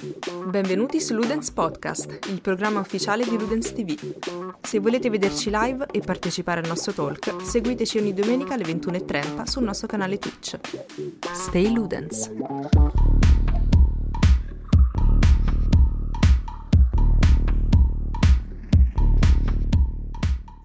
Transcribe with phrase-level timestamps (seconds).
[0.00, 3.96] Benvenuti su Ludens Podcast, il programma ufficiale di Ludens TV.
[4.62, 9.64] Se volete vederci live e partecipare al nostro talk, seguiteci ogni domenica alle 21.30 sul
[9.64, 10.56] nostro canale Twitch.
[11.32, 12.30] Stay Ludens!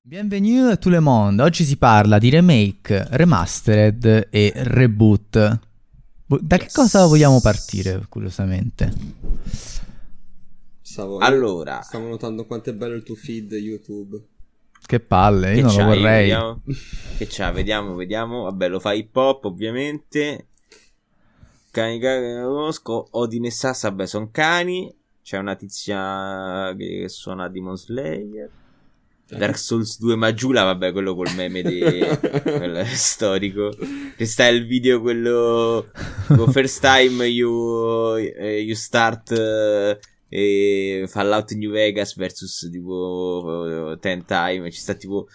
[0.04, 1.42] Bienvenue tout le monde.
[1.42, 5.72] Oggi si parla di remake, remastered e reboot.
[6.42, 8.94] Da che cosa vogliamo partire, curiosamente?
[10.82, 11.82] Stavo, Allora.
[11.82, 14.22] Stavo notando quanto è bello il tuo feed YouTube.
[14.86, 16.22] Che palle, io Che non lo vorrei.
[16.22, 16.62] Vediamo.
[17.18, 17.52] Che c'ha?
[17.52, 18.44] Vediamo, vediamo.
[18.44, 20.48] Vabbè, lo fa hip hop, ovviamente.
[21.72, 23.08] Cani che non conosco.
[23.12, 24.94] Odin e Sassa, vabbè, sono cani.
[25.24, 28.52] C'è una tizia che, che suona Demon Slayer.
[29.38, 31.80] Dark Souls 2 Maggiula, vabbè, quello col meme di
[32.44, 33.76] quello è storico.
[34.18, 35.88] Ci sta il video quello
[36.52, 44.72] first time you eh, you start eh, eh, Fallout New Vegas versus tipo 10 time,
[44.72, 45.27] ci sta tipo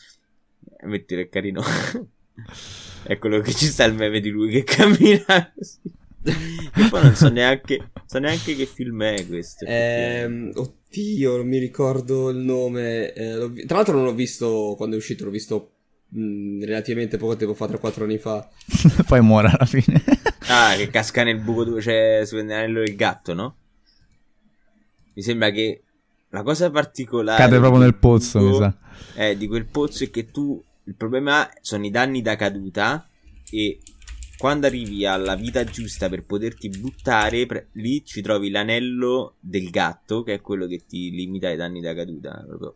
[0.84, 1.62] metti che carino.
[3.04, 5.80] è quello che ci sta il meme di lui che cammina così.
[6.24, 9.64] E poi non so neanche, so neanche che film è questo.
[9.66, 10.52] Ehm,
[10.88, 13.12] oddio, non mi ricordo il nome.
[13.12, 15.72] eh, vi- Tra l'altro non l'ho visto quando è uscito, l'ho visto
[16.08, 18.48] mh, relativamente poco tempo fa, 3-4 anni fa.
[19.06, 20.02] Poi muore alla fine.
[20.50, 23.56] Ah, che casca nel buco dove c'è l'anello del gatto, no?
[25.12, 25.82] Mi sembra che
[26.30, 28.74] la cosa particolare Cade proprio nel pozzo, mi sa.
[29.16, 33.06] Eh, di quel pozzo è che tu il problema sono i danni da caduta
[33.50, 33.78] e
[34.38, 40.22] quando arrivi alla vita giusta per poterti buttare, pre- lì ci trovi l'anello del gatto,
[40.22, 42.44] che è quello che ti limita i danni da caduta.
[42.46, 42.74] Proprio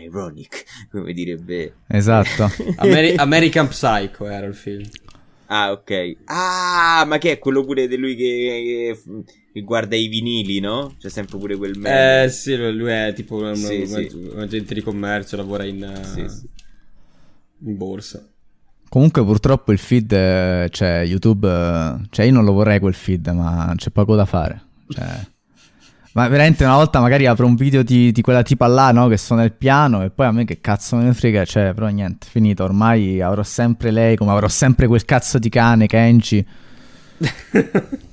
[0.00, 1.74] ironic, come direbbe.
[1.88, 2.48] Esatto.
[2.76, 4.88] Ameri- American Psycho era il film.
[5.46, 6.16] Ah, ok.
[6.24, 10.96] Ah, ma che è quello pure di lui che, che- che guarda i vinili, no?
[10.98, 12.24] C'è sempre pure quel meme.
[12.24, 14.08] Eh sì, lui è tipo un, Sì, un- sì.
[14.32, 16.48] un agente di commercio, lavora in, Sì, sì.
[17.66, 18.26] in borsa.
[18.94, 23.26] Comunque purtroppo il feed, eh, cioè YouTube, eh, cioè io non lo vorrei quel feed,
[23.26, 24.66] ma c'è poco da fare.
[24.88, 25.04] Cioè,
[26.12, 29.16] ma veramente una volta magari apro un video di, di quella tipa là, no, che
[29.16, 32.28] suona il piano e poi a me che cazzo me ne frega, cioè, però niente,
[32.30, 36.46] finito, ormai avrò sempre lei, come avrò sempre quel cazzo di cane, Kenji.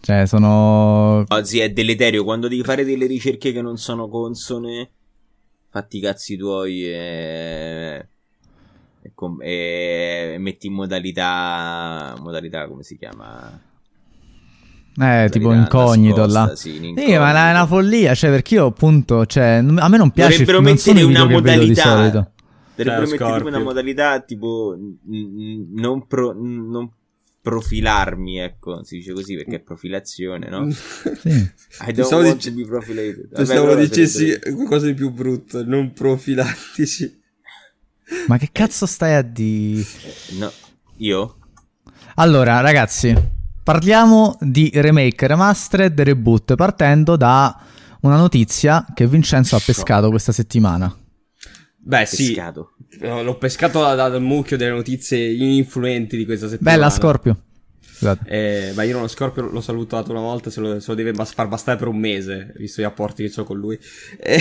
[0.00, 1.24] Cioè, sono...
[1.28, 4.90] Oggi è deleterio quando devi fare delle ricerche che non sono consone.
[5.68, 8.08] Fatti i cazzi tuoi e.
[9.08, 12.14] e, com- e metti in modalità.
[12.20, 13.60] Modalità come si chiama?
[15.00, 16.56] Eh, tipo incognito nascosta, là.
[16.56, 17.18] Sì, in Sì, incognito.
[17.20, 21.02] ma è una follia, cioè, perché io appunto, cioè, a me non piace, Dovrebbero mettere
[21.02, 21.82] una modalità.
[21.82, 22.30] solito.
[22.74, 24.76] Dovrebbero Cioè, mettere una modalità tipo.
[24.76, 26.90] n- n- non, pro- non
[27.40, 30.68] profilarmi, ecco, si dice così perché è profilazione, no?
[30.70, 31.30] Sì.
[31.86, 33.28] I don't want dice- to be profilated.
[33.32, 37.17] Pensavo dicessi qualcosa di più brutto, non profilattici.
[38.26, 39.84] Ma che cazzo stai a di...
[40.38, 40.50] No,
[40.96, 41.36] io?
[42.16, 43.14] Allora, ragazzi,
[43.62, 47.56] parliamo di remake, remastered e reboot, partendo da
[48.00, 50.94] una notizia che Vincenzo ha pescato questa settimana.
[51.80, 52.74] Beh sì, Pescato.
[53.00, 56.76] eh, l'ho pescato da- dal mucchio delle notizie influenti di questa settimana.
[56.76, 57.42] Bella Scorpio.
[57.98, 58.28] Scusate.
[58.28, 61.10] Eh, beh, io non lo Scorpio l'ho salutato una volta, se lo, se lo deve
[61.10, 63.76] bas- far bastare per un mese, visto gli apporti che ho con lui.
[64.20, 64.40] E,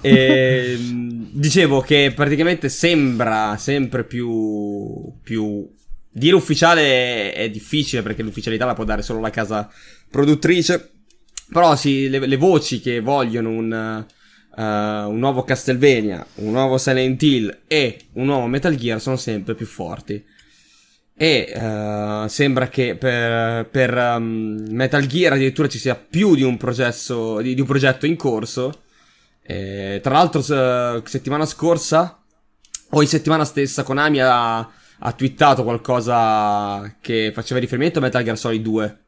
[0.00, 5.70] e, mh, dicevo che praticamente sembra sempre più, più...
[6.14, 9.70] Dire ufficiale è, difficile perché l'ufficialità la può dare solo la casa
[10.10, 10.90] produttrice.
[11.52, 13.72] Però sì, le, le voci che vogliono un,
[14.56, 19.54] eh, un nuovo Castlevania, un nuovo Silent Hill e un nuovo Metal Gear sono sempre
[19.54, 20.22] più forti.
[21.14, 26.56] E eh, sembra che per, per, um, Metal Gear addirittura ci sia più di un,
[26.56, 28.82] processo, di, di un progetto in corso.
[29.42, 32.20] Eh, tra l'altro, s- settimana scorsa,
[32.90, 38.38] o in settimana stessa, Konami ha, ha twittato qualcosa che faceva riferimento a Metal Gear
[38.38, 38.98] Solid 2.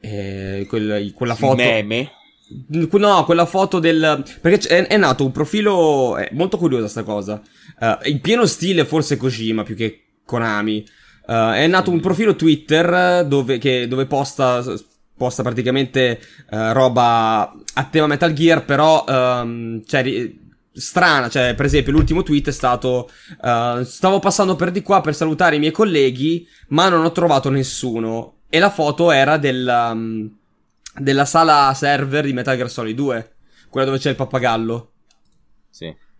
[0.00, 1.56] Eh, quel- quella Il foto.
[1.56, 2.12] meme?
[2.68, 4.24] No, quella foto del.
[4.40, 6.16] Perché è, è nato un profilo.
[6.16, 7.40] È molto curiosa sta cosa.
[7.78, 10.86] Eh, in pieno stile, forse Kojima più che Konami.
[11.28, 14.64] Eh, è nato un profilo Twitter dove, che- dove posta,
[15.16, 16.18] posta praticamente
[16.50, 19.04] eh, roba a tema Metal Gear, però.
[19.06, 21.28] ehm, cioè, ri- strana.
[21.28, 23.10] Cioè, per esempio, l'ultimo tweet è stato.
[23.42, 27.50] eh, stavo passando per di qua per salutare i miei colleghi, ma non ho trovato
[27.50, 28.34] nessuno.
[28.48, 29.90] E la foto era del.
[29.92, 30.30] um,
[31.00, 33.32] della sala server di Metal Gear Solid 2,
[33.68, 34.90] quella dove c'è il pappagallo.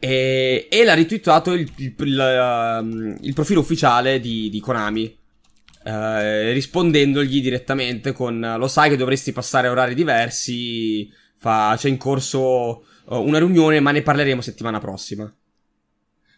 [0.00, 5.16] E, e l'ha ritweetato il, il- il, um, il profilo ufficiale di, di Konami.
[5.84, 11.96] eh, rispondendogli direttamente con lo sai che dovresti passare a orari diversi, fa, c'è in
[11.96, 15.32] corso uh, una riunione ma ne parleremo settimana prossima.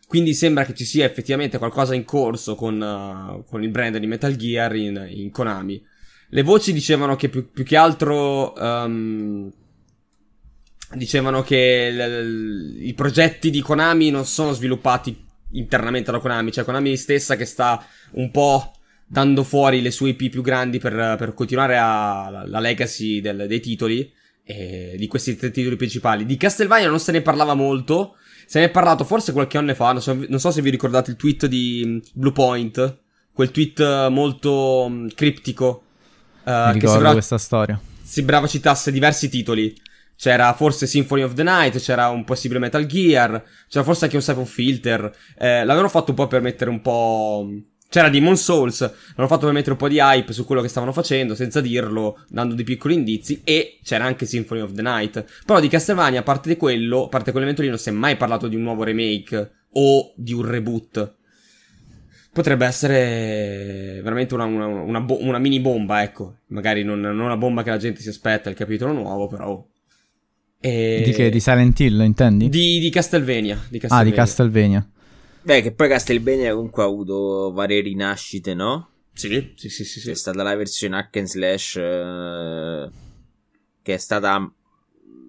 [0.06, 4.06] Quindi sembra che ci sia effettivamente qualcosa in corso con, uh, con il brand di
[4.06, 5.84] Metal Gear in, in Konami.
[6.30, 9.50] Le voci dicevano che più, più che altro um,
[10.94, 16.64] dicevano che l- l- i progetti di Konami non sono sviluppati internamente da Konami, cioè
[16.64, 18.72] Konami stessa che sta un po'
[19.06, 23.46] dando fuori le sue IP più grandi per, per continuare a, la, la legacy del,
[23.48, 24.12] dei titoli,
[24.44, 26.24] eh, di questi tre titoli principali.
[26.24, 28.16] Di Castlevania non se ne parlava molto,
[28.46, 31.10] se ne è parlato forse qualche anno fa, non so, non so se vi ricordate
[31.10, 32.98] il tweet di mm, Bluepoint,
[33.32, 35.84] quel tweet molto um, criptico.
[36.44, 37.80] Uh, Mi ricordo sembrava, questa storia.
[38.02, 39.74] Sembrava citasse diversi titoli.
[40.20, 44.22] C'era forse Symphony of the Night, c'era un possibile Metal Gear, c'era forse anche un
[44.22, 45.10] Siphon Filter.
[45.38, 47.48] Eh, l'avevano fatto un po' per mettere un po'
[47.88, 48.80] C'era Demon Souls,
[49.16, 52.22] l'hanno fatto per mettere un po' di hype su quello che stavano facendo, senza dirlo,
[52.28, 55.24] dando dei piccoli indizi, e c'era anche Symphony of the Night.
[55.46, 58.16] Però di Castlevania, a parte di quello, a parte quell'evento lì, non si è mai
[58.16, 61.14] parlato di un nuovo remake o di un reboot.
[62.30, 66.40] Potrebbe essere veramente una, una, una, bo- una mini bomba, ecco.
[66.48, 69.66] Magari non, non, una bomba che la gente si aspetta, il capitolo nuovo, però...
[70.60, 71.02] E...
[71.04, 71.30] Di che?
[71.30, 72.48] Di Silent Hill, intendi?
[72.50, 73.96] Di, di Castlevania, di Castlevania.
[73.98, 74.90] Ah, di Castlevania.
[75.42, 78.88] Beh, che poi Castlevania comunque ha avuto varie rinascite, no?
[79.12, 80.00] Sì, sì, sì, sì.
[80.00, 82.88] C'è stata la versione hack and slash eh,
[83.82, 84.52] che è stata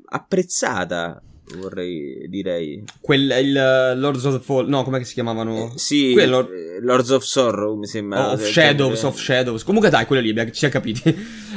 [0.05, 1.21] apprezzata,
[1.57, 2.83] vorrei direi.
[2.99, 5.71] Quel il uh, Lords of Fall, no, come si chiamavano?
[5.73, 6.47] Eh, sì, Quello...
[6.81, 8.29] Lords of Sorrow, mi sembra.
[8.29, 9.63] Oh, of Shadows, of Shadows.
[9.63, 11.01] Comunque dai, quello lì, ci ha capiti.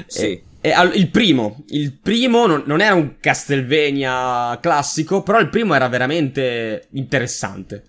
[0.06, 0.20] Sì.
[0.20, 0.53] E, e al,
[0.94, 6.88] il primo, il primo non, non era un Castlevania classico, però il primo era veramente
[6.93, 7.84] interessante.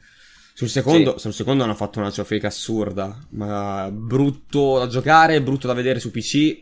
[0.54, 1.20] Sul secondo, sì.
[1.20, 6.12] sul secondo hanno fatto una ciofeca assurda, ma brutto da giocare, brutto da vedere su
[6.12, 6.60] PC.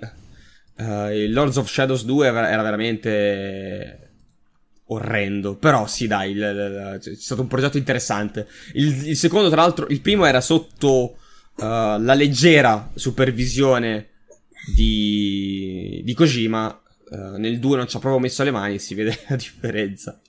[0.76, 4.12] Uh, eh, il Lords of Shadows 2 era veramente
[4.86, 5.56] orrendo.
[5.56, 8.48] Però sì, dai, il, il, c'è stato un progetto interessante.
[8.74, 11.18] Il, il, secondo, tra l'altro, il primo era sotto
[11.58, 14.10] uh, la leggera supervisione
[14.66, 16.80] di, di Kojima.
[17.10, 20.20] Uh, nel 2 non ci ha proprio messo le mani e si vede la differenza.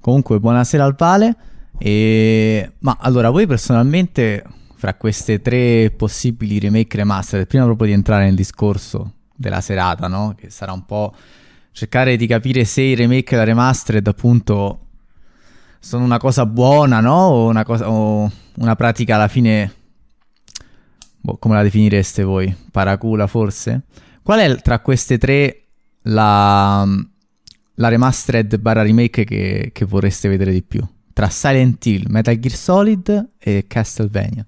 [0.00, 1.36] Comunque, buonasera al Vale.
[1.78, 2.72] E...
[2.80, 4.44] Ma allora, voi personalmente,
[4.76, 10.34] fra queste tre possibili remake remastered, prima proprio di entrare nel discorso della serata, no?
[10.36, 11.14] Che sarà un po'
[11.72, 14.80] cercare di capire se i remake e la remastered, appunto,
[15.78, 17.16] sono una cosa buona, no?
[17.16, 19.82] O una, cosa, o una pratica alla fine...
[21.24, 22.54] Boh, come la definireste voi?
[22.70, 23.84] Paracula, forse?
[24.22, 25.62] Qual è tra queste tre
[26.02, 26.86] la,
[27.74, 30.86] la remastered barra remake che, che vorreste vedere di più?
[31.14, 34.44] tra Silent Hill, Metal Gear Solid e Castlevania.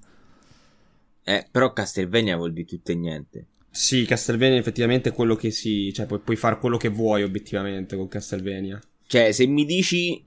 [1.22, 3.46] Eh, però Castlevania vuol dire tutto e niente.
[3.70, 5.92] Sì, Castlevania effettivamente è quello che si...
[5.92, 8.80] Cioè, puoi, puoi fare quello che vuoi obiettivamente con Castlevania.
[9.06, 10.22] Cioè, se mi dici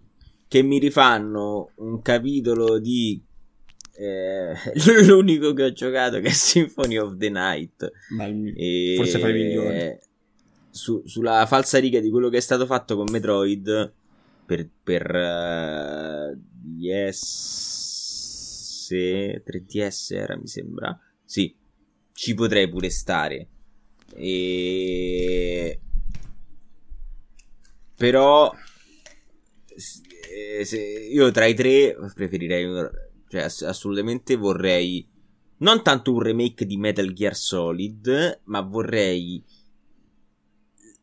[0.47, 3.21] che mi rifanno un capitolo di...
[4.01, 4.53] Eh,
[5.05, 7.91] l'unico che ho giocato che è Symphony of the Night.
[8.11, 8.53] Il...
[8.55, 8.93] e...
[8.95, 9.99] Forse fai migliore.
[10.69, 13.91] Su, sulla falsa riga di quello che è stato fatto con Metroid
[14.45, 16.87] per, per uh, DS
[18.89, 21.55] 3DS era mi sembra sì
[22.11, 23.47] ci potrei pure stare
[24.15, 25.79] e
[27.95, 28.51] però
[30.63, 32.65] se, io tra i tre preferirei
[33.29, 35.07] cioè ass- assolutamente vorrei
[35.57, 39.41] non tanto un remake di Metal Gear Solid ma vorrei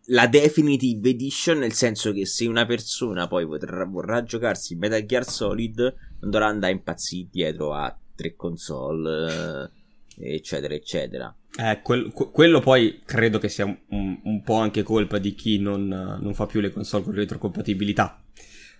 [0.06, 5.28] la Definitive Edition, nel senso che se una persona poi potrà, vorrà giocarsi Metal Gear
[5.28, 5.78] Solid,
[6.20, 9.70] non dovrà andare impazziti dietro a tre console,
[10.18, 11.34] eh, eccetera, eccetera.
[11.58, 15.58] Eh, quel, quello poi credo che sia un, un, un, po' anche colpa di chi
[15.58, 18.22] non, non fa più le console con retrocompatibilità.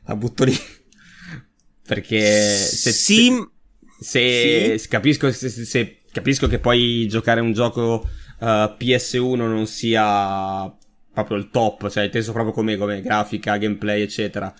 [0.04, 0.54] La butto lì.
[1.86, 3.32] Perché se, sì,
[4.00, 8.08] se, se capisco, se, se, capisco che poi giocare un gioco
[8.40, 10.74] uh, eh, PS1 non sia
[11.12, 14.52] proprio il top, cioè inteso proprio come, come grafica, gameplay, eccetera.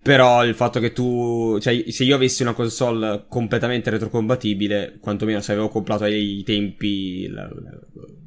[0.00, 5.50] Però il fatto che tu, cioè, se io avessi una console completamente retrocompatibile, quantomeno se
[5.50, 7.48] avevo comprato ai tempi la,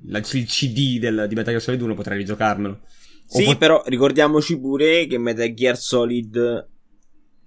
[0.07, 2.81] la, il CD del, di Metal Gear Solid 1, potrei rigiocarmelo.
[3.25, 6.67] Sì, pot- però ricordiamoci pure che Metal Gear Solid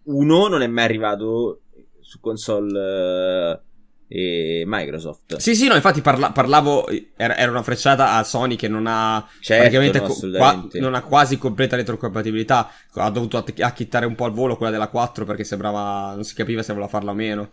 [0.05, 1.61] 1 non è mai arrivato
[2.01, 3.53] su console.
[3.53, 3.71] Uh
[4.15, 5.37] e Microsoft.
[5.39, 9.27] Sì, sì, no, infatti parla- parlavo, era, era, una frecciata a Sony che non ha
[9.41, 14.15] certo, praticamente no, co- qua- non ha quasi completa retrocompatibilità, ha dovuto att- acchittare un
[14.15, 17.15] po' al volo quella della 4 perché sembrava, non si capiva se voleva farla o
[17.15, 17.51] meno.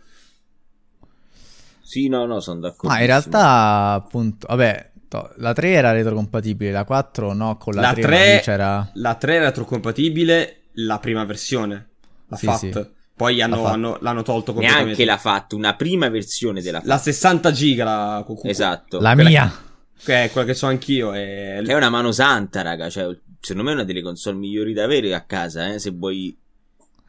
[1.79, 2.89] Sì, no, no, sono d'accordo.
[2.89, 7.81] Ma in realtà, appunto, vabbè, to- la 3 era retrocompatibile, la 4 no, con la,
[7.81, 8.89] La 3, 3 c'era...
[8.95, 11.87] La 3 è retrocompatibile, la prima versione.
[12.29, 12.57] La Sì, FAT.
[12.57, 12.87] sì.
[13.15, 13.73] Poi hanno- La FAT.
[13.73, 14.85] hanno- l'hanno tolto completamente.
[14.95, 18.99] Neanche l'ha fatto, una prima versione della La 60 giga, la cu- cu- Esatto.
[18.99, 19.63] La quella- mia!
[20.01, 21.11] Che è quella che so anch'io.
[21.11, 21.57] È...
[21.61, 22.89] È una mano santa, raga.
[22.89, 26.37] Cioè, secondo me è una delle console migliori da avere a casa, eh, se vuoi,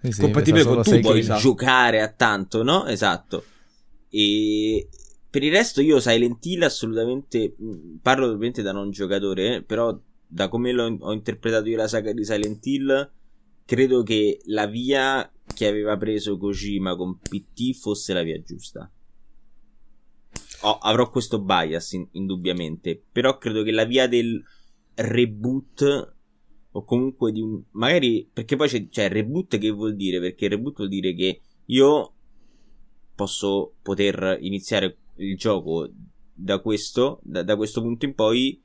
[0.02, 1.22] Sì, sì, Compatibile pesa con chili.
[1.22, 1.36] sa.
[1.36, 2.86] giocare a tanto, no?
[2.86, 3.44] Esatto.
[4.08, 4.88] E
[5.30, 9.96] per il resto io Silent Hill assolutamente mh, parlo ovviamente da non giocatore, eh, però
[10.26, 13.10] da come l'ho, ho interpretato io la saga di Silent Hill,
[13.70, 18.90] credo che la via che aveva preso Kojima con PT fosse la via giusta.
[20.62, 24.42] Ho- avrò questo bias in- indubbiamente, però credo che la via del
[24.96, 26.14] reboot
[26.72, 30.78] o comunque di un magari perché poi c'è, il reboot che vuol dire perché reboot
[30.78, 32.14] vuol dire che io
[33.14, 35.88] posso poter iniziare il gioco
[36.32, 38.60] da questo da, da questo punto in poi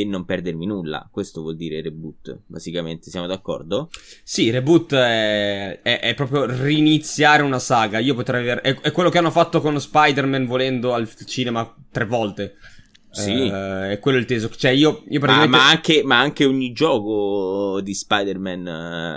[0.00, 3.88] e non perdermi nulla questo vuol dire reboot basicamente siamo d'accordo
[4.22, 7.98] Sì, reboot è, è- è proprio riniziare una saga.
[7.98, 8.60] Io potrei aver...
[8.60, 12.56] È, è quello che hanno fatto con Spider-Man volendo al cinema tre volte.
[13.22, 13.46] Sì.
[13.46, 14.48] Eh, è quello il teso.
[14.50, 15.56] Cioè, io, io ma, praticamente.
[15.56, 18.66] ma anche, ma anche ogni gioco di Spider-Man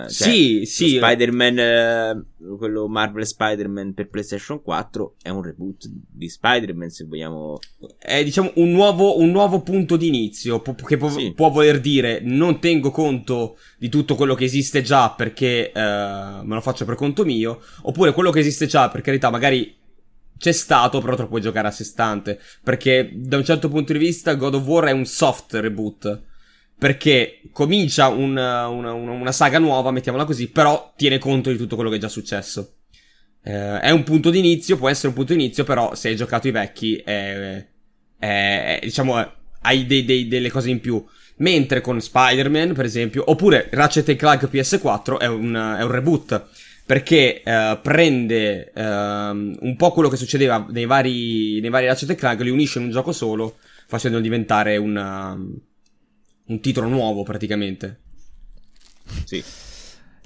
[0.05, 0.89] eh, cioè, Sì, sì.
[0.97, 2.23] Spider-Man eh,
[2.57, 7.59] quello Marvel Spider-Man per PlayStation 4 è un reboot di Spider-Man se vogliamo
[7.97, 10.61] È diciamo un nuovo, un nuovo punto di inizio.
[10.61, 11.33] che può, Sì.
[11.33, 16.55] può voler dire non tengo conto di tutto quello che esiste già perché eh, me
[16.55, 17.59] lo faccio per conto mio.
[17.83, 19.75] Oppure quello che esiste già, per carità, magari.
[20.39, 22.39] C'è stato, però puoi giocare a sé stante.
[22.63, 26.21] Perché da un certo punto di vista God of War è un soft reboot.
[26.77, 31.75] Perché comincia un- una, una- una saga nuova, mettiamola così, però tiene conto di tutto
[31.75, 32.75] quello che è già successo.
[33.43, 36.15] Eh, è un punto di inizio, può essere un punto di inizio, però se hai
[36.15, 37.65] giocato i vecchi, è,
[38.17, 39.15] è- è- diciamo,
[39.61, 41.03] hai dei- dei- delle cose in più.
[41.37, 46.47] Mentre con Spider-Man, per esempio, oppure Ratchet Clank PS4 è un, è un reboot.
[46.89, 52.39] Perché eh, prende ehm, un po' quello che succedeva nei vari, nei vari Ratchet Clank,
[52.41, 57.99] li unisce in un gioco solo, facendolo diventare una- un titolo nuovo praticamente.
[59.23, 59.43] sì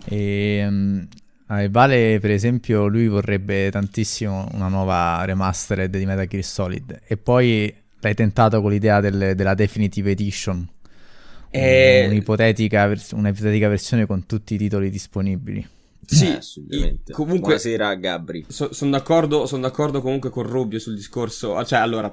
[0.06, 1.02] E, mm,
[1.48, 7.02] ah, e Vale, per esempio, lui vorrebbe tantissimo una nuova remastered di Metal Gear Solid.
[7.06, 10.68] E poi l'hai tentato con l'idea del- della Definitive Edition.
[11.50, 15.66] E- Un'ipotetica, vers- un'ipotetica versione con tutti i titoli disponibili.
[16.06, 21.56] Sì, Eh, assolutamente comunque buonasera Gabri sono d'accordo, son d'accordo comunque con Rubio sul discorso.
[21.56, 22.08] ah, Cioè, allora.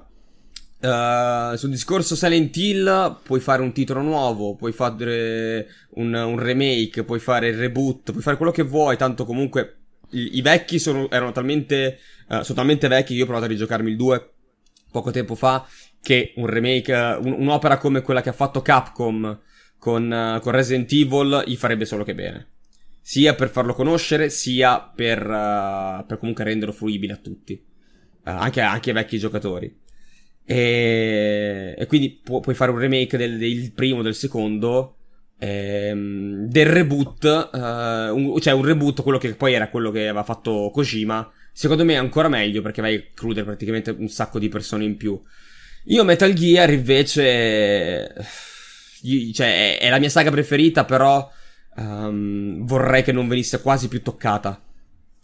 [0.81, 7.05] eh, sul discorso Silent Hill puoi fare un titolo nuovo, puoi fare un, un remake,
[7.05, 8.97] puoi fare il reboot, puoi fare quello che vuoi.
[8.97, 9.79] Tanto comunque
[10.11, 13.91] i, i vecchi sono, erano talmente, eh, sono talmente vecchi io ho provato a rigiocarmi
[13.91, 14.31] il 2
[14.91, 15.67] poco tempo fa.
[16.03, 19.39] Che un remake, eh, un- un'opera come quella che ha fatto Capcom
[19.79, 22.50] con, con Resident Evil gli farebbe solo che bene
[23.01, 28.61] sia per farlo conoscere, sia per, eh, per comunque renderlo fruibile a tutti, Eh, anche,
[28.61, 29.75] anche ai vecchi giocatori.
[30.45, 34.97] E, e quindi pu- puoi fare un remake del, del primo, del secondo,
[35.39, 40.23] ehm, del reboot, eh, un- cioè un reboot, quello che poi era quello che aveva
[40.25, 41.31] fatto Kojima.
[41.53, 44.97] Secondo me è ancora meglio perché vai a includere praticamente un sacco di persone in
[44.97, 45.21] più.
[45.87, 48.15] Io Metal Gear invece,
[49.33, 51.29] cioè è, è la mia saga preferita, però
[51.81, 54.63] ehm, vorrei che non venisse quasi più toccata.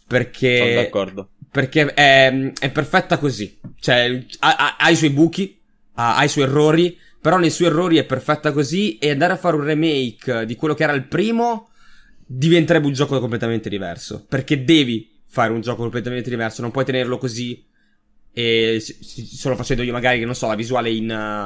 [0.07, 3.57] Perché sono d'accordo perché è, è perfetta così.
[3.79, 5.59] Cioè, ha, ha- ha i suoi buchi,
[5.93, 8.97] ha, ha i suoi errori, però nei suoi errori è perfetta così.
[8.99, 11.69] E andare a fare un remake di quello che era il primo
[12.27, 14.25] diventerebbe un gioco completamente diverso.
[14.27, 17.65] Perché devi fare un gioco completamente diverso, non puoi tenerlo così.
[18.31, 21.05] E solo facendo io magari, che non so, la visuale in,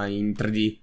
[0.09, 0.77] in 3D.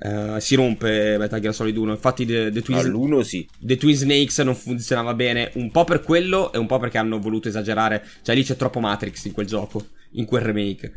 [0.00, 1.92] Eh, si rompe Metal Gear Solid 1.
[1.92, 6.02] Infatti, The, The Twin, all'uno sì The Twin Snakes non funzionava bene un po' per
[6.02, 8.04] quello e un po' perché hanno voluto esagerare.
[8.22, 10.92] Cioè, lì c'è troppo Matrix in quel gioco, in quel remake.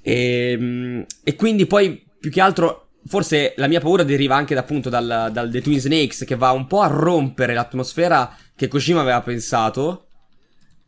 [0.00, 5.30] E, e quindi poi, più che altro, forse la mia paura deriva anche appunto dal,
[5.32, 10.08] dal The Twin Snakes che va un po' a rompere l'atmosfera che Kojima aveva pensato.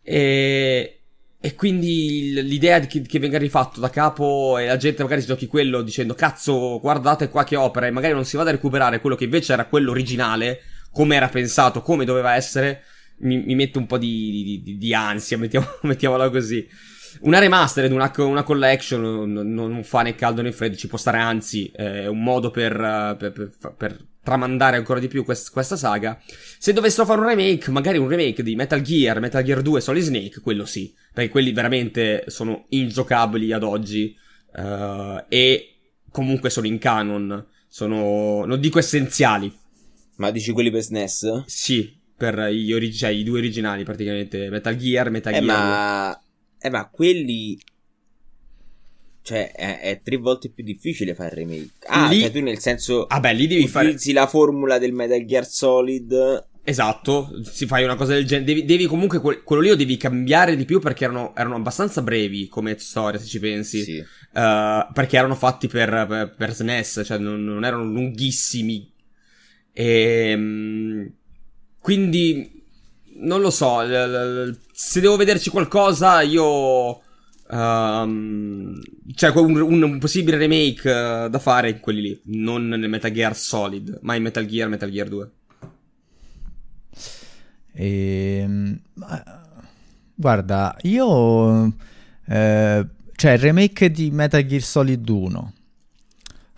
[0.02, 0.95] E,
[1.38, 5.82] e quindi l'idea che, venga rifatto da capo e la gente magari si giochi quello
[5.82, 9.24] dicendo cazzo guardate qua che opera e magari non si vada a recuperare quello che
[9.24, 12.82] invece era quello originale, come era pensato, come doveva essere,
[13.18, 16.66] mi, mi mette un po' di, di- di- ansia, mettiamo- mettiamola così.
[17.20, 21.18] Una remastered, una, una collection non, non- fa né caldo né freddo, ci può stare
[21.18, 25.76] anzi, è un modo per, eh, per- per per tramandare ancora di più quest- questa
[25.76, 26.20] saga.
[26.58, 30.02] Se dovessero fare un remake, magari un remake di Metal Gear, Metal Gear 2 Solid
[30.02, 34.16] Snake, quello sì, perché quelli veramente sono ingiocabili ad oggi
[34.56, 35.76] uh, e
[36.10, 39.56] comunque sono in canon, sono, non dico essenziali.
[40.16, 41.44] Ma dici quelli per SNES?
[41.46, 45.56] Sì, per gli origi- cioè, i due originali praticamente, Metal Gear, Metal eh, Gear.
[45.56, 46.20] Ma...
[46.58, 47.56] Eh, ma quelli
[49.26, 51.70] cioè, è, è, tre volte più difficile fare il remake.
[51.86, 52.20] Ah, lì...
[52.20, 53.06] cioè tu nel senso.
[53.06, 53.96] Ah, beh, lì devi fare.
[54.12, 56.44] La formula del Metal Gear Solid.
[56.62, 58.46] Esatto, si fai una cosa del genere.
[58.46, 59.18] Devi, devi comunque.
[59.20, 63.26] quello lì lo devi cambiare di più perché erano, erano abbastanza brevi come storia, se
[63.26, 63.82] ci pensi.
[63.82, 63.98] Sì.
[63.98, 68.88] Uh, perché erano fatti per, per, per SNES, cioè non, non, erano lunghissimi.
[69.72, 70.34] E.
[70.36, 71.12] Um,
[71.80, 72.62] quindi.
[73.18, 73.80] Non lo so.
[74.70, 77.00] Se devo vederci qualcosa, io
[77.48, 78.80] Um,
[79.14, 83.36] cioè, un, un, possibile remake uh, da fare in quelli lì, non nel Metal Gear
[83.36, 85.30] Solid, ma in Metal Gear, Metal Gear 2.
[87.72, 88.80] E, ehm,
[90.14, 91.74] guarda, io.
[92.28, 95.52] Eh, cioè, il remake di Metal Gear Solid 1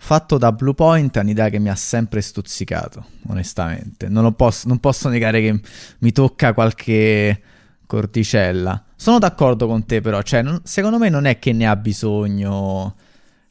[0.01, 4.07] fatto da Bluepoint è un'idea che mi ha sempre stuzzicato, onestamente.
[4.07, 5.59] Non, posso, non posso negare che
[5.99, 7.39] mi tocca qualche
[7.85, 8.83] cordicella.
[9.01, 12.97] Sono d'accordo con te, però, cioè, non, secondo me non è che ne ha bisogno.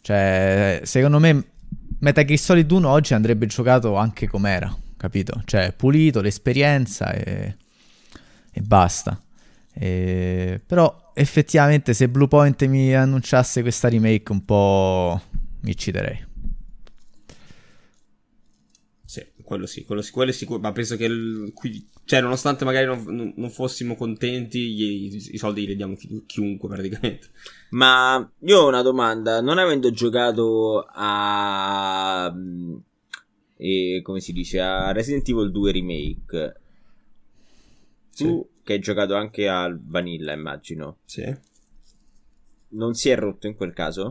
[0.02, 1.42] Cioè, secondo me
[2.00, 5.40] Metal Solid 1 oggi andrebbe giocato anche com'era, capito?
[5.46, 7.56] Cioè, pulito, l'esperienza e,
[8.52, 9.18] e basta.
[9.72, 10.60] E...
[10.66, 15.18] Però, effettivamente, se Bluepoint mi annunciasse questa remake, un po'
[15.60, 16.26] mi ucciderei.
[19.06, 22.66] Sì, quello sì, quello sì, quello è sicuro, ma penso che il, qui cioè, nonostante
[22.66, 27.30] magari non, non fossimo contenti, gli, i soldi li diamo chi, chiunque praticamente.
[27.70, 32.30] Ma io ho una domanda, non avendo giocato a...
[33.56, 34.60] E, come si dice?
[34.60, 36.60] A Resident Evil 2 Remake.
[38.10, 38.24] Sì.
[38.24, 40.98] Tu che hai giocato anche al Vanilla, immagino.
[41.06, 41.24] Sì.
[42.70, 44.10] Non si è rotto in quel caso?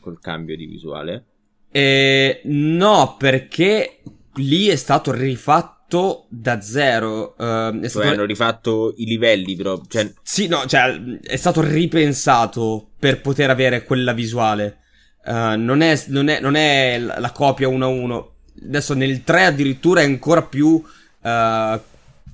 [0.00, 1.24] Col cambio di visuale?
[1.70, 4.00] Eh, no, perché
[4.38, 7.34] lì è stato rifatto da zero.
[7.38, 8.06] Uh, è stato...
[8.06, 9.80] Cioè, hanno rifatto i livelli, però.
[9.86, 10.12] Cioè...
[10.22, 14.78] Sì, no, cioè, è stato ripensato per poter avere quella visuale.
[15.24, 18.32] Uh, non, è, non, è, non, è, la copia 1 a 1.
[18.64, 20.82] Adesso nel 3 addirittura è ancora più.
[21.22, 21.80] Uh,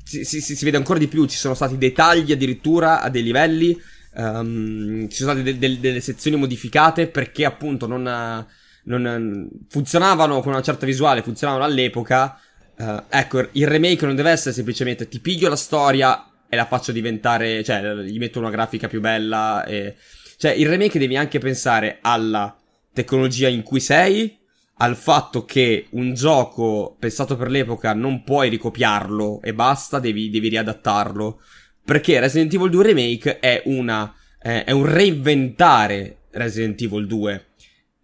[0.05, 1.26] si, si, si, vede ancora di più.
[1.26, 3.81] Ci sono stati dei tagli addirittura a dei livelli.
[4.16, 8.46] Um, ci sono state de- de- delle sezioni modificate perché appunto non,
[8.85, 12.38] non funzionavano con una certa visuale, funzionavano all'epoca.
[12.77, 16.92] Uh, ecco, il remake non deve essere semplicemente ti piglio la storia e la faccio
[16.92, 19.97] diventare, cioè, gli metto una grafica più bella e...
[20.37, 22.55] Cioè, il remake devi anche pensare alla
[22.92, 24.37] tecnologia in cui sei,
[24.79, 30.49] al fatto che un gioco pensato per l'epoca non puoi ricopiarlo e basta, devi, devi
[30.49, 31.40] riadattarlo.
[31.85, 34.12] Perché Resident Evil 2 Remake è una...
[34.42, 37.47] Eh, è un reinventare Resident Evil 2.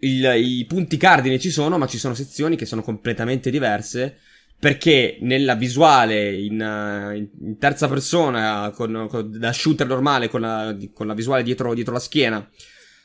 [0.00, 4.16] Il, I punti cardine ci sono, ma ci sono sezioni che sono completamente diverse
[4.60, 11.06] perché nella visuale in, in terza persona, con, con, da shooter normale, con la, con
[11.06, 12.46] la visuale dietro, dietro, la schiena,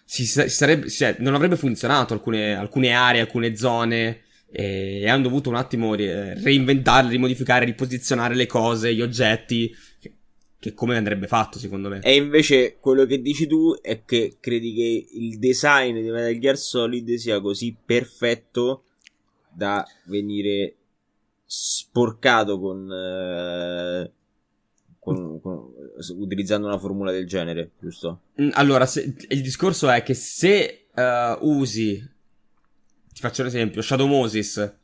[0.03, 5.23] si, si sarebbe, cioè, non avrebbe funzionato alcune, alcune aree, alcune zone, e, e hanno
[5.23, 9.73] dovuto un attimo reinventarle, rimodificare, riposizionare le cose, gli oggetti,
[10.59, 12.01] che, come andrebbe fatto secondo me.
[12.01, 16.57] E invece quello che dici tu è che credi che il design di Metal Gear
[16.57, 18.83] Solid sia così perfetto
[19.51, 20.75] da venire
[21.45, 24.11] sporcato con, eh,
[24.99, 25.71] con, con,
[26.17, 28.21] utilizzando una formula del genere, giusto?
[28.41, 31.97] Mm, allora, se, il discorso è che se uh, usi,
[33.13, 34.77] ti faccio un esempio, Shadow Moses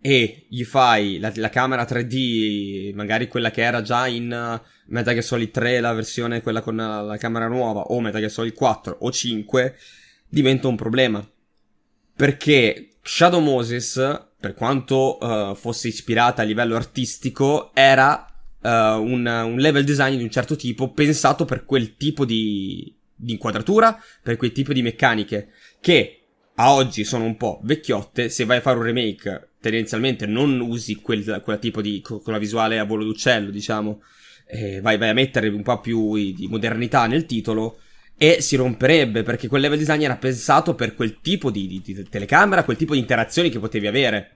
[0.00, 5.12] e gli fai la, la, camera 3D, magari quella che era già in uh, Metal
[5.14, 8.54] Gear Solid 3, la versione quella con la, la camera nuova, o Metal Gear Solid
[8.54, 9.76] 4 o 5,
[10.28, 11.28] diventa un problema.
[12.14, 18.26] Perché Shadow Moses per quanto uh, fosse ispirata a livello artistico, era
[18.60, 23.32] uh, un, un, level design di un certo tipo pensato per quel tipo di, di
[23.32, 25.48] inquadratura, per quel tipo di meccaniche,
[25.80, 26.25] che
[26.56, 30.96] a oggi sono un po' vecchiotte, se vai a fare un remake tendenzialmente non usi
[30.96, 34.02] quel, quel tipo di, con la visuale a volo d'uccello, diciamo,
[34.46, 37.80] eh, vai, vai, a mettere un po' più di modernità nel titolo,
[38.18, 42.08] e si romperebbe perché quel level design era pensato per quel tipo di, di, di,
[42.08, 44.30] telecamera, quel tipo di interazioni che potevi avere.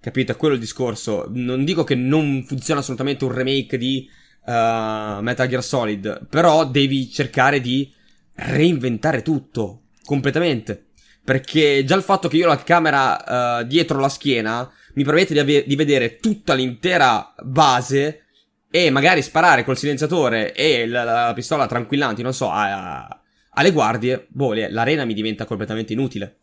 [0.00, 0.32] Capito?
[0.32, 1.26] È quello il discorso.
[1.32, 4.08] Non dico che non funziona assolutamente un remake di
[4.44, 7.90] uh, Metal Gear Solid, però devi cercare di
[8.34, 10.83] reinventare tutto completamente.
[11.24, 15.32] Perché già il fatto che io ho la camera uh, dietro la schiena mi permette
[15.32, 18.24] di, ave- di vedere tutta l'intera base
[18.70, 23.70] e magari sparare col silenziatore e la, la pistola tranquillanti, non so, a, a, alle
[23.70, 26.36] guardie, boh, l'arena mi diventa completamente inutile.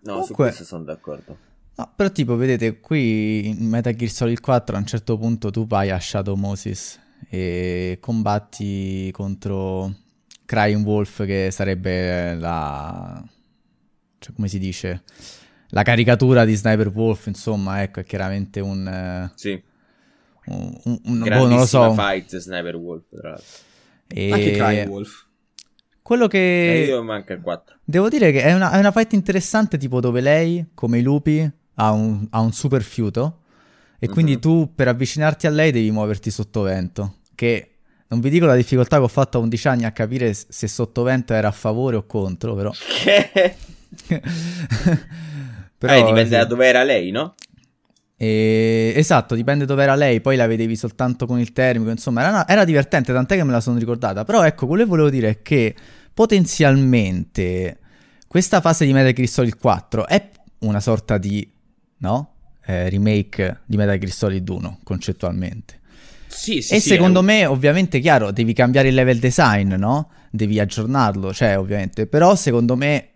[0.00, 0.26] No, Comunque...
[0.26, 1.38] su questo sono d'accordo.
[1.76, 5.66] No, però tipo, vedete, qui in Metal Gear Solid 4 a un certo punto tu
[5.66, 9.92] vai a Shadow Moses e combatti contro
[10.44, 13.24] Crying Wolf che sarebbe la...
[14.24, 15.02] cioè come si dice?
[15.68, 19.30] La caricatura di Sniper Wolf, insomma, ecco, è chiaramente un...
[19.34, 19.72] Sì
[20.46, 21.94] un, un, un boh, non lo so.
[21.94, 23.46] fight Sniper Wolf, tra l'altro.
[24.08, 24.32] E...
[24.32, 25.26] Anche Cry Wolf.
[26.02, 26.82] Quello che...
[26.82, 27.78] Eh, io manca 4.
[27.82, 31.50] Devo dire che è una, è una, fight interessante, tipo dove lei, come i lupi,
[31.74, 33.40] ha un, ha un super fiuto.
[33.98, 34.40] E quindi mm-hmm.
[34.40, 37.20] tu per avvicinarti a lei devi muoverti sotto vento.
[37.34, 37.70] Che
[38.08, 41.32] non vi dico la difficoltà che ho fatto a 11 anni a capire se sottovento
[41.32, 42.70] era a favore o contro, però.
[45.78, 46.30] però eh, dipende sì.
[46.30, 47.34] da dove era lei, no?
[48.16, 52.30] E, esatto, dipende dove era lei, poi la vedevi soltanto con il termico, insomma era,
[52.30, 54.24] una, era divertente, tant'è che me la sono ricordata.
[54.24, 55.74] Però ecco, quello che volevo dire è che
[56.12, 57.78] potenzialmente
[58.26, 60.28] questa fase di Metal Gear Solid 4 è
[60.60, 61.48] una sorta di,
[61.98, 62.30] no?
[62.64, 65.80] Eh, remake di Metal Gear Solid 1, concettualmente.
[66.26, 67.26] Sì, sì, e sì, secondo un...
[67.26, 70.10] me, ovviamente, chiaro, devi cambiare il level design, no?
[70.30, 72.06] Devi aggiornarlo, cioè, ovviamente.
[72.06, 73.10] Però, secondo me,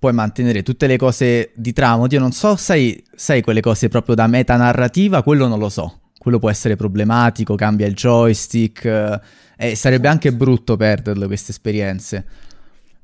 [0.00, 2.06] puoi mantenere tutte le cose di trama.
[2.08, 6.00] Io non so, sai, sai quelle cose proprio da meta narrativa, quello non lo so.
[6.18, 9.20] Quello può essere problematico, cambia il joystick, eh,
[9.56, 12.24] e sarebbe anche brutto perderlo queste esperienze.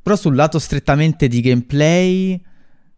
[0.02, 2.42] Però sul lato strettamente di gameplay,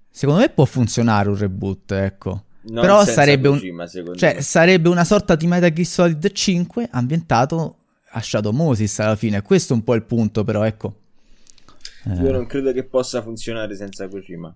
[0.08, 2.44] secondo me può funzionare un reboot, ecco.
[2.70, 7.76] Non Però sarebbe, Kojima, un, cioè, sarebbe una sorta di Metal Gear Solid 5 ambientato
[8.10, 9.42] a Shadow Moses alla fine.
[9.42, 10.94] Questo è un po' il punto, però, ecco.
[12.14, 14.54] Io non credo che possa funzionare senza Kojima.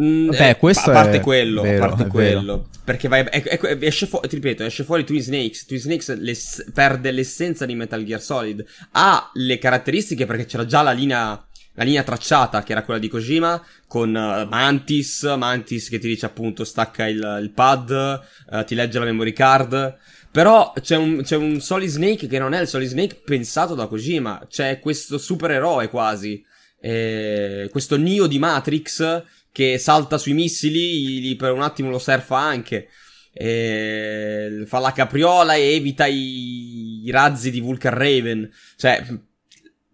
[0.00, 3.78] Mm, Beh, eh, questo a parte quello, vero, a parte quello perché vai, è, è,
[3.80, 5.66] esce fuori, ti ripeto, esce fuori Twin Snakes.
[5.66, 8.64] Twin Snakes l'ess- perde l'essenza di Metal Gear Solid.
[8.92, 13.08] Ha le caratteristiche perché c'era già la linea, la linea tracciata che era quella di
[13.08, 18.76] Kojima con uh, Mantis, Mantis che ti dice appunto stacca il, il pad, uh, ti
[18.76, 19.96] legge la memory card.
[20.30, 23.88] Però c'è un, c'è un Solid Snake che non è il Solid Snake pensato da
[23.88, 24.46] Kojima.
[24.48, 26.44] C'è questo supereroe quasi
[26.80, 32.36] eh, questo Neo di Matrix che salta sui missili, gli, per un attimo lo surfa
[32.36, 32.88] anche.
[33.32, 38.50] Eh, fa la capriola e evita i, i razzi di Vulcan Raven.
[38.76, 39.02] Cioè,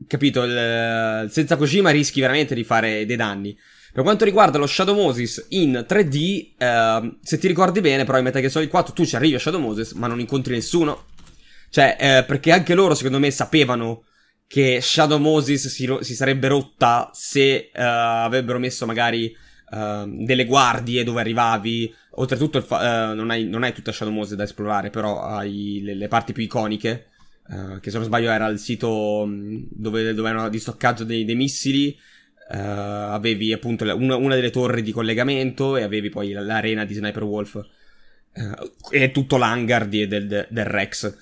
[0.06, 0.42] capito?
[0.42, 3.56] Il, senza Kojima rischi veramente di fare dei danni.
[3.92, 8.24] Per quanto riguarda lo Shadow Moses in 3D, eh, se ti ricordi bene, però in
[8.24, 11.06] Metal Gear Solid 4 tu ci arrivi a Shadow Moses, ma non incontri nessuno.
[11.68, 14.04] Cioè, eh, perché anche loro, secondo me, sapevano
[14.52, 19.34] che Shadow Moses si, ro- si sarebbe rotta se uh, avrebbero messo magari
[19.70, 21.94] uh, delle guardie dove arrivavi.
[22.16, 25.94] Oltretutto fa- uh, non, hai, non, hai, tutta Shadow Moses da esplorare, però hai le,
[25.94, 27.06] le parti più iconiche.
[27.80, 31.34] che se non sbaglio era il sito mm, dove, dove era di stoccaggio dei, dei
[31.34, 31.98] missili.
[32.50, 37.58] avevi appunto una, una, delle torri di collegamento e avevi poi l'arena di Sniper Wolf.
[38.90, 41.16] e tutto l'hangar di, del, del, Rex.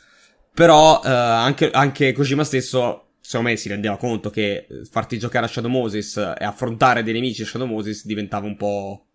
[0.52, 5.48] Però anche, anche Kojima stesso secondo me si rendeva conto che eh, farti giocare a
[5.48, 9.06] Shadow Moses e affrontare dei nemici a Shadow Moses diventava un po'...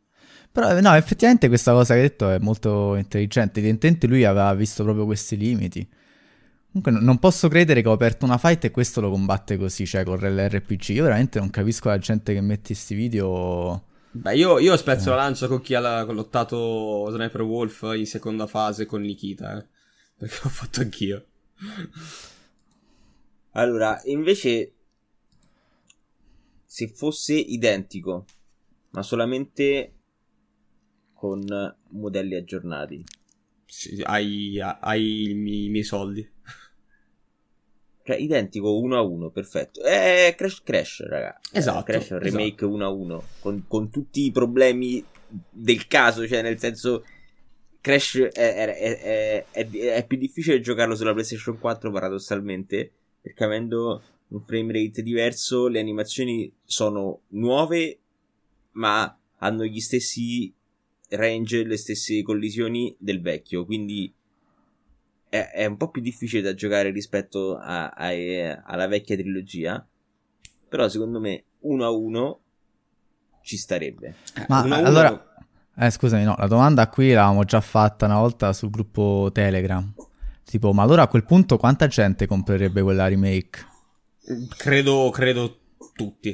[0.54, 3.60] Però eh, no, effettivamente questa cosa che hai detto è molto intelligente.
[3.60, 5.86] Evidentemente lui aveva visto proprio questi limiti.
[6.71, 10.06] Comunque non posso credere che ho aperto una fight e questo lo combatte così, cioè
[10.06, 10.88] con l'RPG.
[10.91, 13.84] Io veramente non capisco la gente che mette questi video...
[14.12, 15.15] Beh, io, io spezzo eh.
[15.15, 19.65] la lancia con chi ha lottato Sniper Wolf in seconda fase con Nikita, eh.
[20.17, 21.25] Perché l'ho fatto anch'io.
[23.58, 24.74] Allora, invece,
[26.65, 28.26] se fosse identico,
[28.91, 29.94] ma solamente
[31.13, 31.41] con
[31.91, 33.04] modelli aggiornati.
[33.65, 36.30] Sì, hai, hai i, miei, i miei soldi.
[38.04, 39.82] Cioè, identico uno a uno, perfetto.
[39.82, 41.39] È Crash Crash, raga.
[41.52, 41.84] Esatto.
[41.84, 42.70] Crash un remake esatto.
[42.70, 45.04] uno a uno, con, con, tutti i problemi
[45.50, 47.06] del caso, cioè nel senso...
[47.80, 52.94] Crash è, è, è, è più difficile giocarlo sulla PlayStation 4 paradossalmente
[53.25, 57.99] perché avendo un frame rate diverso le animazioni sono nuove
[58.73, 60.53] ma hanno gli stessi
[61.09, 64.13] range, le stesse collisioni del vecchio, quindi
[65.27, 68.09] è, è un po' più difficile da giocare rispetto a, a,
[68.63, 69.83] alla vecchia trilogia,
[70.69, 72.39] però secondo me uno a uno
[73.41, 74.15] ci starebbe.
[74.49, 75.23] Ma uno allora, uno...
[75.77, 79.93] Eh, scusami, no, la domanda qui l'avevamo già fatta una volta sul gruppo Telegram.
[80.45, 83.65] Tipo, ma allora a quel punto quanta gente comprerebbe quella remake?
[84.58, 85.60] Credo, credo
[85.95, 86.29] tutti.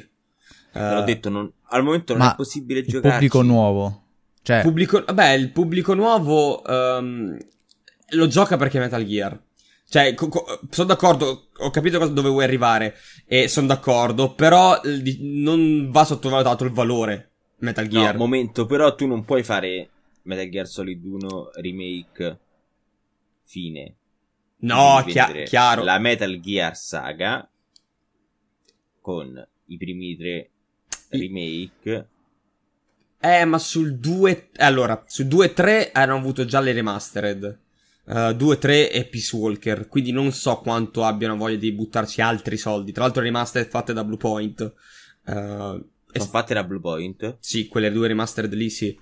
[0.73, 3.13] Uh, L'ho detto, non, al momento non è possibile giocare.
[3.13, 4.03] pubblico nuovo.
[4.43, 7.37] Cioè, Pubblico, vabbè, il pubblico nuovo ehm,
[8.09, 9.39] lo gioca perché è Metal Gear.
[9.87, 12.95] Cioè, co- co- sono d'accordo, ho capito cosa- dove vuoi arrivare
[13.27, 18.17] e sono d'accordo, però eh, di- non va sottovalutato il valore Metal No, Gear.
[18.17, 19.89] momento, però tu non puoi fare
[20.23, 22.39] Metal Gear Solid 1 remake
[23.43, 23.95] fine.
[24.61, 25.83] No, chia- chiaro.
[25.83, 27.47] La Metal Gear saga
[28.99, 30.49] con i primi tre
[31.09, 32.07] remake.
[33.19, 34.49] Eh, ma sul 2...
[34.57, 37.59] Allora, sul 2 e 3 hanno avuto già le remastered.
[38.03, 39.87] Uh, 2, 3 e Peace Walker.
[39.87, 42.91] Quindi non so quanto abbiano voglia di buttarci altri soldi.
[42.91, 44.73] Tra l'altro, remastered fatte da Bluepoint.
[45.25, 47.37] Uh, e- Sono fatte da Blue Point.
[47.39, 48.97] sì, quelle due remastered lì, sì.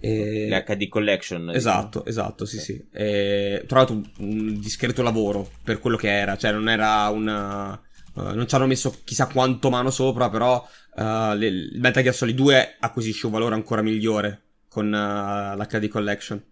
[0.00, 1.50] E- Le HD Collection.
[1.50, 2.82] Esatto, esatto, sì, sì.
[2.92, 6.36] E, tra l'altro, un, discreto lavoro per quello che era.
[6.36, 7.72] Cioè, non era una.
[8.14, 10.56] uh, non ci hanno messo chissà quanto mano sopra, però
[10.96, 15.88] uh, le- il Metal Gear Solid 2 acquisisce un valore ancora migliore con uh, l'HD
[15.88, 16.42] Collection.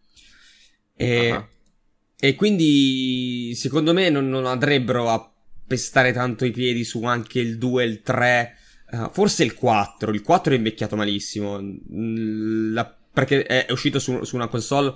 [0.94, 1.48] E, Ah.
[2.18, 5.32] e quindi, secondo me, non, non andrebbero a
[5.66, 8.56] pestare tanto i piedi su anche il 2 e il 3.
[8.90, 10.10] uh, forse il 4.
[10.12, 11.58] Il 4 è invecchiato malissimo.
[12.72, 14.94] La- perché è uscito su, su una console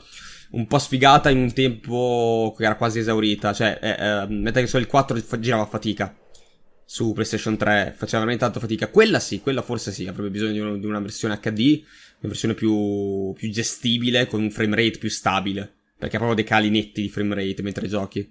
[0.52, 3.52] un po' sfigata in un tempo che era quasi esaurita.
[3.52, 6.16] Cioè, eh, eh, Metal Gear Solid 4 fa- girava a fatica
[6.84, 8.88] su PlayStation 3, faceva veramente tanto fatica.
[8.88, 11.80] Quella sì, quella forse sì, avrebbe bisogno di, uno- di una versione HD,
[12.20, 15.72] una versione più, più gestibile, con un frame rate più stabile.
[15.98, 18.30] Perché ha proprio dei cali netti di frame rate mentre giochi.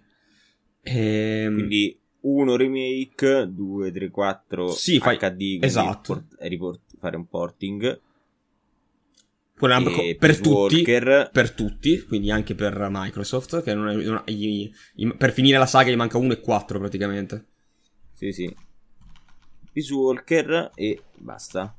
[0.83, 5.57] Ehm, Quindi uno remake, 2, 3, 4 Sì, fai- HD.
[5.63, 6.13] esatto.
[6.13, 7.99] port- report- fare un porting.
[9.69, 10.83] È per Peace tutti.
[11.31, 15.57] Per tutti, quindi anche per Microsoft, che non è, non ha- gli- gli- per finire
[15.57, 17.45] la saga gli manca 1 e 4 praticamente.
[18.13, 18.55] Sì, sì.
[19.71, 21.75] Peace Walker e basta.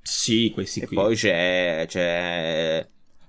[0.00, 0.96] Sì, questi e qui.
[0.96, 2.86] poi c'è, c'è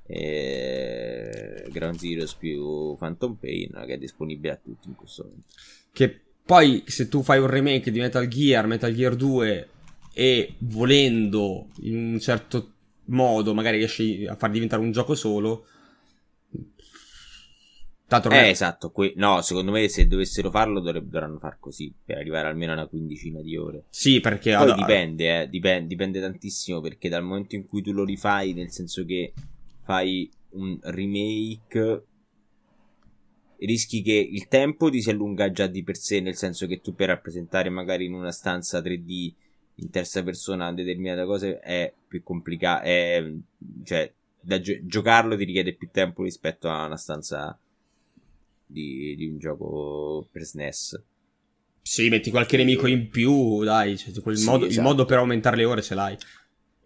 [0.07, 5.47] eh, Ground Zeroes più Phantom Pain che è disponibile a tutti in questo momento.
[5.91, 9.69] Che poi se tu fai un remake di Metal Gear, Metal Gear 2
[10.13, 12.74] e volendo in un certo
[13.07, 15.65] modo magari riesci a far diventare un gioco solo.
[18.07, 18.91] Tanto Eh, è- esatto.
[18.91, 22.85] que- no, secondo me se dovessero farlo dovrebbero far così per arrivare almeno a una
[22.87, 23.85] quindicina di ore.
[23.89, 27.91] Sì, perché Poi allora- dipende, eh, dipende, dipende tantissimo perché dal momento in cui tu
[27.91, 29.33] lo rifai, nel senso che
[29.81, 32.05] fai un remake,
[33.57, 36.93] rischi che il tempo ti si allunga già di per sé, nel senso che tu
[36.93, 39.33] per rappresentare magari in una stanza 3D
[39.75, 43.31] in terza persona determinate cose è più complicato, è,
[43.83, 47.57] cioè da gio- giocarlo ti richiede più tempo rispetto a una stanza
[48.65, 51.03] di, di un gioco per SNES.
[51.81, 54.87] Sì, metti qualche nemico in più, dai, cioè, quel Sì, modo, il esatto.
[54.87, 56.17] modo per aumentare le ore ce l'hai.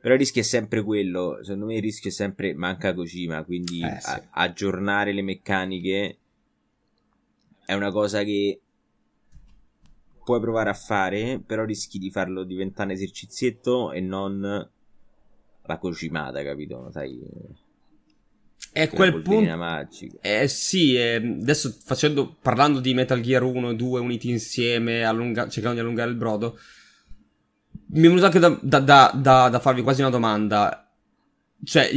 [0.02, 1.40] Però il rischio è sempre quello.
[1.42, 3.44] Secondo me il rischio è sempre manca Kojima.
[3.44, 4.10] Quindi Eh, sì.
[4.10, 6.18] a- aggiornare le meccaniche
[7.66, 8.60] è una cosa che
[10.30, 11.42] puoi provare a fare.
[11.44, 14.40] Però rischi di farlo diventare un esercizietto e non
[15.66, 16.90] la Kojimata, capito?
[16.92, 17.20] Sai,
[18.74, 19.58] a la quel punto.
[19.58, 20.18] magica.
[20.22, 25.50] Eh sì, eh, adesso facendo, parlando di Metal Gear 1 e 2 uniti insieme, allunga-
[25.50, 26.60] cercando di allungare il brodo,
[27.92, 30.88] mi è venuto anche da, da- da- da- farvi quasi una domanda.
[31.64, 31.90] Cioè,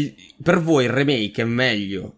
[0.43, 2.17] per voi il remake è meglio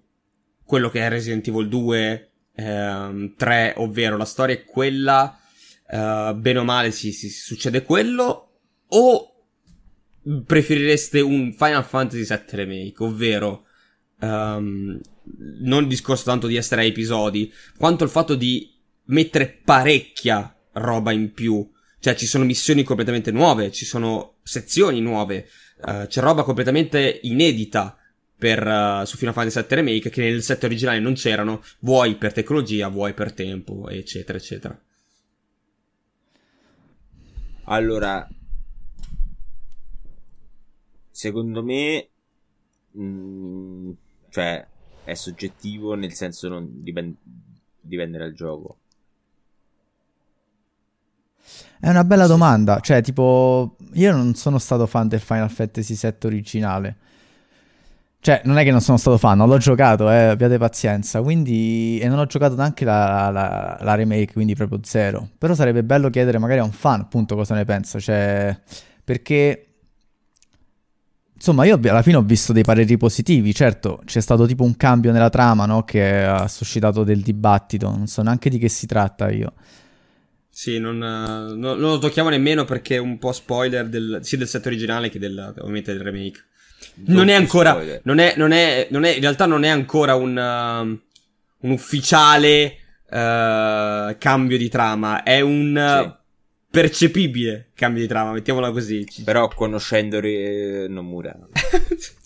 [0.65, 5.39] quello che è Resident Evil 2, ehm, 3, ovvero la storia è quella,
[5.89, 8.51] eh, bene o male si, si- succede quello,
[8.89, 9.29] o
[10.47, 13.67] preferireste un Final Fantasy VII Remake, ovvero
[14.21, 15.01] ehm,
[15.61, 18.73] non il discorso tanto di essere a episodi, quanto il fatto di
[19.07, 21.71] mettere parecchia roba in più.
[21.99, 25.49] Cioè, ci sono missioni completamente nuove, ci sono sezioni nuove,
[25.87, 27.97] eh, c'è roba completamente inedita
[28.37, 32.33] per, eh, su Final Fantasy VII Remake che nel set originale non c'erano, vuoi per
[32.33, 34.79] tecnologia, vuoi per tempo, eccetera, eccetera.
[37.65, 38.29] Allora,
[41.11, 42.09] secondo me,
[42.99, 43.91] mm,
[44.29, 44.67] cioè,
[45.05, 47.17] è soggettivo nel senso non dipende,
[47.81, 48.79] dipende dal gioco.
[51.79, 56.17] È una bella domanda, cioè tipo io non sono stato fan del Final Fantasy VII
[56.25, 56.97] originale.
[58.25, 61.21] Cioè, non è che non sono stato fan, non l'ho giocato, eh, abbiate pazienza.
[61.21, 65.29] Quindi, e non ho giocato neanche la, la- la remake, quindi proprio zero.
[65.37, 67.99] Però sarebbe bello chiedere magari a un fan, appunto, cosa ne pensa.
[67.99, 68.59] Cioè,
[69.05, 69.67] perché,
[71.35, 73.53] insomma, io alla fine ho visto dei pareri positivi.
[73.55, 75.83] Certo, c'è stato tipo un cambio nella trama, no?
[75.85, 77.91] Che ha suscitato del dibattito.
[77.91, 79.53] Non so neanche di che si tratta io.
[80.49, 84.39] Sì, non, eh, no- non lo tocchiamo nemmeno perché è un po' spoiler del, sia
[84.39, 86.45] del set originale che del, ovviamente del remake.
[87.07, 90.37] Non è ancora, non è, non è, non è, in realtà non è ancora un,
[90.37, 92.77] uh, un ufficiale
[93.11, 96.13] uh, cambio di trama, è un sì.
[96.71, 99.07] percepibile cambio di trama, mettiamola così.
[99.25, 100.87] Però conoscendo Re...
[100.89, 101.37] Nomura.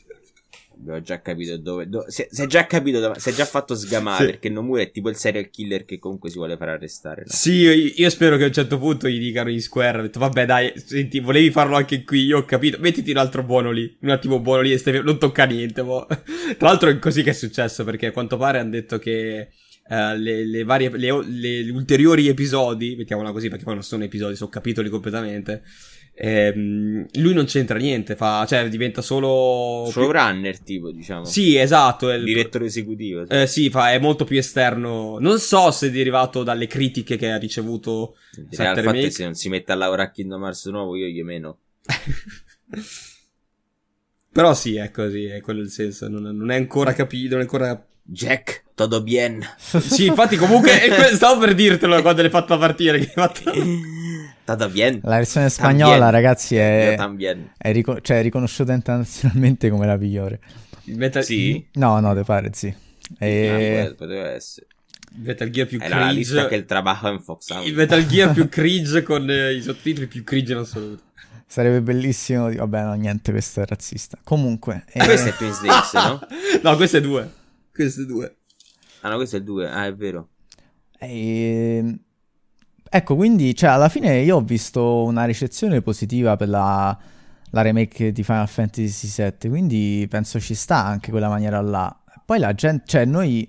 [0.80, 1.88] Abbiamo già capito dove.
[1.88, 4.24] dove si, è già capito, dove, si è già fatto sgamare.
[4.24, 4.30] Sì.
[4.30, 7.22] Perché Nomura è tipo il serial killer che comunque si vuole far arrestare.
[7.26, 7.32] No?
[7.32, 10.02] Sì, io, io, spero che a un certo punto gli dicano in square.
[10.02, 12.24] Detto, Vabbè, dai, senti, volevi farlo anche qui.
[12.24, 12.78] Io ho capito.
[12.80, 13.96] Mettiti un altro buono lì.
[14.02, 15.82] Un attimo buono lì e stai, non tocca niente.
[15.82, 16.06] Mo.
[16.06, 17.82] Tra l'altro è così che è successo.
[17.82, 19.48] Perché a quanto pare hanno detto che.
[19.90, 24.36] Uh, le, le, varie le, le, ulteriori episodi, mettiamola così perché poi non sono episodi,
[24.36, 25.62] sono capitoli completamente.
[26.20, 29.88] Ehm, lui non c'entra niente, fa, cioè diventa solo.
[29.88, 31.24] Showrunner, tipo, diciamo.
[31.24, 32.10] Sì, esatto.
[32.10, 33.24] È il direttore esecutivo.
[33.24, 33.32] Sì.
[33.32, 35.18] Eh, sì, fa, è molto più esterno.
[35.20, 38.16] Non so se è derivato dalle critiche che ha ricevuto.
[38.36, 41.06] Direi al fatto che se non si mette a lavorare a Kingdom Hearts nuovo, io
[41.06, 41.58] gli meno.
[44.32, 46.08] Però sì, è così, è quello il senso.
[46.08, 47.80] Non, non è ancora capito, non è ancora.
[48.10, 49.44] Jack, todo bien.
[49.56, 50.70] sì, infatti, comunque,
[51.12, 52.98] stavo per dirtelo quando l'hai fatta partire.
[52.98, 53.12] Che
[54.56, 55.00] Bien.
[55.02, 56.10] La versione spagnola, también.
[56.10, 56.96] ragazzi, è,
[57.56, 60.40] è, rico- cioè, è, riconosciuta internazionalmente come la migliore.
[60.84, 61.22] Metal...
[61.22, 61.66] Sì?
[61.74, 62.74] No, no, te pare, sì.
[63.18, 63.88] E...
[63.90, 64.66] Ah, poteva essere.
[65.16, 66.04] Metal Gear più Era cringe.
[66.04, 69.62] la lista che il trabajo in Fox Il Metal Gear più cringe con eh, i
[69.62, 71.02] sottotitoli più cringe in assoluto.
[71.46, 72.52] Sarebbe bellissimo.
[72.52, 74.18] Vabbè, no, niente, questo è razzista.
[74.22, 74.84] Comunque.
[74.92, 75.02] Eh...
[75.02, 76.20] Questo è Twin Snakes, no?
[76.62, 77.32] no, questo è due.
[77.72, 78.36] Questo è due.
[79.00, 79.68] Ah, no, questo è due.
[79.68, 80.28] Ah, è vero.
[80.98, 81.98] E...
[82.90, 86.96] Ecco, quindi, cioè, alla fine io ho visto una ricezione positiva per la,
[87.50, 91.94] la remake di Final Fantasy VII, quindi penso ci sta anche quella maniera là.
[92.24, 93.46] Poi la gente, cioè, noi,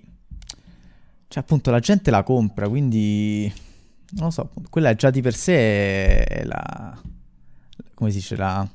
[1.28, 3.50] cioè, appunto, la gente la compra, quindi,
[4.10, 6.98] non lo so, quella già di per sé è la,
[7.94, 8.68] come si dice, la,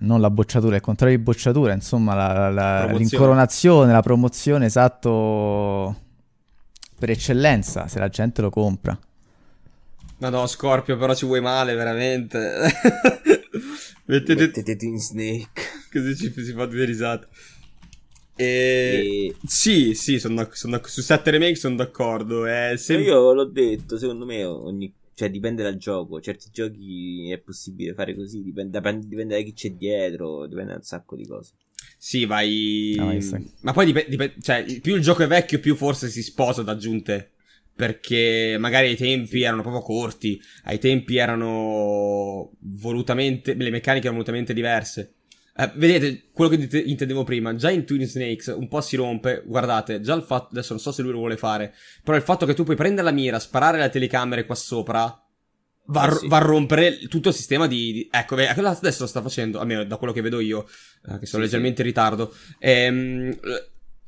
[0.00, 6.03] non la bocciatura, il contrario di bocciatura, insomma, la, la, l'incoronazione, la promozione, esatto
[6.98, 8.98] per eccellenza se la gente lo compra.
[10.16, 12.38] No, no, Scorpio, però ci vuoi male, veramente.
[14.06, 14.46] Mettete...
[14.46, 15.62] Mettete in Snake.
[15.90, 17.28] Così ci si fa due risate.
[18.36, 18.44] E...
[18.44, 19.36] e...
[19.44, 22.46] Sì, sì, sono d'ac- son d'ac- su 7 remake sono d'accordo.
[22.46, 24.92] È sem- io l'ho detto, secondo me ogni...
[25.14, 26.20] cioè, dipende dal gioco.
[26.20, 30.82] Certi giochi è possibile fare così, dipende, dipende da chi c'è dietro, dipende da un
[30.84, 31.52] sacco di cose.
[32.06, 32.94] Sì, vai.
[32.98, 33.16] No,
[33.62, 34.10] ma poi dipende.
[34.10, 37.30] Dip- cioè, più il gioco è vecchio, più forse si sposa ad aggiunte.
[37.74, 40.38] Perché magari ai tempi erano proprio corti.
[40.64, 43.54] Ai tempi erano volutamente.
[43.54, 45.14] Le meccaniche erano volutamente diverse.
[45.56, 47.54] Eh, vedete quello che dite- intendevo prima.
[47.54, 49.42] Già in Twin Snakes un po' si rompe.
[49.46, 50.48] Guardate, già il fatto.
[50.50, 51.72] Adesso non so se lui lo vuole fare.
[52.02, 55.23] Però il fatto che tu puoi prendere la mira, sparare le telecamere qua sopra
[55.86, 56.28] va, a, sì.
[56.28, 59.96] va a rompere tutto il sistema di, di ecco adesso lo sta facendo almeno da
[59.96, 60.66] quello che vedo io
[61.08, 62.34] eh, che sono sì, leggermente in ritardo.
[62.58, 63.38] Ehm,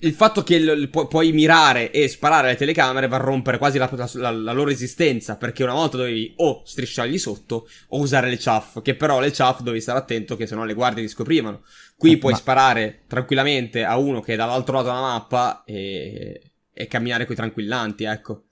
[0.00, 3.78] il fatto che l- pu- puoi mirare e sparare alle telecamere va a rompere quasi
[3.78, 8.36] la, la, la, loro esistenza perché una volta dovevi o strisciargli sotto o usare le
[8.36, 11.62] chaff che però le chaff dovevi stare attento che se no le guardie ti scoprivano.
[11.96, 12.38] Qui eh, puoi ma...
[12.38, 18.04] sparare tranquillamente a uno che è dall'altro lato della mappa e, e camminare coi tranquillanti
[18.04, 18.45] ecco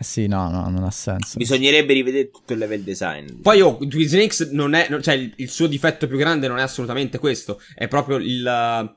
[0.00, 1.38] eh sì, no, no, non ha senso.
[1.38, 3.40] Bisognerebbe rivedere tutto il level design.
[3.42, 6.62] Poi, oh, Twin Snakes non è, cioè, il, il, suo difetto più grande non è
[6.62, 7.60] assolutamente questo.
[7.74, 8.94] È proprio il,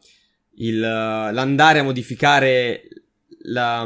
[0.57, 2.83] il l'andare a modificare
[3.45, 3.83] la,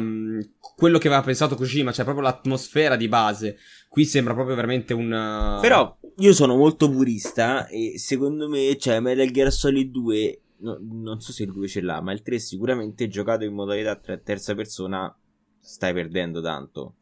[0.75, 3.60] quello che aveva pensato Kojima, cioè proprio l'atmosfera di base.
[3.88, 5.58] Qui sembra proprio veramente un.
[5.62, 11.21] Però, io sono molto purista e secondo me, cioè, Metal Gear Solid 2, no, non
[11.21, 15.17] so se il 2 ce l'ha, ma il 3 sicuramente giocato in modalità terza persona
[15.65, 16.95] stai perdendo tanto.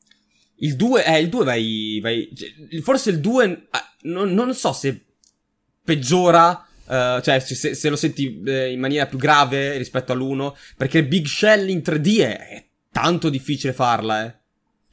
[0.57, 4.71] Il 2, eh, il 2 vai, vai, cioè, forse il 2, ah, non, non, so
[4.71, 5.03] se
[5.83, 11.03] peggiora, uh, cioè se, se, lo senti eh, in maniera più grave rispetto all'1, perché
[11.03, 14.35] Big Shell in 3D è, è tanto difficile farla, eh.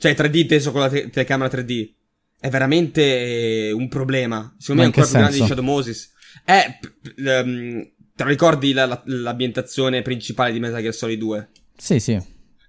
[0.01, 1.92] Cioè 3D inteso con la te- telecamera 3D.
[2.40, 4.55] È veramente un problema.
[4.59, 6.11] Secondo me è ancora più grande di Shadow Moses.
[6.42, 6.79] È,
[7.18, 11.49] um, te lo ricordi la, la, l'ambientazione principale di Metal Gear Solid 2?
[11.77, 12.18] Sì, sì.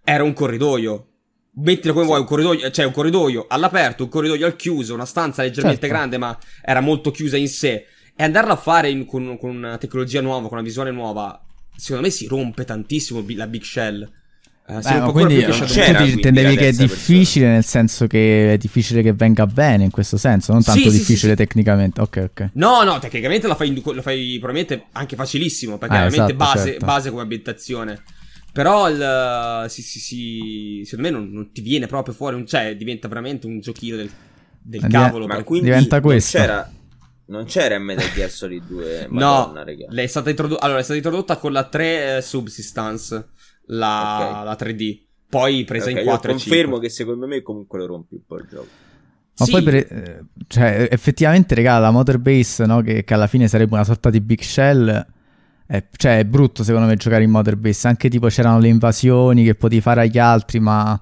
[0.04, 1.11] Era un corridoio
[1.54, 2.10] mettilo come sì.
[2.10, 5.96] vuoi, un corridoio, cioè un corridoio all'aperto, un corridoio al chiuso, una stanza leggermente certo.
[5.96, 7.86] grande ma era molto chiusa in sé.
[8.16, 11.44] E andarla a fare in, con, con, una tecnologia nuova, con una visuale nuova,
[11.76, 14.10] secondo me si rompe tantissimo la Big Shell.
[14.64, 19.46] Uh, Beh, quindi tu intendevi che è difficile nel senso che è difficile che venga
[19.46, 22.00] bene in questo senso, non tanto sì, difficile sì, tecnicamente.
[22.00, 22.50] Ok, ok.
[22.54, 26.54] No, no, tecnicamente la fai, la fai probabilmente anche facilissimo perché ah, è veramente esatto,
[26.54, 26.86] base, certo.
[26.86, 28.04] base come ambientazione.
[28.54, 33.08] Però il, sì, sì, sì, secondo me non, non, ti viene proprio fuori, cioè diventa
[33.08, 34.10] veramente un giochino del,
[34.62, 35.26] del cavolo.
[35.26, 36.38] Ma quindi diventa questo.
[36.38, 36.72] Non c'era,
[37.28, 39.08] Non c'era in Metal Gear Solid 2.
[39.12, 40.64] no, Madonna, lei è stata introdotta.
[40.64, 43.30] Allora, è stata introdotta con la 3 eh, Subsistance,
[43.68, 44.46] la, Ok.
[44.46, 45.00] la 3D.
[45.30, 46.80] Poi presa Ok, in io 4 e confermo 5.
[46.82, 48.68] che secondo me comunque lo rompi un po' il gioco.
[49.38, 49.52] Ma Sì.
[49.52, 53.76] poi, per, eh, cioè, effettivamente, regà, la Motor Base, no, che, che alla fine sarebbe
[53.76, 55.06] una sorta di Big Shell,
[55.72, 57.88] è, cioè, è brutto secondo me giocare in Motor Base.
[57.88, 61.00] Anche tipo c'erano le invasioni che potevi fare agli altri, ma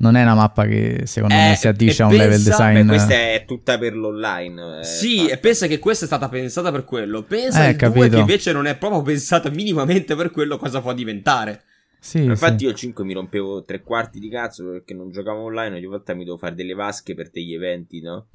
[0.00, 2.80] non è una mappa che secondo Eh, me si addice a un level pensa- design.
[2.82, 4.80] Beh, questa è tutta per l'online.
[4.80, 5.32] eh, Sì, fatta.
[5.32, 7.22] e pensa che questa è stata pensata per quello.
[7.24, 8.08] Pensa Eh, il 2 capito.
[8.08, 11.62] che invece non è proprio pensata minimamente per quello, cosa può diventare.
[12.00, 12.64] Sì, Infatti sì.
[12.66, 16.14] io il 5 mi rompevo tre quarti di cazzo perché non giocavo online, ogni volta
[16.14, 18.28] mi devo fare delle vasche per degli eventi, no?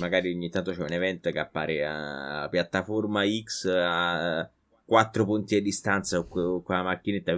[0.00, 4.50] Magari ogni tanto c'è un evento che appare a piattaforma X a
[4.88, 7.32] 4 punti di distanza con que- quella macchinetta.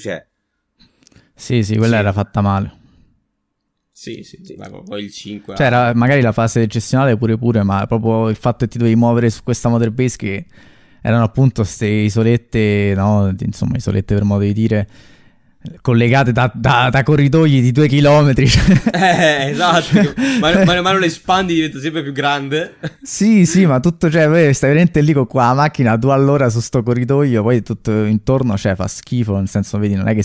[0.00, 0.26] Cioè,
[1.34, 2.00] Sì, sì, quella Sì.
[2.00, 2.78] era fatta male.
[3.92, 4.54] Sì, sì, sì.
[4.56, 5.54] ma poi il 5.
[5.56, 8.96] Cioè, era magari la fase gestionale pure pure, ma proprio il fatto che ti dovevi
[8.96, 10.46] muovere su questa Motor Base che
[11.02, 14.88] erano appunto queste isolette, no, insomma, isolette per modo di dire,
[15.80, 18.46] collegate da, da- da corridoi di due chilometri.
[18.48, 18.64] cioè.
[18.92, 20.14] Eh, esatto.
[20.40, 22.76] man, man mano le espandi diventa sempre più grande.
[23.02, 26.48] Sì, sì, ma tutto, cioè, stai veramente lì con qua la macchina a due all'ora
[26.48, 30.24] su sto corridoio, poi tutto intorno, cioè, fa schifo, nel senso, vedi, non è che,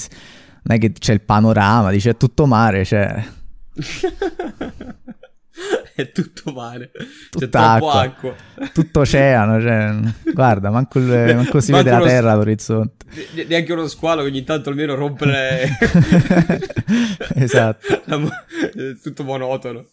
[0.63, 3.23] non è che c'è il panorama, dice, è tutto mare, cioè,
[5.95, 6.91] è tutto male.
[6.91, 8.33] C'è Tutta troppo acqua.
[8.33, 8.69] acqua.
[8.73, 9.93] tutto oceano, cioè,
[10.33, 13.05] guarda, manco, il- manco si Manco vede la terra all'orizzonte.
[13.33, 15.69] Ne- Neanche uno squalo che ogni tanto almeno rompe le...
[17.35, 18.01] Esatto.
[18.05, 19.85] La è tutto monotono.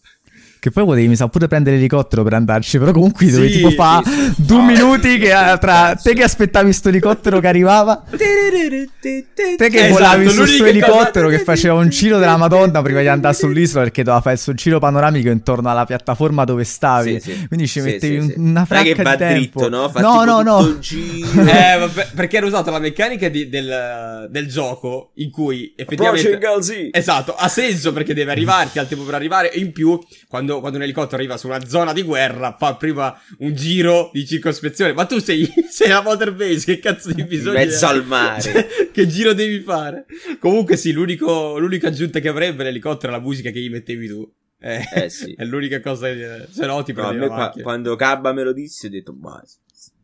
[0.63, 3.69] Che poi potevi, mi sa, pure prendere l'elicottero per andarci, però comunque Sì, dovevi tipo
[3.71, 4.33] fa sì, sì.
[4.45, 4.63] due No.
[4.65, 10.29] minuti che eh, tra te che aspettavi sto elicottero che arrivava, te che Esatto, volavi
[10.29, 14.21] su sto elicottero che faceva un giro della Madonna prima di andare sull'isola perché doveva
[14.21, 17.19] fare il suo giro panoramico intorno alla piattaforma dove stavi.
[17.19, 17.47] Sì, sì.
[17.47, 18.39] Quindi ci mettevi sì, sì.
[18.39, 19.33] un- una fracca che di va tempo.
[19.33, 19.89] dritto, no?
[19.89, 20.79] Fa no, tipo no, no.
[21.53, 26.33] Eh, vabbè, perché hanno usato la meccanica di- del, del gioco in cui effettivamente...
[26.35, 26.89] Approaching.
[26.95, 29.51] Esatto, ha senso perché deve arrivarti al tempo per arrivare.
[29.51, 33.15] E in più, quando, quando un elicottero arriva su una zona di guerra, fa prima
[33.39, 34.93] un giro di circospezione.
[34.93, 37.89] Ma tu sei, sei a Motor Base, che cazzo di bisogno mezzo è?
[37.89, 38.41] al mare.
[38.41, 40.05] Cioè, che giro devi fare?
[40.39, 44.31] Comunque, sì, l'unico, l'unica aggiunta che avrebbe l'elicottero è la musica che gli mettevi tu.
[44.59, 45.33] Eh, Eh, sì.
[45.37, 46.07] È l'unica cosa.
[46.07, 48.89] che- Se no, ti No, prendi me la qua- quando Cabba me lo disse ho
[48.89, 49.41] detto, ma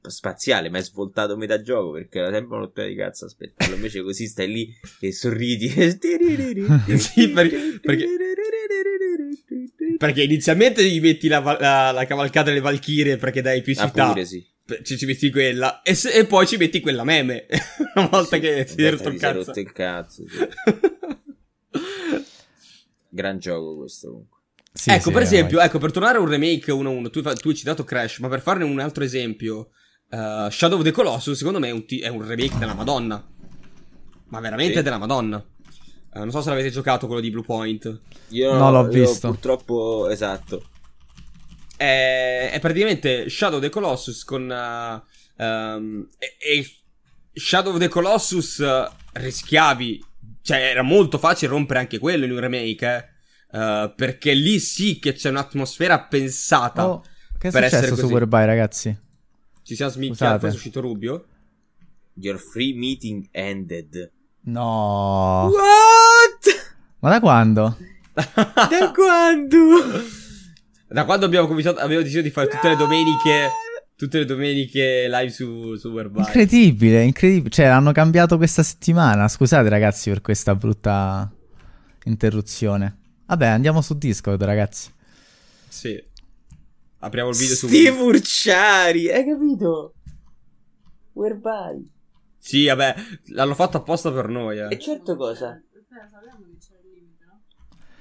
[0.10, 3.76] spaziale, ma è svoltato metà gioco perché era sempre una rottura di cazzo aspettarlo.
[3.76, 5.70] Invece così stai lì e sorridi.
[5.70, 8.07] Sì, perché- perché-
[9.97, 14.07] Perché inizialmente gli metti la, la- la cavalcata delle Valchirie perché dai più Ah, città.
[14.10, 14.45] pure sì.
[14.84, 15.82] Ci, ci metti quella.
[15.82, 17.47] E, se- e poi ci metti quella meme.
[17.95, 19.38] Una volta Sì, che ti hai rotto il cazzo.
[19.45, 20.38] rotto il cazzo, sì.
[23.10, 24.38] Gran gioco questo comunque.
[24.72, 25.66] Sì, ecco, sì, per eh, esempio, vai.
[25.66, 28.64] ecco, per tornare a un remake 1-1, tu, tu hai citato Crash, ma per farne
[28.64, 29.72] un altro esempio,
[30.10, 33.26] eh, Shadow of the Colossus, secondo me è un, ti- è un remake della Madonna.
[34.28, 34.82] Ma veramente Sì.
[34.84, 35.43] della Madonna.
[36.14, 37.99] Eh, non so se l'avete giocato quello di Blue Point.
[38.30, 39.30] Io No, l'ho io visto.
[39.30, 40.64] Purtroppo, esatto.
[41.76, 44.51] È, è praticamente Shadow of the Colossus con...
[44.51, 45.03] eh,
[45.43, 46.68] ehm, e, e
[47.34, 48.64] Shadow of the Colossus
[49.14, 50.03] rischiavi...
[50.41, 52.86] Cioè, era molto facile rompere anche quello in un remake,
[53.51, 53.57] eh.
[53.57, 56.88] Eh, perché lì sì che c'è un'atmosfera pensata.
[56.88, 57.03] Oh,
[57.38, 58.14] che è per essere successo su.
[58.14, 58.97] Whereby, ragazzi?
[59.70, 59.91] Ci siamo
[60.39, 61.26] poi è uscito Rubio.
[62.15, 64.11] Your free meeting ended.
[64.45, 65.51] No.
[65.51, 66.74] What?
[66.97, 67.78] Ma da quando?
[68.20, 69.59] Da quando?
[70.88, 73.49] Da quando abbiamo cominciato, abbiamo deciso di fare tutte le domeniche,
[73.95, 76.22] tutte le domeniche live su, su Whereby.
[76.22, 77.51] Incredibile, incredibile.
[77.51, 79.28] Cioè, l'hanno cambiato questa settimana.
[79.28, 81.32] Scusate, ragazzi, per questa brutta
[82.05, 82.97] interruzione.
[83.28, 84.91] Vabbè, andiamo su Discord, ragazzi.
[85.67, 86.03] Sì.
[87.00, 89.93] Apriamo il video su Steve Urciari, hai capito?
[91.14, 91.89] Whereby?
[92.38, 92.95] Sì, vabbè,
[93.28, 94.68] l'hanno fatto apposta per noi, eh.
[94.70, 95.62] E certo cosa?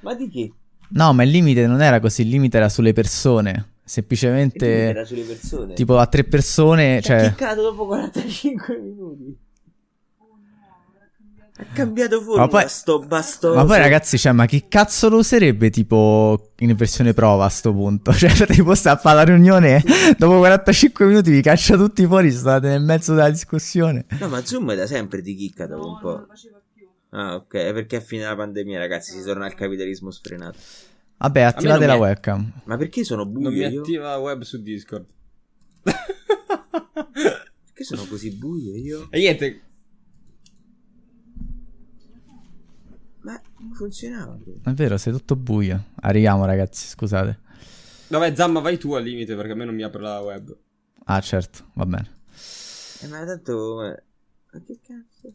[0.01, 0.53] Ma di che?
[0.91, 2.23] No, ma il limite non era così.
[2.23, 3.51] Il limite era sulle persone.
[3.51, 5.75] Era Semplicemente, sulle persone.
[5.75, 7.01] tipo, a tre persone.
[7.01, 7.21] Cioè...
[7.21, 9.39] Cioè, chiccato dopo 45 minuti.
[11.61, 13.57] Ha cambiato forma Ma poi- sto bastoso.
[13.57, 17.73] Ma poi ragazzi, cioè, ma chi cazzo lo userebbe tipo in versione prova a sto
[17.73, 18.13] punto?
[18.15, 19.83] Cioè, tipo sta a fare la riunione,
[20.17, 24.07] dopo 45 minuti vi caccia tutti fuori, state nel mezzo della discussione.
[24.21, 26.11] No, ma Zoom da sempre ti chicca dopo un No, po'.
[26.11, 26.87] non lo faceva più.
[27.11, 30.59] Ah, ok, è perché a fine della pandemia, ragazzi, si torna al capitalismo sfrenato.
[31.17, 32.53] Vabbè, attivate non la mi è- webcam.
[32.67, 33.81] Ma perché sono Non buio mi io?
[33.81, 35.07] attiva web su Discord.
[35.83, 39.09] Perché sono così buio io?
[39.11, 39.61] E niente,
[43.73, 44.39] funzionava.
[44.65, 45.85] È vero, sei tutto buio.
[46.01, 47.39] Arriviamo, ragazzi, scusate.
[48.09, 50.57] Vabbè, Zamma, vai tu al limite perché a me non mi apre la web.
[51.05, 52.09] Ah, certo, va bene.
[53.03, 53.85] Eh, ma tanto...
[53.85, 54.03] eh,
[54.53, 55.33] Ma che cazzo?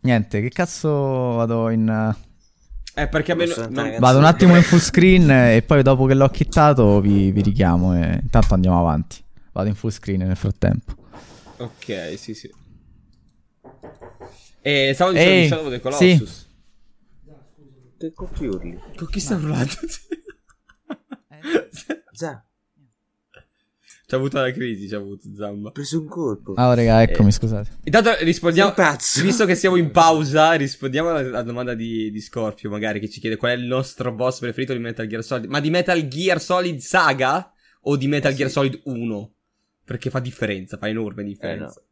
[0.00, 1.88] Niente, che cazzo vado in...
[1.88, 5.82] eh, Eh, perché a me non- non- Vado un attimo in full screen e poi
[5.82, 9.22] dopo che l'ho chittato vi, vi richiamo e intanto andiamo avanti.
[9.52, 10.94] Vado in full screen nel frattempo.
[11.58, 12.52] Ok, sì, sì.
[14.66, 16.48] E stavo dicendo Ehi, di Shadow of the Colossus.
[17.98, 18.80] Che cocchi urli?
[18.96, 19.72] Con chi sta urlando?
[22.12, 22.42] Già,
[24.06, 25.68] C'ha avuto la crisi, c'ha avuto Zamba.
[25.68, 26.52] ho preso un colpo.
[26.54, 27.70] Ah, oh, raga, eccomi, scusate.
[27.84, 28.72] Intanto rispondiamo.
[28.74, 29.22] Sei pazzo.
[29.22, 33.20] Visto che siamo in pausa, rispondiamo alla, alla domanda di, di Scorpio, magari, che ci
[33.20, 35.48] chiede qual è il nostro boss preferito di Metal Gear Solid.
[35.50, 37.52] Ma di Metal Gear Solid Saga
[37.82, 38.54] o di Metal Eh, Gear sì.
[38.54, 39.34] Solid 1?
[39.84, 41.82] Perché fa differenza, fa enorme differenza.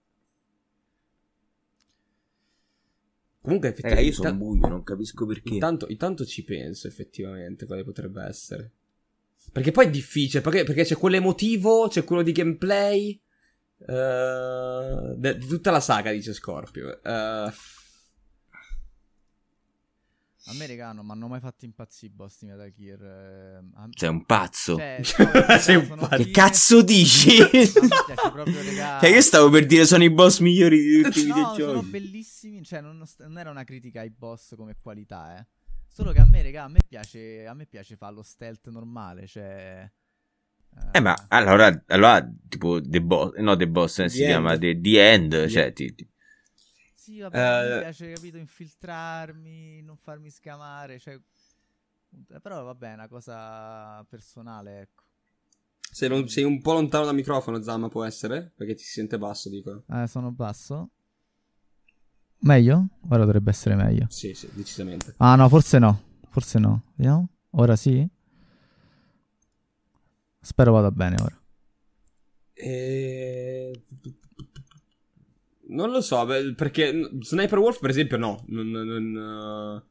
[3.43, 4.09] Comunque, Raga, effettivamente.
[4.09, 5.53] io sono buio, non capisco perché.
[5.53, 8.71] Intanto, intanto ci penso effettivamente quale potrebbe essere.
[9.53, 13.21] Perché poi è difficile, perché, perché c'è quello emotivo, c'è quello di gameplay.
[13.85, 17.03] eh, de- di tutta la saga, dice Scorpio.
[17.03, 17.51] Eh,
[20.47, 23.03] A me, raga, non mi hanno mai fatto impazzire i boss di Metal Gear.
[23.03, 24.77] eh, a- Sei un pazzo.
[24.77, 25.01] Cioè,
[25.61, 26.23] Sei un sono pazzo.
[26.25, 27.39] Che cazzo dici?
[27.39, 27.69] Ma mi
[28.07, 28.99] piace proprio, raga.
[29.07, 31.91] Cioè, io stavo per dire sono i boss migliori di tutti i No, sono videogiochi.
[31.91, 32.65] bellissimi.
[32.65, 35.47] Cioè, non, non era una critica ai boss come qualità, eh.
[35.87, 39.27] Solo che a me, raga, a me piace, a me piace fare lo stealth normale.
[39.29, 39.89] Cioè.
[40.93, 44.61] Eh, ma allora, allora tipo The Boss, no, The Boss eh, si The chiama End.
[44.61, 46.09] The, The End, cioè, ti- ti-
[47.03, 51.01] Sì, vabbè, Eh, piace, capito, infiltrarmi, non farmi scamare.
[51.01, 51.15] Cioè.
[51.15, 55.03] eh, Però, vabbè, è una cosa personale, ecco.
[55.91, 58.53] sei, non- sei un po' lontano dal microfono, Zamma, può essere?
[58.55, 59.83] Perché ti si sente basso, dicono.
[59.89, 60.91] Eh, sono basso.
[62.45, 62.87] Meglio?
[63.09, 64.07] Ora dovrebbe essere meglio.
[64.09, 65.15] Sì, sì, decisamente.
[65.19, 66.01] Ah, no, forse no.
[66.31, 66.83] Forse no.
[66.95, 67.29] Vediamo.
[67.51, 68.09] Ora sì?
[70.41, 71.37] Spero vada bene ora.
[72.55, 73.73] E...
[75.69, 78.45] Non lo so, beh, perché Sniper Wolf, per esempio, no.
[78.49, 79.91] Non, non, eh,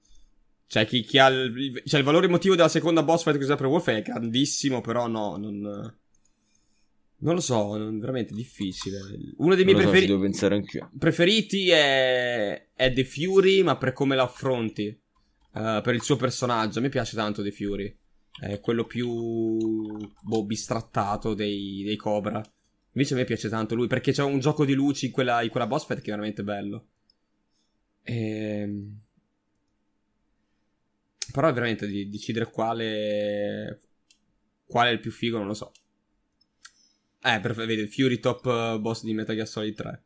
[0.67, 3.65] Cioè, chi, chi ha il, cioè, il valore emotivo della seconda boss fight con Sniper
[3.67, 5.95] Wolf è grandissimo, però no, non...
[7.23, 8.97] Non lo so, non- veramente difficile.
[9.37, 10.07] Uno dei miei so, preferi-
[10.97, 14.87] preferiti è, è The Fury, ma per come lo affronti.
[14.87, 16.81] eh, per il suo personaggio.
[16.81, 17.95] Me piace tanto The Fury.
[18.39, 19.07] È quello più
[20.21, 22.41] boh, bistrattato dei, dei Cobra.
[22.93, 25.49] Invece a me piace tanto lui perché c'è un gioco di luci in quella, in
[25.49, 26.87] quella boss fight che è veramente bello.
[28.03, 28.99] Ehm...
[31.31, 33.79] Però è veramente di decidere quale.
[34.65, 35.71] Quale è il più figo, non lo so.
[37.23, 40.03] Eh, per, vedi, Fury top eh, boss di Metal Gear Solid 3.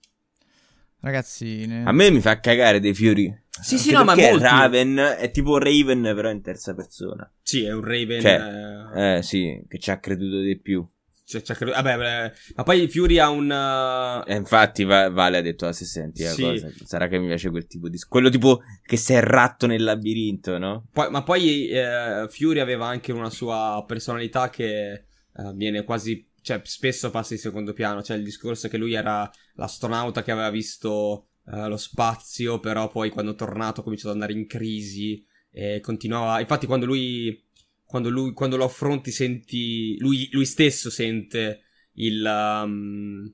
[1.00, 3.34] Ragazzi, ne- A me mi fa cagare dei fiori.
[3.50, 4.46] Sì, sì, no, ma perché molti.
[4.46, 7.32] Raven è tipo Raven, però in terza persona.
[7.42, 8.22] Sì, è un Raven.
[8.22, 10.86] Cioè, eh, Eh, sì, che ci ha creduto di più.
[11.26, 14.24] Cioè, cioè, credo- vabbè, beh, ma poi Fury ha un.
[14.28, 16.42] E infatti Va- Vale ha detto la stessa identica Sì.
[16.44, 16.70] cosa.
[16.86, 17.98] Sarà che mi piace quel tipo di...
[18.08, 20.88] Quello tipo che sei il ratto nel labirinto, no?
[20.94, 25.04] poi- ma poi eh, Fury aveva anche una sua personalità che eh,
[25.56, 26.30] viene quasi.
[26.42, 28.04] Cioè, spesso passa in secondo piano.
[28.04, 32.88] Cioè, il discorso è che lui era l'astronauta che aveva visto eh, lo spazio, però
[32.88, 35.26] poi quando è tornato ha cominciato ad andare in crisi.
[35.52, 36.40] E continuava.
[36.40, 37.42] Infatti, quando lui.
[37.96, 39.98] Quando, lui, quando lo affronti, senti.
[40.00, 41.62] Lui, lui stesso sente
[41.94, 42.22] il.
[42.26, 43.34] um,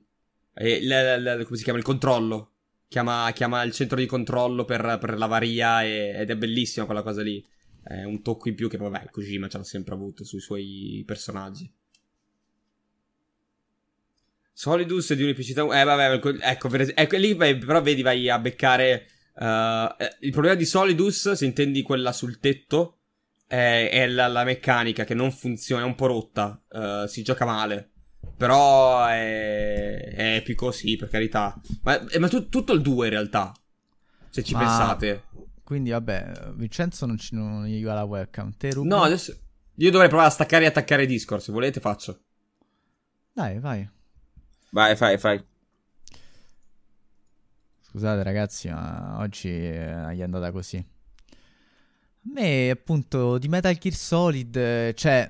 [0.54, 1.80] eh, la- la- come si chiama?
[1.80, 2.52] Il controllo.
[2.86, 7.22] Chiama, chiama il centro di controllo per, per l'avaria e- ed è bellissima quella cosa
[7.22, 7.44] lì.
[7.82, 11.68] È un tocco in più che, vabbè, Kojima ce l'ha sempre avuto sui suoi personaggi.
[14.52, 15.62] Solidus è di un'epicità.
[15.62, 19.08] Eh, vabbè, ecco, per ecco, lì però vedi, vai a beccare.
[19.34, 22.98] eh, il problema di Solidus, se intendi quella sul tetto,
[23.52, 26.62] è, è la, la meccanica che non funziona, è un po' rotta.
[26.70, 27.90] eh, si gioca male.
[28.34, 31.60] Però è, è epico, sì, per carità.
[31.82, 33.52] Ma, eh, ma tu- tutto il 2 in realtà.
[34.30, 35.24] Se ci Ma- pensate.
[35.62, 38.56] Quindi, vabbè, Vincenzo non, ci, non gli va la webcam.
[38.56, 38.88] Te, Ruben?
[38.88, 39.36] No, adesso.
[39.76, 41.42] Io dovrei provare a staccare e attaccare Discord.
[41.42, 42.22] Se volete, faccio.
[43.34, 43.86] Dai, vai.
[44.70, 45.44] Vai, fai, fai.
[47.80, 50.82] Scusate ragazzi, ma oggi eh, è andata così.
[52.24, 55.28] A me, appunto, di Metal Gear Solid, eh, cioè,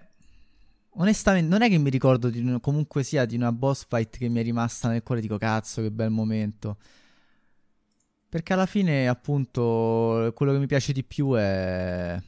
[0.97, 4.29] onestamente, non è che mi ricordo di un- comunque sia di una boss fight che
[4.29, 6.77] mi è rimasta nel cuore, dico cazzo, che bel momento.
[8.29, 12.21] Perché alla fine, appunto, quello che mi piace di più è...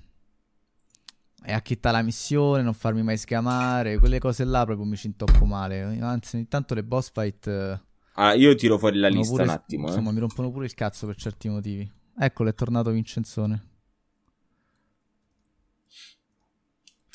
[1.47, 5.45] È acchittare la missione, non farmi mai sgamare, quelle cose là proprio mi ci intoppo
[5.45, 5.83] male.
[6.01, 7.47] Anzi, ogni tanto le boss fight...
[7.47, 7.81] eh,
[8.15, 9.85] Ah, io tiro fuori la lista pure- un attimo.
[9.87, 9.91] eh.
[9.91, 11.91] Insomma, mi rompono pure il cazzo per certi motivi.
[12.19, 13.69] Eccolo, è tornato Vincenzone.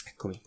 [0.05, 0.39] Eccomi.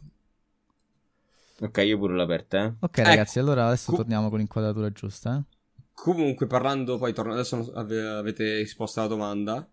[1.62, 2.72] Ok, io pure l'ho aperta, eh.
[2.80, 5.58] Ok, ragazzi, allora adesso torniamo con l'inquadratura giusta, eh.
[5.92, 9.70] Comunque, parlando, poi torno, adesso ave- avete risposto alla domanda.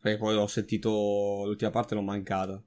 [0.00, 2.62] Perché poi ho sentito l'ultima parte, non mancata.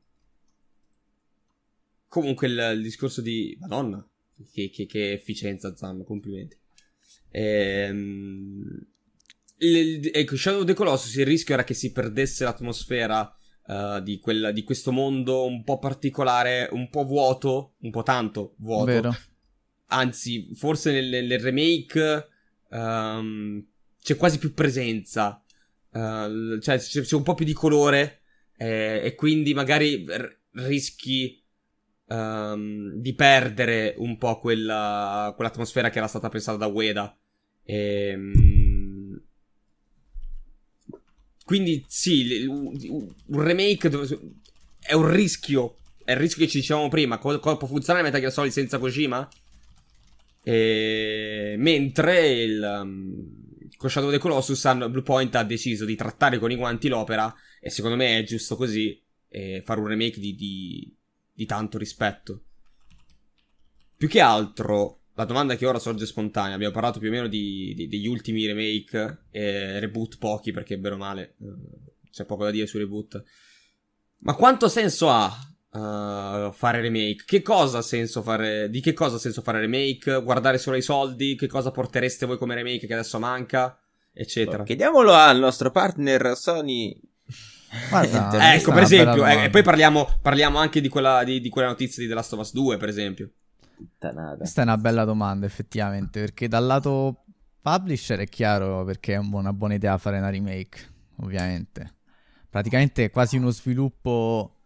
[2.08, 3.58] Comunque, il, il discorso di.
[3.60, 4.08] Madonna,
[4.52, 6.56] che, che, che efficienza, Zam, complimenti.
[7.32, 8.88] Ehm.
[9.58, 13.37] Il, ecco, Shadow of the Colossus, il rischio era che si perdesse l'atmosfera
[13.68, 18.56] uh, di, quella, di questo mondo un po' particolare, un po' vuoto, un po' tanto
[18.58, 18.86] vuoto.
[18.86, 19.16] Vero.
[19.88, 22.28] Anzi, forse nel, nel remake
[22.70, 23.66] um,
[24.02, 25.44] c'è quasi più presenza,
[25.92, 28.22] uh, cioè c'è, c'è, un po' più di colore
[28.58, 31.42] eh, e quindi magari r- rischi
[32.08, 37.16] um, di perdere un po' quella, quell'atmosfera che era stata pensata da Ueda.
[37.64, 38.57] E, um,
[41.48, 43.90] quindi sì, un remake
[44.82, 45.78] è un rischio.
[46.04, 47.20] È il rischio che ci dicevamo prima.
[47.20, 49.26] Può funzionare Metal Gear Solid senza Kojima?
[50.44, 51.56] E...
[51.58, 56.52] Mentre il um, con Shadow of the Colossus hanno, Bluepoint ha deciso di trattare con
[56.52, 60.94] i guanti l'opera e secondo me è giusto così e fare un remake di, di,
[61.32, 62.42] di tanto rispetto.
[63.96, 67.74] Più che altro, la domanda che ora sorge spontanea, abbiamo parlato più o meno di,
[67.76, 72.52] di, degli ultimi remake, e reboot pochi perché bene o male eh, c'è poco da
[72.52, 73.24] dire su reboot.
[74.20, 77.24] Ma quanto senso ha uh, fare remake?
[77.26, 80.22] Che cosa ha senso fare, di che cosa ha senso fare remake?
[80.22, 81.36] Guardare solo i soldi?
[81.36, 83.76] Che cosa portereste voi come remake che adesso manca?
[84.14, 84.64] Eccetera.
[84.64, 86.96] Chiediamolo al nostro partner Sony
[87.90, 91.70] Guarda, ecco, per esempio, eh, e poi parliamo, parliamo anche di quella, di, di quella
[91.70, 93.32] notizia di The Last of Us 2, per esempio.
[93.78, 94.38] Puttanata.
[94.38, 97.26] Questa è una bella domanda, effettivamente, perché dal lato
[97.62, 100.80] publisher è chiaro perché è una buona idea fare una remake,
[101.18, 101.94] ovviamente.
[102.50, 104.58] Praticamente è quasi uno sviluppo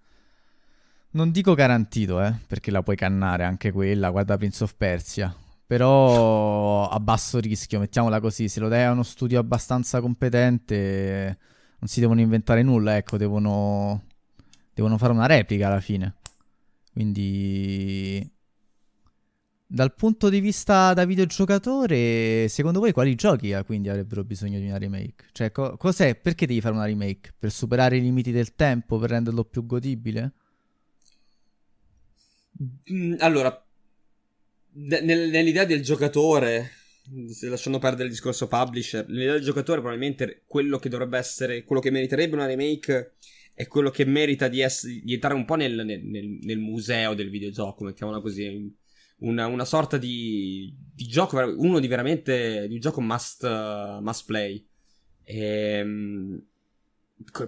[1.12, 5.36] non dico garantito, eh, perché la puoi cannare anche quella, guarda Prince of Persia.
[5.66, 11.38] Però a basso rischio, mettiamola così, se lo dai a uno studio abbastanza competente,
[11.80, 14.04] non si devono inventare nulla, ecco, devono,
[14.74, 16.16] devono fare una replica alla fine.
[16.94, 18.30] Quindi
[19.74, 24.66] dal punto di vista da videogiocatore, secondo voi quali giochi ah, quindi avrebbero bisogno di
[24.66, 25.28] una remake?
[25.32, 26.16] Cioè, co- cos'è?
[26.16, 27.34] Perché devi fare una remake?
[27.40, 30.34] Per superare i limiti del tempo, per renderlo più godibile?
[32.92, 33.66] Mm, allora,
[34.74, 36.72] nel, nell'idea del giocatore,
[37.44, 41.92] lasciando perdere il discorso publisher, nell'idea del giocatore probabilmente quello che dovrebbe essere, quello che
[41.92, 43.14] meriterebbe una remake
[43.54, 47.30] è quello che merita di, essere, di entrare un po' nel, nel, nel, museo del
[47.30, 48.80] videogioco, mettiamola così,
[49.22, 54.26] una, una sorta di, di, gioco, uno di veramente, di un gioco must, uh, must
[54.26, 54.66] play.
[55.24, 56.46] E, ehm,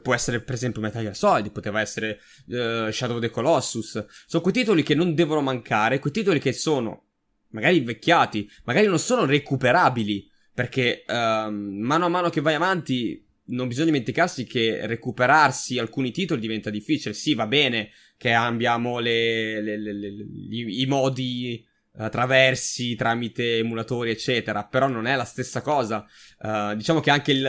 [0.01, 4.05] può essere per esempio Metal Gear Solid, poteva essere uh, Shadow of the Colossus.
[4.25, 7.07] Sono quei titoli che non devono mancare, quei titoli che sono
[7.49, 11.13] magari invecchiati, magari non sono recuperabili, perché uh,
[11.49, 17.13] mano a mano che vai avanti non bisogna dimenticarsi che recuperarsi alcuni titoli diventa difficile.
[17.13, 20.07] Sì, va bene che abbiamo le, le, le,
[20.49, 21.65] i, modi
[21.95, 24.63] attraversi tramite emulatori, eccetera.
[24.63, 26.05] Però non è la stessa cosa.
[26.39, 27.45] Uh, diciamo che anche il,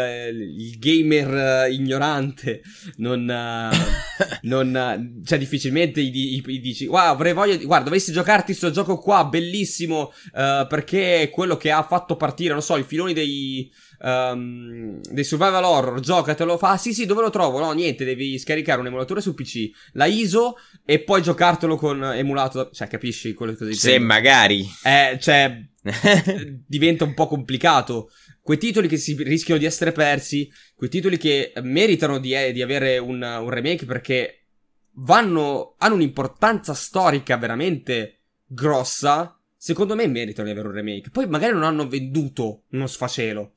[0.57, 2.63] il gamer uh, ignorante
[2.97, 3.75] non, uh,
[4.49, 8.71] non cioè, difficilmente gli, gli, gli dici, wow, avrei voglia di, guarda, dovessi giocarti questo
[8.71, 13.71] gioco qua, bellissimo, perché è quello che ha fatto partire, non so, i filoni dei,
[14.01, 17.59] um, dei survival horror, giocatelo, fa, sì sì, dove lo trovo?
[17.59, 22.71] No, niente, devi scaricare un emulatore su PC, la ISO e poi giocartelo con emulato,
[22.73, 23.79] cioè capisci quello che dici?
[23.79, 24.67] Se magari.
[24.83, 25.63] Eh, cioè,
[26.67, 28.11] diventa un po' complicato.
[28.43, 32.61] Quei titoli che si rischiano di essere persi, quei titoli che meritano di, eh, di
[32.61, 34.45] avere un, un remake perché
[34.97, 41.11] vanno, hanno un'importanza storica veramente grossa, secondo me meritano di avere un remake.
[41.11, 43.53] Poi magari non hanno venduto uno sfacelo.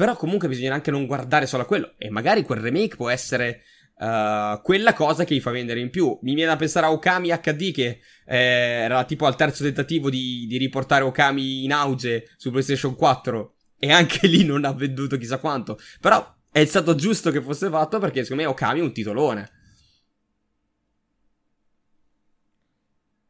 [0.00, 1.92] Però comunque bisogna anche non guardare solo a quello.
[1.98, 3.64] E magari quel remake può essere
[3.96, 6.18] uh, quella cosa che gli fa vendere in più.
[6.22, 10.46] Mi viene da pensare a Okami HD che eh, era tipo al terzo tentativo di,
[10.48, 13.54] di riportare Okami in auge su PlayStation 4.
[13.78, 15.78] E anche lì non ha venduto chissà quanto.
[16.00, 19.50] Però è stato giusto che fosse fatto perché secondo me Okami è un titolone.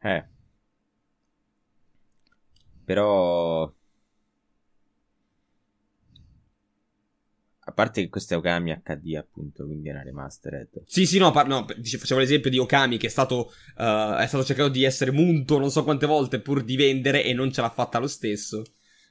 [0.02, 0.24] Eh.
[2.84, 3.74] Però
[7.80, 10.82] parte che questo è Okami HD, appunto, quindi è una remastered.
[10.84, 14.44] Sì, sì, no, par- no facevo l'esempio di Okami che è stato, uh, è stato
[14.44, 17.70] cercato di essere munto non so quante volte pur di vendere e non ce l'ha
[17.70, 18.64] fatta lo stesso.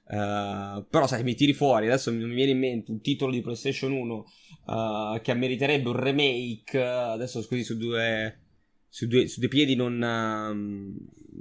[0.05, 3.91] Uh, però sai, mi tiri fuori, adesso mi viene in mente un titolo di PlayStation
[3.91, 8.39] 1 uh, che meriterebbe un remake, adesso così su due,
[8.87, 10.95] su due, su due piedi non, um,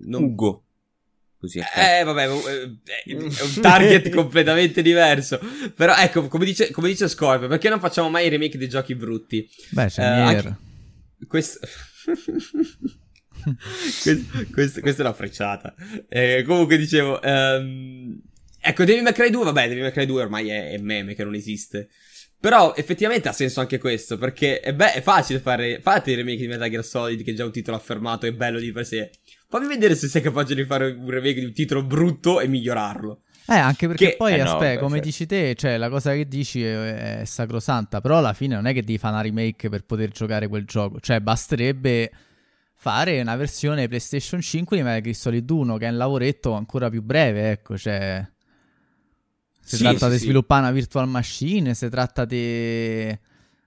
[0.05, 0.23] non...
[0.23, 0.65] Ugo.
[1.41, 3.31] Così eh, vabbè, è un
[3.61, 5.39] target completamente diverso.
[5.75, 8.97] Però ecco, come dice, come dice Scorpio, perché non facciamo mai i remake dei giochi
[8.97, 9.49] brutti?
[9.71, 10.57] Beh, c'è uh, anche...
[11.29, 11.61] Questo...
[14.03, 15.75] questo, questo, questa è una frecciata.
[16.09, 18.21] Eh, comunque dicevo, um,
[18.61, 21.23] ecco, Devil May Cry 2, vabbè, Devil May Cry 2 ormai è, è, meme che
[21.23, 21.89] non esiste.
[22.41, 26.39] Però effettivamente ha senso anche questo, perché è, be- è facile fare, fate i remake
[26.39, 29.11] di Metal Gear Solid, che è già un titolo affermato e bello di per sé.
[29.51, 33.23] Fammi vedere se sei capace di fare un remake di un titolo brutto e migliorarlo.
[33.47, 34.17] Eh, anche perché che...
[34.17, 38.03] poi, eh aspetta, no, come dici te, cioè, la cosa che dici è, è, sacrosanta,
[38.03, 41.01] però alla fine non è che devi fare una remake per poter giocare quel gioco,
[41.01, 42.13] cioè basterebbe
[42.75, 46.91] fare una versione PlayStation 5 di Metal Gear Solid 1, che è un lavoretto ancora
[46.91, 48.23] più breve, ecco, cioè...
[49.61, 50.25] Si sì, tratta sì, di sì.
[50.25, 53.19] sviluppare una virtual machine, si tratta di,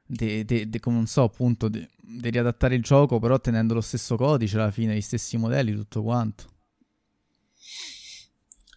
[0.05, 1.87] di, di, di come non so, appunto, di,
[2.19, 6.01] di, riadattare il gioco, però tenendo lo stesso codice alla fine, gli stessi modelli, tutto
[6.01, 6.45] quanto.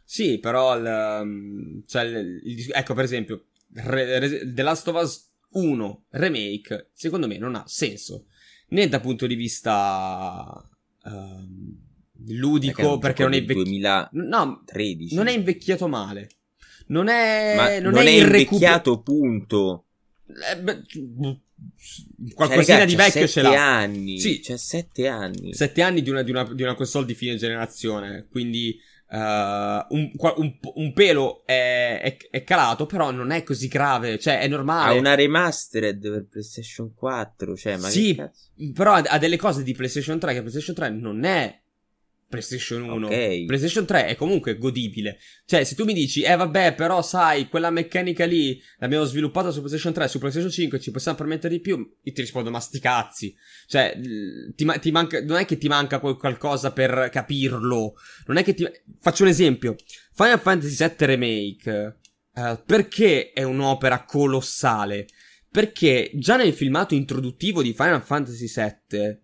[0.05, 5.03] Sì, però, il, um, cioè, il, il, ecco, per esempio, Re, Re, The Last of
[5.03, 8.27] Us 1 Remake, secondo me non ha senso,
[8.69, 10.69] né dal punto di vista...
[11.05, 11.83] Um,
[12.29, 14.65] ludico perché, perché non è invecchiato no,
[15.11, 16.29] non è invecchiato male
[16.87, 19.85] non è, Ma non, non è, è invecchiato, recuper- punto.
[20.27, 20.83] Eh, beh,
[22.35, 23.79] qualcosina cioè, di vecchio ce l'ha.
[23.79, 24.19] anni.
[24.19, 24.41] Sì.
[24.41, 25.55] C'è sette anni.
[25.55, 28.27] Sette anni di una, di, una, di una console di fine generazione.
[28.31, 28.79] Quindi
[29.11, 34.19] uh, un, un, un, pelo è, è, è, calato, però non è così grave.
[34.19, 34.95] Cioè, è normale.
[34.95, 37.57] Ha una remastered per PlayStation 4.
[37.57, 38.21] Cioè, ma sì,
[38.73, 41.63] però ha, ha delle cose di PlayStation 3 che PlayStation 3 non è
[42.29, 43.07] PlayStation 1.
[43.07, 43.45] Okay.
[43.45, 45.19] PlayStation 3 è comunque godibile.
[45.45, 49.59] Cioè, se tu mi dici, eh vabbè, però sai, quella meccanica lì l'abbiamo sviluppata su
[49.59, 52.81] PlayStation 3, su PlayStation 5 ci possiamo permettere di più, io ti rispondo, ma sti
[52.81, 53.35] cazzi.
[53.67, 53.99] Cioè,
[54.55, 57.95] ti, ti manca, non è che ti manca qualcosa per capirlo.
[58.27, 58.69] Non è che ti...
[59.01, 59.77] Faccio un esempio.
[60.13, 61.99] Final Fantasy VII Remake,
[62.35, 65.07] uh, perché è un'opera colossale?
[65.51, 69.19] Perché già nel filmato introduttivo di Final Fantasy VII,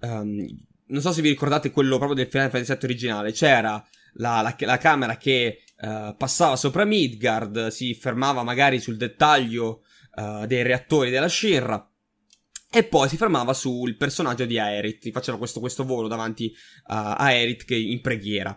[0.00, 0.46] um,
[0.90, 3.84] non so se vi ricordate quello proprio del Final Fantasy VII originale, c'era
[4.14, 9.82] la, la, la camera che uh, passava sopra Midgard, si fermava magari sul dettaglio
[10.16, 11.84] uh, dei reattori della Shinra,
[12.72, 17.64] e poi si fermava sul personaggio di Aerith, faceva questo, questo volo davanti a Aerith
[17.64, 18.56] che in preghiera.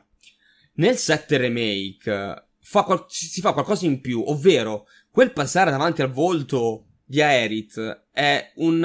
[0.76, 6.12] Nel 7 remake fa qual- si fa qualcosa in più, ovvero quel passare davanti al
[6.12, 8.82] volto di Aerith è un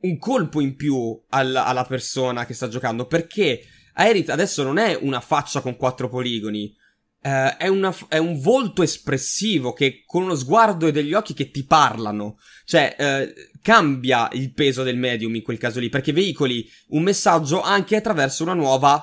[0.00, 3.06] un colpo in più alla, alla persona che sta giocando.
[3.06, 3.62] Perché
[3.94, 6.76] Aerith adesso non è una faccia con quattro poligoni.
[7.22, 11.50] Uh, è, una, è, un volto espressivo che con uno sguardo e degli occhi che
[11.50, 12.38] ti parlano.
[12.64, 17.60] Cioè, uh, cambia il peso del medium in quel caso lì, perché veicoli un messaggio
[17.60, 18.94] anche attraverso una nuova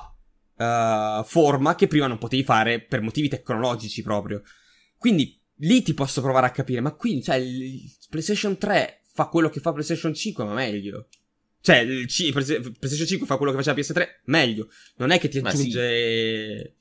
[0.56, 4.42] uh, forma che prima non potevi fare per motivi tecnologici proprio.
[4.96, 9.48] Quindi lì ti posso provare a capire, ma qui, cioè, il PlayStation 3 fa quello
[9.48, 11.08] che fa PlayStation 5, ma meglio.
[11.60, 14.68] Cioè, il C- PlayStation 5 fa quello che faceva PS3, meglio.
[14.96, 16.58] Non è che ti aggiunge...
[16.58, 16.76] Sì.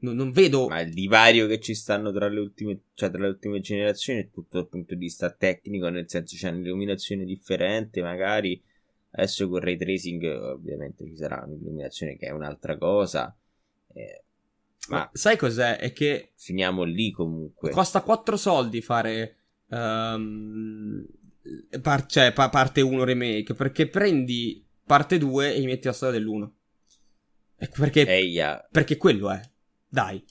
[0.00, 0.68] Non, vedo...
[0.68, 4.30] Ma il divario che ci stanno tra le ultime, cioè tra le ultime generazioni è
[4.30, 8.62] tutto dal punto di vista tecnico, nel senso c'è un'illuminazione differente, magari...
[9.12, 13.34] Adesso con ray tracing ovviamente ci sarà un'illuminazione che è un'altra cosa.
[13.94, 14.24] Eh,
[14.88, 15.78] ma, ma, sai cos'è?
[15.78, 16.32] È che...
[16.34, 17.70] Finiamo lì comunque.
[17.70, 19.36] Costa 4 soldi fare...
[19.68, 21.04] Um,
[21.80, 26.18] par- cioè, pa- parte 1 remake, perché prendi parte 2 e gli metti la storia
[26.18, 26.50] dell'1.
[27.58, 28.66] Ecco perché, Eia.
[28.70, 29.40] perché quello è.
[29.88, 30.22] Dai.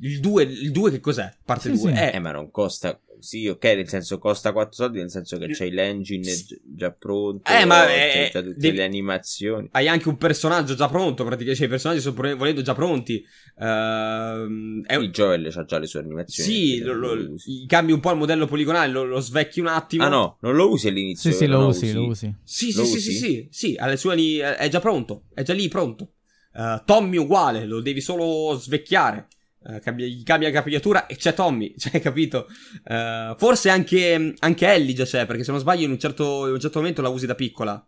[0.00, 1.32] Il 2, il 2 che cos'è?
[1.44, 1.78] Parte 2.
[1.78, 1.92] Sì, sì.
[1.92, 2.12] Eh.
[2.14, 5.70] eh, ma non costa sì, ok, nel senso costa 4 soldi, nel senso che c'hai
[5.70, 6.32] l'engine
[6.64, 8.76] già pronto, eh, ma c'è già tutte devi...
[8.76, 9.68] le animazioni.
[9.72, 13.24] Hai anche un personaggio già pronto, praticamente, cioè i personaggi sono volendo già pronti.
[13.56, 15.10] Uh, è un...
[15.10, 16.50] Joel ha già le sue animazioni.
[16.50, 17.34] Sì, lo, lo,
[17.66, 20.04] cambi un po' il modello poligonale, lo, lo, svecchi un attimo.
[20.04, 21.30] Ah no, non lo usi all'inizio.
[21.30, 22.34] Sì, sì, lo usi, lo usi.
[22.44, 24.16] Sì, sì, sì, sì, sì, sì, alle sue
[24.56, 26.12] è già pronto, è già lì pronto.
[26.54, 29.28] Uh, Tommy uguale, lo devi solo svecchiare.
[29.68, 32.46] Uh, cambia, gli cambia capigliatura e c'è Tommy, cioè, capito?
[32.84, 36.54] Uh, forse anche, anche Ellie già c'è, perché se non sbaglio in un certo, in
[36.54, 37.86] un certo momento la usi da piccola.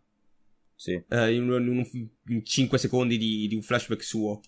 [0.75, 0.93] Sì.
[1.09, 4.43] Uh, in, in, in 5 secondi di, di, un flashback suo.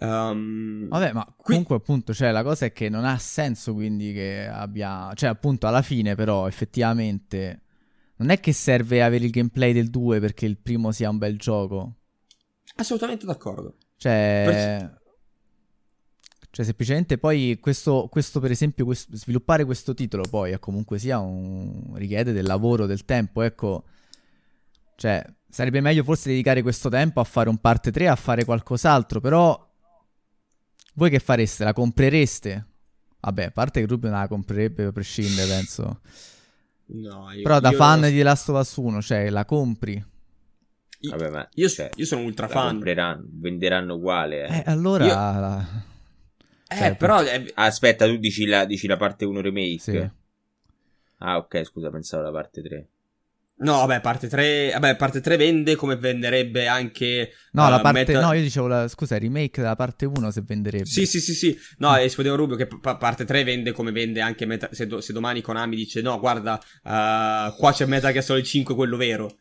[0.00, 1.84] Um, Vabbè, ma comunque qui...
[1.86, 5.10] appunto, cioè, la cosa è che non ha senso quindi che abbia...
[5.14, 7.62] Cioè, appunto, alla fine però, effettivamente...
[8.16, 11.38] Non è che serve avere il gameplay del 2 perché il primo sia un bel
[11.38, 11.94] gioco.
[12.76, 13.76] Assolutamente d'accordo.
[13.96, 14.42] Cioè...
[14.44, 14.97] Per...
[16.58, 21.20] Cioè, semplicemente poi questo, questo per esempio, questo, sviluppare questo titolo poi è comunque sia
[21.20, 23.84] un, richiede del lavoro, del tempo, ecco.
[24.96, 29.20] Cioè, sarebbe meglio forse dedicare questo tempo a fare un parte 3, a fare qualcos'altro,
[29.20, 29.70] però
[30.94, 31.62] voi che fareste?
[31.62, 32.66] La comprereste?
[33.20, 36.00] Vabbè, a parte che Rubio non la comprerebbe a prescindere, penso.
[36.86, 39.92] No, io, Però da io- fan di The Last of Us 1, cioè, la compri?
[39.92, 42.68] io- Vabbè, ma io, cioè, io sono ultra la fan.
[42.70, 44.48] compreranno, venderanno uguale.
[44.48, 44.56] eh.
[44.56, 45.04] Eh, allora...
[45.06, 45.66] Io- la-
[46.70, 49.78] Eh, cioè, però eh, Aspetta, tu dici la, dici la parte 1 remake?
[49.78, 50.10] Sì.
[51.20, 52.88] Ah, ok, scusa, pensavo alla parte 3.
[53.60, 58.12] No, vabbè, parte 3, vabbè, parte 3 vende come venderebbe anche No, eh, la parte...
[58.12, 58.86] Meta- No, io dicevo, la...
[58.86, 60.84] scusa, remake della parte 1 se venderebbe.
[60.84, 61.58] Sì, sì, sì, sì.
[61.78, 65.12] No, escludevo Rubio che pa- parte 3 vende come vende anche Meta- se, do- se
[65.12, 69.38] domani Konami dice "No, guarda, eh, qua c'è Metal Gear Solid 5 quello vero".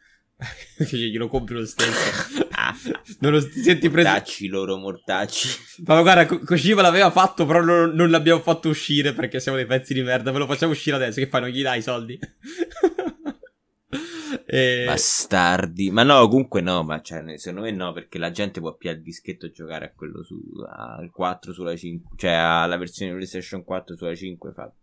[0.77, 2.45] Che glielo compri lo stesso.
[3.21, 4.07] non lo ti senti preso.
[4.07, 5.47] Mortacci loro, mortacci.
[5.85, 9.65] Ma guarda, Ko- Kojima l'aveva fatto, però non, non l'abbiamo fatto uscire perché siamo dei
[9.65, 10.31] pezzi di merda.
[10.31, 11.19] Ve lo facciamo uscire adesso.
[11.19, 11.41] Che fai?
[11.41, 12.19] Non gli dai i soldi?
[14.45, 14.83] e...
[14.85, 15.89] Bastardi.
[15.89, 19.01] Ma no, comunque no, ma cioè, secondo me no, perché la gente può più al
[19.01, 24.13] dischetto giocare a quello su al 4 sulla 5, cioè alla versione PlayStation 4 sulla
[24.13, 24.75] 5 fatto.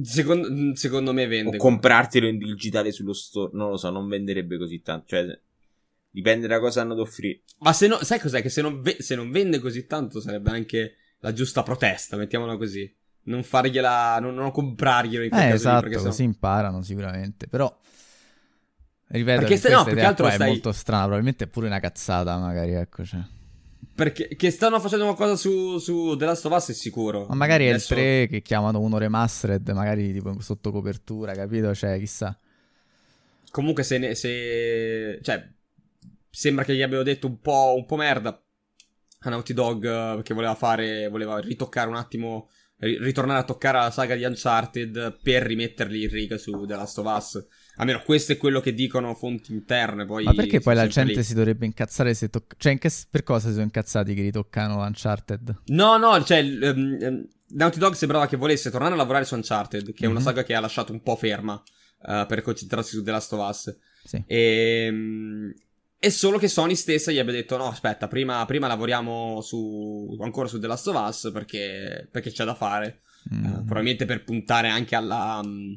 [0.00, 1.56] Secondo, secondo me vende.
[1.56, 5.38] O comprartelo in digitale sullo store, non lo so, non venderebbe così tanto, cioè
[6.08, 7.42] dipende da cosa hanno da offrire.
[7.58, 8.40] Ma se no, sai cos'è?
[8.42, 12.56] Che se non, ve- se non vende così tanto sarebbe anche la giusta protesta, mettiamola
[12.56, 12.90] così.
[13.24, 16.82] Non fargliela, non, non comprarglielo in quel Eh, caso lì, esatto, perché sennò- così imparano
[16.82, 17.78] sicuramente, però...
[19.08, 21.80] Ripeto, Perché se no, più che altro stai- è molto strana, probabilmente è pure una
[21.80, 23.20] cazzata magari, ecco, cioè.
[23.94, 27.26] Perché che stanno facendo qualcosa su, su The Last of Us è sicuro.
[27.28, 31.74] Ma magari Adesso- è il 3 che chiamano uno remastered, magari tipo sotto copertura, capito?
[31.74, 32.36] Cioè, chissà.
[33.50, 35.46] Comunque se, ne- se cioè
[36.30, 38.40] sembra che gli abbiano detto un po', un po' merda
[39.24, 43.78] a Naughty Dog eh, che voleva fare, voleva ritoccare un attimo, ri- ritornare a toccare
[43.78, 47.46] la saga di Uncharted per rimetterli in riga su The Last of Us.
[47.76, 50.04] Almeno questo è quello che dicono fonti interne.
[50.04, 51.22] Poi Ma perché poi la gente lì.
[51.22, 52.54] si dovrebbe incazzare se tocca...
[52.58, 52.90] Cioè, in che...
[53.10, 55.62] per cosa si sono incazzati che ritoccano Uncharted?
[55.66, 59.92] No, no, cioè ehm, ehm, Naughty Dog sembrava che volesse tornare a lavorare su Uncharted,
[59.94, 60.24] che è una Mhm.
[60.24, 61.60] saga che ha lasciato un po' ferma
[62.06, 63.78] eh, per concentrarsi su The Last of Us.
[64.04, 64.22] Sì.
[64.26, 64.92] E,
[65.98, 70.48] è solo che Sony stessa gli abbia detto: No, aspetta, prima, prima lavoriamo su, ancora
[70.48, 73.02] su The Last of Us perché, perché c'è da fare.
[73.32, 73.44] Mm.
[73.44, 75.72] Eh, probabilmente per puntare anche alla, mm,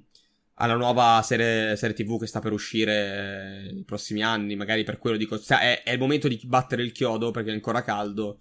[0.56, 4.56] alla nuova serie, serie TV che sta per uscire nei prossimi anni.
[4.56, 7.53] Magari per quello dico: sa- è, è il momento di battere il chiodo perché è
[7.53, 8.39] ancora caldo.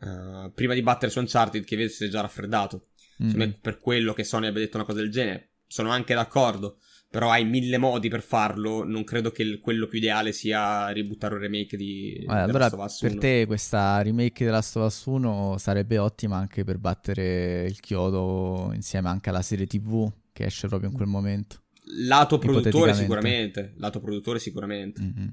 [0.00, 2.88] eh, prima di battere su Uncharted, che vedi si è già raffreddato.
[3.22, 3.50] Mm.
[3.60, 5.52] Per quello che Sony abbia detto una cosa del genere.
[5.66, 6.78] Sono anche d'accordo.
[7.08, 8.82] Però hai mille modi per farlo.
[8.82, 12.74] Non credo che il- quello più ideale sia ributtare un remake di The allora Last
[12.74, 13.20] of Us per 1.
[13.20, 18.72] te questa remake della Last of Us 1 sarebbe ottima anche per battere il chiodo
[18.74, 21.62] insieme anche alla serie TV che esce proprio in quel momento.
[22.06, 23.72] Lato produttore sicuramente.
[23.76, 25.00] Lato produttore sicuramente.
[25.00, 25.28] Mm.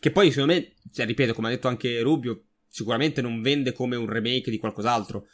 [0.00, 3.96] Che poi secondo me, cioè, ripeto, come ha detto anche Rubio, sicuramente non vende come
[3.96, 5.26] un remake di qualcos'altro.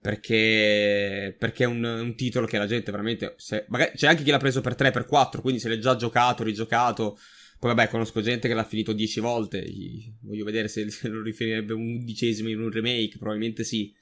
[0.00, 3.34] Perché, perché è un, un titolo che la gente veramente.
[3.36, 5.94] se- magari, c'è anche chi l'ha preso per 3, per 4, quindi se l'è già
[5.96, 7.18] giocato, rigiocato.
[7.58, 9.62] Poi vabbè, conosco gente che l'ha finito 10 volte.
[9.68, 13.18] gli- Voglio vedere se, se lo rifinirebbe un undicesimo in un remake.
[13.18, 13.92] Probabilmente sì.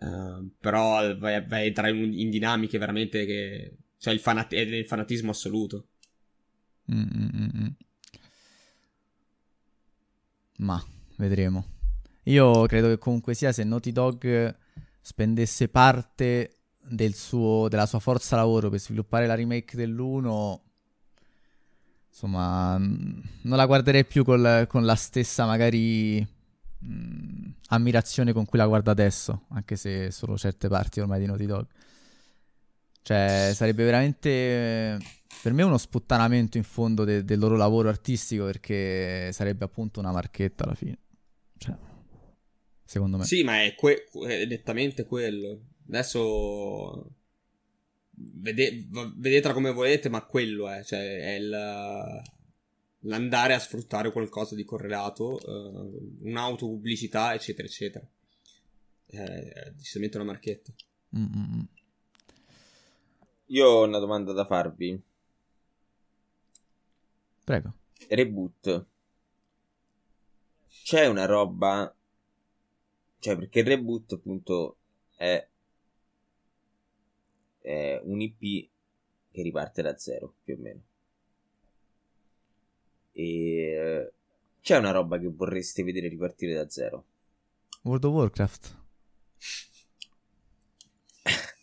[0.00, 3.76] Uh, però vai, vai a entrare in, in dinamiche veramente che.
[3.98, 5.88] Cioè, il, fanat- il fanatismo assoluto.
[6.90, 7.68] Mm, mm, mm, mm.
[10.58, 10.82] Ma
[11.16, 11.66] vedremo.
[12.24, 14.56] Io credo che comunque sia se Naughty Dog
[15.00, 20.60] spendesse parte del suo, della sua forza lavoro per sviluppare la remake dell'1,
[22.08, 26.26] insomma, mm, non la guarderei più col- con la stessa magari
[26.84, 31.46] mm, ammirazione con cui la guardo adesso, anche se solo certe parti ormai di Naughty
[31.46, 31.66] Dog.
[33.02, 34.98] Cioè, sarebbe veramente
[35.42, 40.12] per me uno sputtanamento in fondo de- del loro lavoro artistico perché sarebbe appunto una
[40.12, 40.98] marchetta alla fine.
[41.56, 41.74] Cioè,
[42.84, 43.24] secondo me.
[43.24, 45.60] Sì, ma è, que- è nettamente quello.
[45.88, 47.10] Adesso
[48.10, 52.22] vede- vedetela come volete, ma quello è, cioè è il-
[53.00, 58.06] l'andare a sfruttare qualcosa di correlato, eh, un'autopubblicità, eccetera, eccetera.
[59.06, 60.72] È decisamente una marchetta.
[61.16, 61.62] Mm, mm, mm.
[63.46, 65.02] Io ho una domanda da farvi.
[67.44, 67.74] Prego.
[68.08, 68.86] Reboot.
[70.84, 71.92] C'è una roba.
[73.18, 74.76] Cioè, perché il reboot, appunto,
[75.16, 75.48] è.
[77.62, 78.70] è un IP
[79.32, 80.82] che riparte da zero, più o meno.
[83.12, 83.22] E.
[83.24, 84.12] eh,
[84.60, 87.04] C'è una roba che vorreste vedere ripartire da zero.
[87.82, 88.76] World of Warcraft.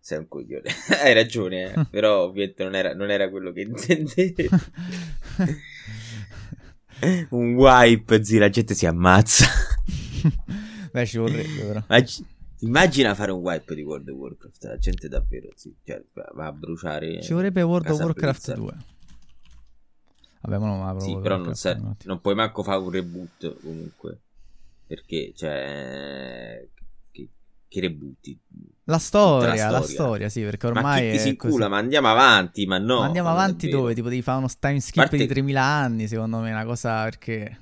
[0.00, 0.70] Sei un coglione.
[1.02, 1.86] Hai ragione, eh.
[1.90, 4.48] però ovviamente non era, non era quello che intendevi.
[7.30, 9.46] un wipe, zi, la gente si ammazza.
[10.92, 11.82] Beh, ci vorrebbe però.
[11.88, 12.28] Immagina,
[12.60, 16.52] immagina fare un wipe di World of Warcraft, la gente davvero sì, cioè, va a
[16.52, 17.20] bruciare.
[17.22, 18.60] Ci vorrebbe World of Warcraft Blizzard.
[18.60, 18.76] 2.
[20.44, 21.96] Vabbè, ma non apro Sì, World però non, attimo.
[22.04, 24.18] non puoi manco fare un reboot comunque.
[24.86, 26.68] Perché, cioè,
[27.10, 27.28] che,
[27.68, 28.38] che rebutti?
[28.86, 29.86] La storia, la la storia.
[29.88, 31.68] storia, sì, perché ma ormai chi ti si incula?
[31.68, 32.98] Ma andiamo avanti, ma no.
[32.98, 33.94] Ma andiamo avanti dove?
[33.94, 37.58] Tipo devi fare uno time skip Parte- di 3000 anni, secondo me, una cosa perché...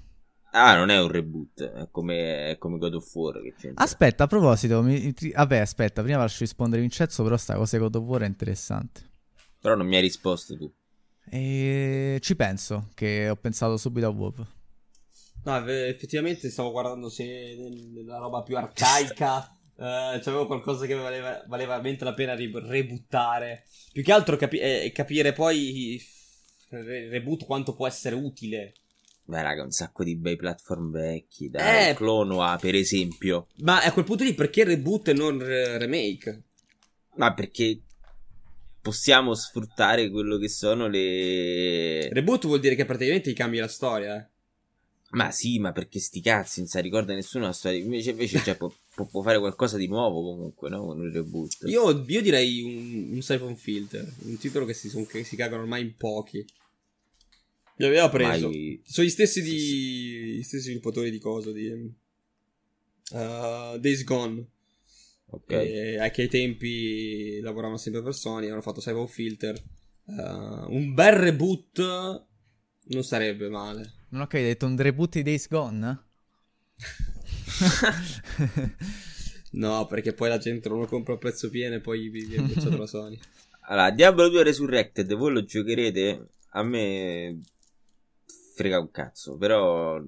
[0.54, 3.40] Ah, non è un reboot, è come, è come God of War.
[3.74, 7.94] Aspetta, a proposito, mi- vabbè, aspetta, prima lascio rispondere Vincenzo, però sta cosa di God
[7.94, 9.00] of War è interessante.
[9.60, 10.70] Però non mi hai risposto tu.
[11.34, 14.46] E ci penso, che ho pensato subito a WoW.
[15.44, 17.56] No, eh, effettivamente stavo guardando se
[17.90, 19.40] nella roba più arcaica
[19.78, 23.64] eh, c'avevo qualcosa che valeva, valeva veramente la pena ri- rebuttare.
[23.92, 25.94] Più che altro capi- eh, capire poi
[26.68, 28.74] il reboot quanto può essere utile.
[29.24, 31.48] Beh, raga, un sacco di bei platform vecchi.
[31.48, 31.94] Dai, Eh.
[31.94, 33.46] Clonoa, per esempio.
[33.60, 36.42] Ma a quel punto lì perché reboot e non re- remake?
[37.14, 37.80] Ma perché
[38.82, 42.08] possiamo sfruttare quello che sono le.
[42.12, 44.20] Reboot vuol dire che praticamente gli cambi la storia.
[44.20, 44.28] eh.
[45.12, 47.78] Ma sì, ma perché sti cazzi non si ricorda nessuno la storia.
[47.78, 50.86] Invece, invece cioè, può, può- può fare qualcosa di nuovo comunque, no?
[50.86, 51.58] Con il reboot.
[51.66, 55.62] Io, io direi un, un Siphon Filter, un titolo che si, son- che si cagano
[55.62, 56.44] ormai in pochi.
[57.76, 58.48] Mi aveva preso.
[58.48, 59.56] Mai- Sono gli stessi di.
[60.38, 61.52] gli stessi sviluppatori di cosa?
[61.52, 61.66] Di.
[61.68, 61.94] uh,
[63.78, 64.46] Days Gone.
[65.32, 65.50] Ok.
[65.50, 68.48] E, che ai tempi lavoravano sempre per Sony.
[68.48, 69.60] Hanno fatto Siphon Filter.
[70.04, 72.26] Uh, un bel reboot
[72.84, 73.92] non sarebbe male.
[74.08, 76.04] Non ho capito, hai detto un reboot di Days Gone?
[79.52, 82.46] No, perché poi la gente non lo compra a prezzo pieno e poi vi viene
[82.46, 83.18] bocciato la Sony.
[83.64, 86.28] Allora, Diablo 2 Resurrected, voi lo giocherete?
[86.50, 87.40] A me
[88.54, 90.02] frega un cazzo, però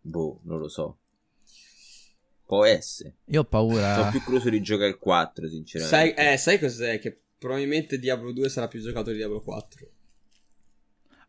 [0.00, 0.98] boh, non lo so.
[2.50, 3.14] Può essere.
[3.26, 3.94] Io ho paura.
[3.94, 6.14] Sono più curioso di giocare il 4, sinceramente.
[6.16, 6.98] sai, eh, sai cos'è?
[6.98, 9.86] Che probabilmente Diablo 2 sarà più giocato di Diablo 4.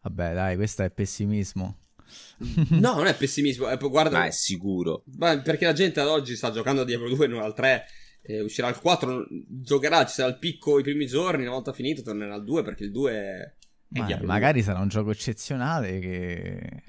[0.02, 1.78] Vabbè, dai, questo è pessimismo.
[2.70, 3.70] No, non è pessimismo.
[3.70, 5.04] eh, guarda, Ma è sicuro.
[5.18, 7.86] ma perché la gente ad oggi sta giocando a Diablo 2 e non al 3.
[8.24, 11.44] eh, uscirà il 4, giocherà, ci sarà il picco i primi giorni.
[11.44, 13.42] Una volta finito, tornerà al 2 perché il 2 è.
[13.42, 13.54] è
[13.90, 16.84] Ma- Diablo magari sarà un gioco eccezionale che...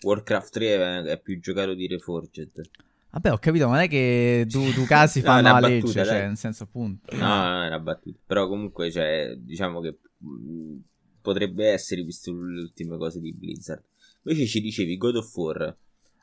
[0.00, 2.70] Warcraft 3 è, è più giocato di Reforged.
[3.12, 5.68] Vabbè, ho capito, ma non è che du- Ducati No, fanno è una la battuta,
[5.68, 6.26] legge, cioè, dai.
[6.26, 7.14] nel senso appunto.
[7.16, 8.18] No, no, è una battuta.
[8.24, 10.76] Però comunque, cioè, diciamo che mh,
[11.20, 13.82] potrebbe essere visto le ultime cose di Blizzard.
[14.22, 15.76] Invece ci dicevi God of War.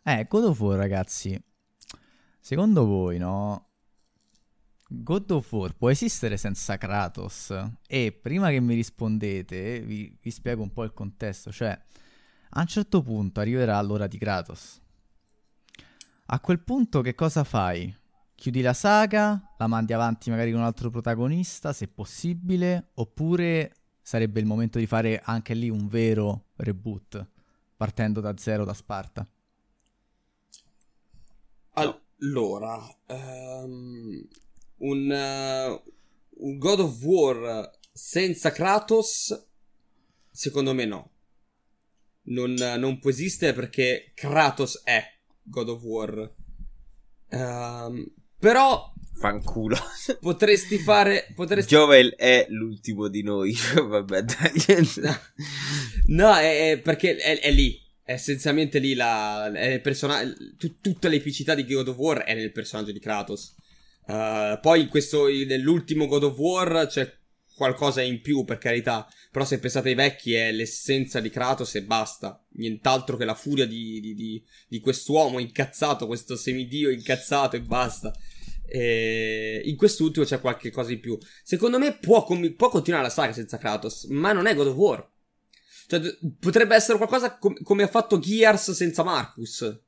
[0.04, 1.42] Eh, God of War, ragazzi.
[2.40, 3.66] Secondo voi, no?
[4.90, 7.54] God of War può esistere senza Kratos?
[7.88, 11.52] E prima che mi rispondete, vi, vi spiego un po' il contesto.
[11.52, 11.78] Cioè,
[12.52, 14.80] a un certo punto arriverà l'ora di Kratos.
[16.30, 17.96] A quel punto, che cosa fai?
[18.36, 24.42] Chiudi la saga, la mandi avanti magari con un altro protagonista, se possibile, oppure sarebbe
[24.42, 27.26] il momento di fare anche lì un vero reboot,
[27.78, 29.26] partendo da zero da Sparta.
[31.76, 34.28] Allora, ehm,
[34.80, 35.84] un, eh,
[36.30, 39.48] un God of War senza Kratos,
[40.30, 41.12] secondo me no.
[42.24, 45.17] Non, non può esistere perché Kratos è
[45.48, 46.34] God of War.
[47.30, 49.78] Ehm, però Fanculo.
[50.22, 51.32] potresti fare.
[51.36, 51.74] Potresti...
[51.74, 53.56] Joel è l'ultimo di noi.
[53.76, 54.86] Vabbè, dai.
[56.08, 57.80] No, è, è perché è, è lì.
[58.02, 60.24] È essenzialmente lì la, persona-
[60.58, 63.54] tu- tutta l'epicità di God of War è nel personaggio di Kratos.
[64.06, 67.12] Uh, poi in questo, nell'ultimo God of War c'è
[67.58, 69.06] qualcosa in più, per carità.
[69.32, 72.42] Però se pensate ai vecchi è l'essenza di Kratos e basta.
[72.52, 78.14] Nient'altro che la furia di, di, di, di quest'uomo incazzato, questo semidio incazzato e basta.
[78.70, 81.18] E in quest'ultimo c'è qualche cosa in più.
[81.44, 84.76] Secondo me può, com- può continuare la saga senza Kratos, ma non è God of
[84.76, 85.12] War.
[85.88, 86.02] Cioè,
[86.40, 89.82] potrebbe essere qualcosa com- come ha fatto Gears senza Marcus.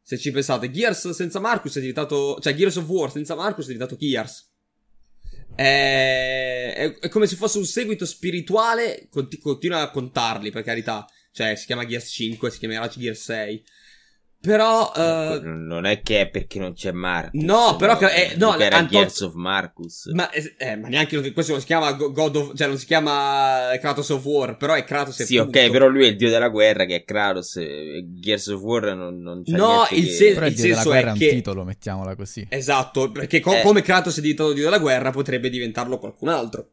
[0.00, 2.38] Se ci pensate, Gears senza Marcus è diventato.
[2.40, 4.54] Cioè, Gears of War senza Marcus è diventato Gears.
[5.56, 9.08] È, è, è come se fosse un seguito spirituale.
[9.10, 11.06] Conti- continua a contarli, per carità.
[11.32, 13.64] Cioè, si chiama Gears 5, si chiamerà Gears 6.
[14.46, 17.42] Però uh, non è che è perché non c'è Marcus.
[17.42, 20.06] No, però che- eh, no, era Anton- Gears of Marcus.
[20.12, 23.70] ma, eh, ma neanche questo non si chiama Go- God of cioè non si chiama
[23.80, 25.58] Kratos of War, però è Kratos e Sì, punto.
[25.58, 27.56] ok, però lui è il dio della guerra che è Kratos.
[27.56, 30.64] e Gears of War non, non c'è No, il che- sen- Però il il dio
[30.68, 32.46] della senso è guerra è un che- titolo, mettiamola così.
[32.48, 33.62] Esatto, perché co- Eh.
[33.62, 36.70] come Kratos è diventato dio della guerra, potrebbe diventarlo qualcun altro.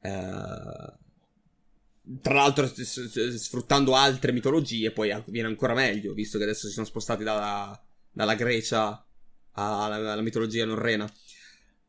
[0.00, 0.10] Eh,
[2.20, 7.22] tra l'altro, sfruttando altre mitologie, poi viene ancora meglio, visto che adesso si sono spostati
[7.22, 7.80] dalla,
[8.10, 9.04] dalla Grecia
[9.52, 11.10] alla, alla mitologia norrena.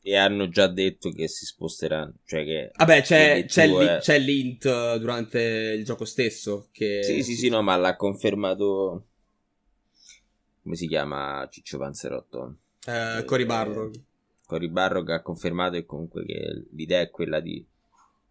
[0.06, 2.16] E hanno già detto che si sposteranno.
[2.26, 2.72] Cioè che.
[2.76, 5.42] Vabbè, c'è, c'è, tu, lì- eh, c'è l'int eh, durante
[5.78, 6.68] il gioco stesso.
[6.72, 9.06] Che Sì, sì, sì, no, ma l'ha confermato.
[10.62, 12.58] Come si chiama Ciccio Panzerotto?
[12.86, 13.96] eh, Cory Barlog.
[14.46, 17.66] Cory Barrog ha confermato che comunque che l'idea è quella di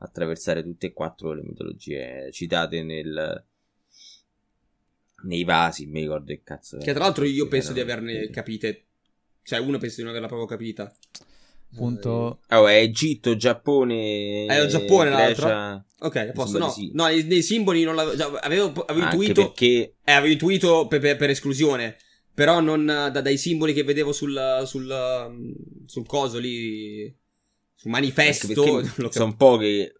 [0.02, 3.44] attraversare tutte e quattro le mitologie citate nel
[5.24, 8.86] nei vasi, mi ricordo che cazzo Che tra l'altro io penso di averne capite.
[9.44, 10.92] Cioè, uno penso di non averla proprio capita.
[11.74, 12.40] Punto.
[12.50, 15.46] Oh, è Egitto, Giappone, È il Giappone l'altro?
[15.46, 16.50] Grecia, Ok, a posto.
[16.50, 16.90] sembra No, sì.
[16.92, 18.36] no nei, nei simboli non l'avevo.
[18.38, 19.32] Avevo, avevo intuito.
[19.46, 21.96] perché Eh, avevo intuito per, per- per esclusione.
[22.34, 27.14] Però non eh, da- dai simboli che vedevo sul, sul, sul coso lì.
[27.82, 29.10] Sul manifesto.
[29.10, 29.94] sono poche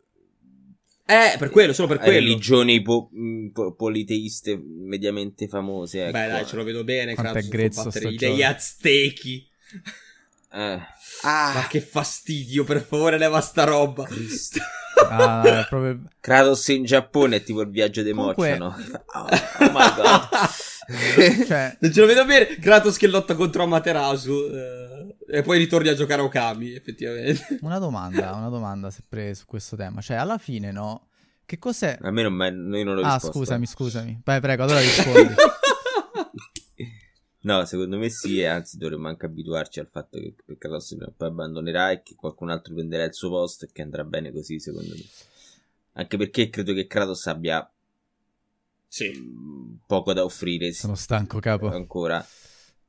[1.05, 2.13] Eh, per quello, solo per quello.
[2.13, 6.05] religioni po- mh, po- politeiste mediamente famose.
[6.05, 6.13] Ecco.
[6.13, 7.15] Beh, dai, ce lo vedo bene.
[7.15, 8.51] Quanto è grezzo combattere sto i dei gioco.
[8.51, 9.49] aztechi.
[10.53, 10.81] Eh.
[11.25, 14.05] Ma che fastidio, per favore, leva sta roba.
[14.05, 14.61] Cristo.
[15.09, 16.01] Ah, proprio...
[16.21, 19.01] Kratos in Giappone è tipo il viaggio dei Comunque- Moccia, no?
[19.15, 20.29] Oh, oh my god.
[21.47, 22.47] cioè, Non ce lo vedo bene.
[22.59, 24.33] Kratos che lotta contro Amaterasu.
[24.53, 27.59] eh, e poi ritorni a giocare a Okami, effettivamente.
[27.63, 30.01] una domanda, una domanda sempre su questo tema.
[30.01, 31.07] Cioè, alla fine, no?
[31.45, 31.99] Che cos'è...
[32.01, 32.49] A me non, me-
[32.79, 33.39] io non l'ho Ah, risposto.
[33.39, 34.21] scusami, scusami.
[34.25, 35.35] Vai, prego, allora rispondi.
[37.45, 41.07] No, secondo me sì, e anzi dovremmo anche abituarci al fatto che, che Kratos prima
[41.07, 44.33] o poi abbandonerà e che qualcun altro prenderà il suo posto e che andrà bene
[44.33, 45.03] così, secondo me.
[45.95, 47.69] Anche perché credo che Kratos abbia
[48.89, 49.11] Sì.
[49.11, 51.69] mh, poco da offrire Sono stanco, capo.
[51.69, 52.25] ancora,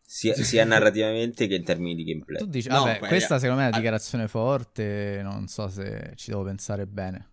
[0.06, 2.42] sia, sia narrativamente che in termini di gameplay.
[2.42, 6.14] Tu dici, No, vabbè, beh, questa secondo me è una dichiarazione forte, non so se
[6.16, 7.32] ci devo pensare bene.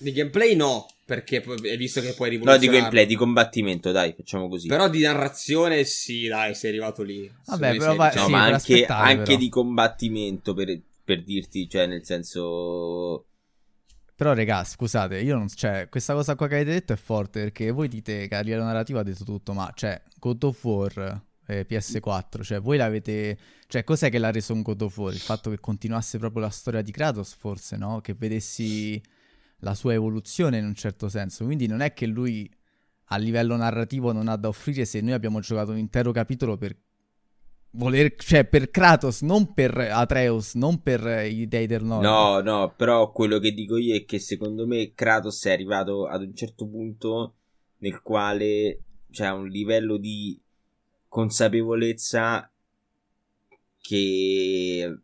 [0.00, 2.78] Di gameplay no, perché hai visto che puoi No, di rivoluzionare.
[2.78, 4.68] gameplay, di combattimento, dai, facciamo così.
[4.68, 7.30] Però di narrazione sì, dai, sei arrivato lì.
[7.46, 9.36] Vabbè, però vai- No, sì, ma anche, anche però.
[9.38, 13.24] di combattimento per, per dirti, cioè, nel senso.
[14.14, 15.48] Però, regà, scusate, io non...
[15.48, 18.64] Cioè, questa cosa qua che avete detto è forte, perché voi dite che a livello
[18.64, 23.38] narrativo ha detto tutto, ma, cioè, God of War, eh, PS4, cioè, voi l'avete...
[23.68, 25.12] Cioè, cos'è che l'ha reso un God of War?
[25.12, 28.00] Il fatto che continuasse proprio la storia di Kratos, forse, no?
[28.00, 29.00] Che vedessi
[29.60, 31.44] la sua evoluzione in un certo senso.
[31.44, 32.50] Quindi non è che lui
[33.10, 36.76] a livello narrativo non ha da offrire se noi abbiamo giocato un intero capitolo per
[37.70, 42.02] voler, cioè per Kratos, non per Atreus, non per i dei del nord.
[42.02, 46.22] No, no, però quello che dico io è che secondo me Kratos è arrivato ad
[46.22, 47.34] un certo punto
[47.78, 50.38] nel quale c'è un livello di
[51.08, 52.50] consapevolezza
[53.80, 54.98] che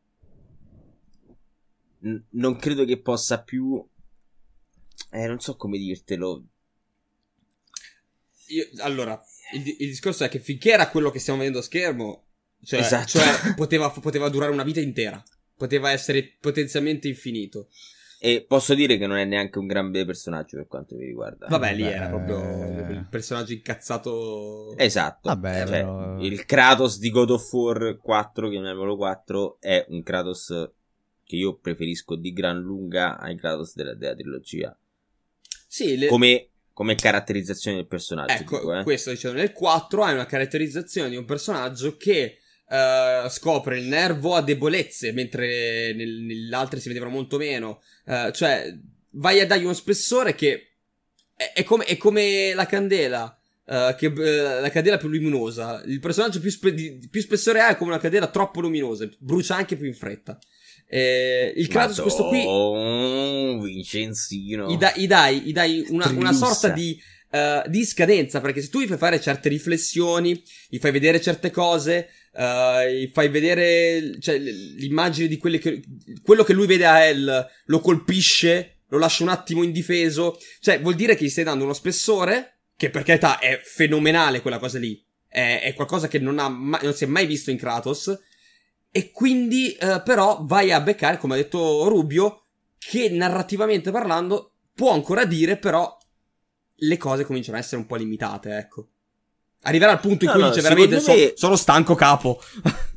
[2.00, 3.82] n- non credo che possa più
[5.14, 6.44] eh, non so come dirtelo
[8.48, 9.20] Io- allora,
[9.54, 12.26] il, il discorso è che finché era quello che stiamo vedendo a schermo,
[12.62, 13.06] cioè, Esatto.
[13.18, 15.22] cioè, poteva, poteva durare una vita intera.
[15.56, 17.68] Poteva essere potenzialmente infinito.
[18.18, 21.46] e posso dire che non è neanche un gran bel personaggio per quanto mi riguarda
[21.46, 24.76] Vabbè, lì Beh, era proprio il personaggio incazzato.
[24.76, 25.28] Esatto.
[25.28, 30.70] Vabbè, Cioè, però- Il Kratos di God of War 4, chiamiamolo 4, è un Kratos
[31.24, 34.76] che io preferisco di gran lunga ai Kratos della, della trilogia.
[35.74, 38.32] Sì, le- Come, come caratterizzazione del personaggio.
[38.32, 38.82] Ecco, dico, eh.
[38.84, 44.36] questo dicendo nel 4 hai una caratterizzazione di un personaggio che eh, scopre il nervo
[44.36, 47.82] a debolezze, mentre nel- nell'altro si vedevano molto meno.
[48.06, 48.72] Eh, cioè,
[49.14, 50.74] vai a dargli uno spessore che
[51.34, 53.36] è, è come, è come la candela.
[53.66, 55.82] eh, che, la candela più luminosa.
[55.86, 59.08] Il personaggio più, spe- più spessore ha è come una candela troppo luminosa.
[59.18, 60.38] Brucia anche più in fretta.
[60.96, 62.38] Eh, il Kratos, questo qui.
[62.44, 64.70] Madonna, Vincenzino.
[64.70, 66.96] gli, da- gli dai, gli dai una, una sorta di,
[67.32, 71.50] eh, di scadenza, perché se tu gli fai fare certe riflessioni, gli fai vedere certe
[71.50, 75.82] cose, eh, gli fai vedere cioè, l'immagine di quelle che,
[76.22, 80.94] quello che lui vede a El, lo colpisce, lo lascia un attimo indifeso, cioè vuol
[80.94, 85.04] dire che gli stai dando uno spessore, che per carità è fenomenale quella cosa lì,
[85.26, 88.16] è, è qualcosa che non, ha mai- non si è mai visto in Kratos,
[88.96, 92.44] e quindi eh, però vai a beccare, come ha detto Rubio,
[92.78, 95.98] che narrativamente parlando può ancora dire, però
[96.76, 98.88] le cose cominciano a essere un po' limitate, ecco.
[99.62, 102.38] Arriverà al punto in No, cui no, dice veramente me- "So- sono stanco capo.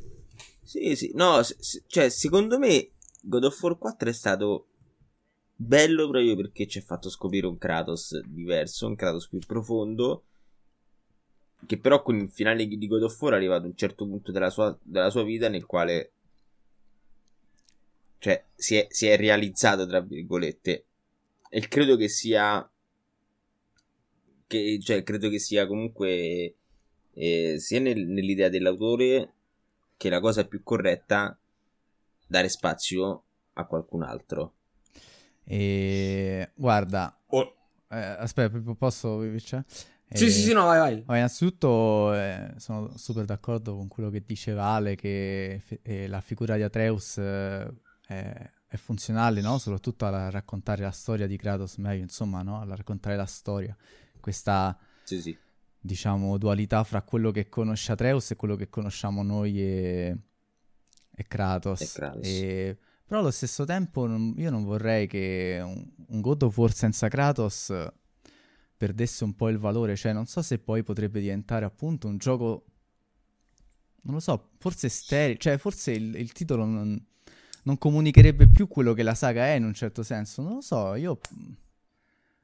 [0.62, 2.90] Sì, sì, no, s- s- cioè, secondo me
[3.22, 4.66] God of War 4 è stato
[5.56, 10.24] bello proprio perché ci ha fatto scoprire un Kratos diverso, un Kratos più profondo,
[11.66, 14.32] che però con il finale di God of War è arrivato a un certo punto
[14.32, 16.12] della sua, della sua vita nel quale
[18.18, 20.84] cioè, si è, si è realizzato, tra virgolette,
[21.48, 22.68] e credo che sia
[24.46, 26.54] che, cioè, credo che sia comunque
[27.12, 29.32] eh, sia nel- nell'idea dell'autore
[29.96, 31.36] che la cosa più corretta
[32.26, 33.22] dare spazio
[33.54, 34.54] a qualcun altro.
[35.44, 37.54] E guarda, Oh.
[37.90, 39.62] eh, aspetta, posso cioè?
[40.10, 41.02] Sì, sì, sì, no, vai, vai.
[41.02, 46.20] Vabbè, innanzitutto eh, sono super d'accordo con quello che diceva Ale, che fe- eh, la
[46.22, 47.70] figura di Atreus eh,
[48.06, 49.58] è, è funzionale, no?
[49.58, 52.60] Soprattutto a raccontare la storia di Kratos meglio, insomma, no?
[52.60, 53.76] A raccontare la storia.
[54.18, 55.36] Questa, Sì, sì.
[55.78, 60.16] diciamo, dualità fra quello che conosce Atreus e quello che conosciamo noi e,
[61.14, 61.80] e Kratos.
[61.82, 62.26] E Kratos.
[62.26, 66.72] E- però allo stesso tempo non- io non vorrei che un, un God of War
[66.72, 67.72] senza Kratos
[68.78, 72.64] perdesse un po' il valore, cioè non so se poi potrebbe diventare appunto un gioco,
[74.02, 76.98] non lo so, forse sterile, cioè forse il, il titolo non,
[77.64, 80.94] non comunicherebbe più quello che la saga è in un certo senso, non lo so,
[80.94, 81.18] io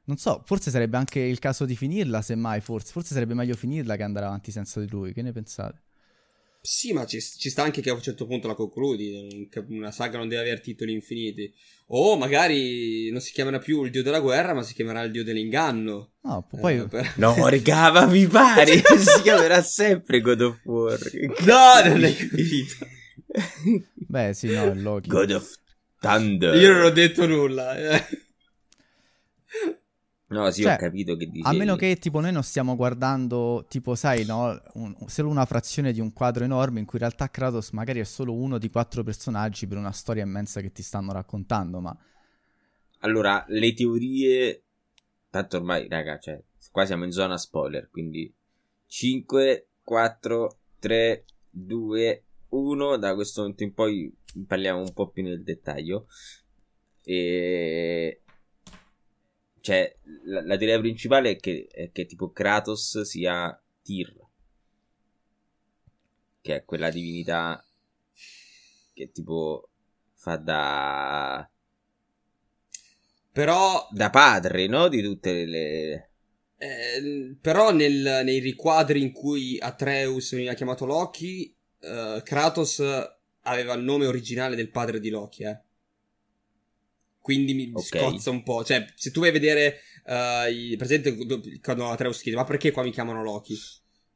[0.06, 3.96] non so, forse sarebbe anche il caso di finirla, semmai, forse, forse sarebbe meglio finirla
[3.96, 5.82] che andare avanti senza di lui, che ne pensate?
[6.66, 9.50] Sì, ma ci, ci sta anche che a un certo punto la concludi.
[9.68, 11.52] Una saga non deve avere titoli infiniti.
[11.88, 15.22] O magari non si chiamerà più il dio della guerra, ma si chiamerà il dio
[15.24, 16.12] dell'inganno.
[16.22, 16.78] No, poi...
[16.78, 20.98] Eh, per- No, regà, ma mi pare si chiamerà sempre God of War.
[21.44, 22.86] No, non hai capito.
[23.94, 25.08] Beh, sì, no, è Loki.
[25.10, 25.54] God of
[26.00, 26.54] Thunder.
[26.56, 27.76] Io non ho detto nulla.
[30.34, 31.46] No, sì, Cioè, ho capito che dici.
[31.46, 35.92] A meno che tipo noi non stiamo guardando, tipo sai, no, un- solo una frazione
[35.92, 39.02] di un quadro enorme in cui in realtà Kratos magari è solo uno di quattro
[39.04, 41.96] personaggi per una storia immensa che ti stanno raccontando, ma
[43.00, 44.62] Allora, le teorie...
[45.30, 46.40] Tanto ormai, raga, cioè,
[46.70, 48.32] qua siamo in zona spoiler, quindi
[48.86, 52.96] 5, 4, 3, 2, 1.
[52.98, 54.14] Da questo momento in poi
[54.46, 56.06] parliamo un po' più nel dettaglio.
[57.02, 58.22] E...
[59.64, 64.12] Cioè, la, la teoria principale è che, è che tipo Kratos sia Tyr.
[66.42, 67.64] Che è quella divinità
[68.92, 69.70] che tipo
[70.12, 71.48] fa da
[73.32, 74.88] Però, da padre, no?
[74.88, 76.10] Di tutte le.
[76.58, 82.82] eh, però nel- nei riquadri in cui Atreus veniva chiamato Loki, eh, Kratos
[83.40, 85.58] aveva il nome originale del padre di Loki, eh.
[87.24, 87.82] Quindi mi Ok.
[87.86, 88.62] scozza un po'.
[88.64, 91.16] Cioè, se tu vai a vedere, eh, i- presente
[91.62, 93.56] quando Atreus chiede, ma perché qua mi chiamano Loki?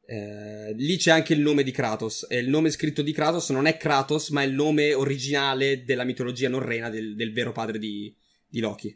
[0.05, 2.27] Eh, lì c'è anche il nome di Kratos.
[2.29, 6.05] E il nome scritto di Kratos non è Kratos, ma è il nome originale della
[6.05, 8.15] mitologia norrena del, del vero padre di,
[8.47, 8.95] di Loki.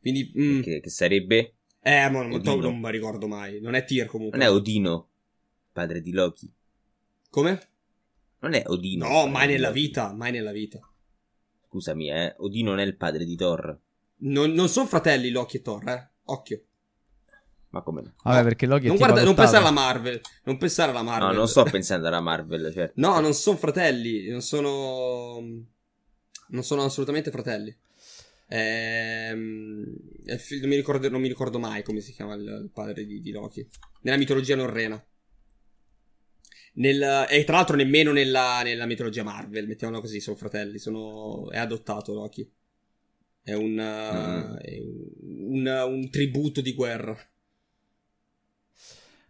[0.00, 1.56] Quindi, mm, Che, che sarebbe.
[1.82, 3.60] eh, ma non, non mi ricordo mai.
[3.60, 4.38] Non è Tyr comunque.
[4.38, 5.10] Non è Odino,
[5.70, 6.50] padre di Loki.
[7.28, 7.68] Come?
[8.40, 9.06] Non è Odino.
[9.06, 10.80] No, mai nella vita, mai nella vita.
[11.70, 12.34] Scusami, eh.
[12.38, 13.78] Odino non è il padre di Thor.
[14.22, 16.10] Non, non sono fratelli Loki e Thor, eh.
[16.24, 16.62] Occhio.
[17.68, 18.14] Ma come no?
[18.24, 20.20] vabbè, perché Loki Non, guarda, non pensare alla Marvel.
[20.42, 21.28] Non pensare alla Marvel.
[21.28, 22.94] No, non sto pensando alla Marvel, certo.
[22.96, 24.28] No, non sono fratelli.
[24.28, 25.40] Non sono.
[26.48, 27.72] Non sono assolutamente fratelli.
[28.48, 29.84] Ehm,
[30.24, 33.30] non, mi ricordo, non mi ricordo mai come si chiama il, il padre di, di
[33.30, 33.64] Loki.
[34.00, 35.00] Nella mitologia norrena.
[36.80, 40.78] Nel, e tra l'altro nemmeno nella, nella mitologia Marvel, mettiamola così, sono fratelli.
[40.78, 42.50] Sono, è adottato Loki.
[43.42, 44.54] È un, Mm.
[44.56, 47.16] è un, un- un tributo di guerra.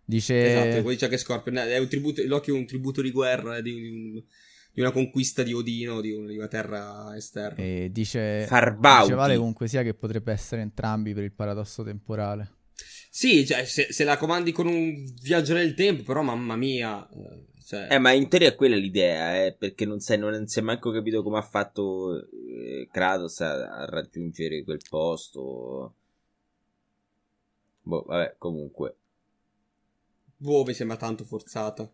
[0.05, 0.35] Dice...
[0.44, 1.56] Esatto, come dice anche Scorpion.
[1.56, 4.22] È un tributo, Loki è un tributo di guerra, di, un-
[4.72, 7.62] di una conquista di Odino, di, un- di una terra esterna.
[7.62, 8.44] E dice...
[8.47, 9.05] Farbauti.
[9.06, 12.59] Dice Vale comunque sia che potrebbe essere entrambi per il paradosso temporale.
[13.12, 17.07] Sì, cioè, se, se la comandi con un viaggio nel tempo, però mamma mia.
[17.11, 20.61] eh, Cioè, Eh, ma in teoria è quella l'idea, eh, perché non, sai, non si
[20.61, 25.95] è manco capito come ha fatto eh, Kratos a, a raggiungere quel posto.
[27.82, 28.97] Boh, vabbè, comunque.
[30.37, 31.93] boh, mi sembra tanto forzata.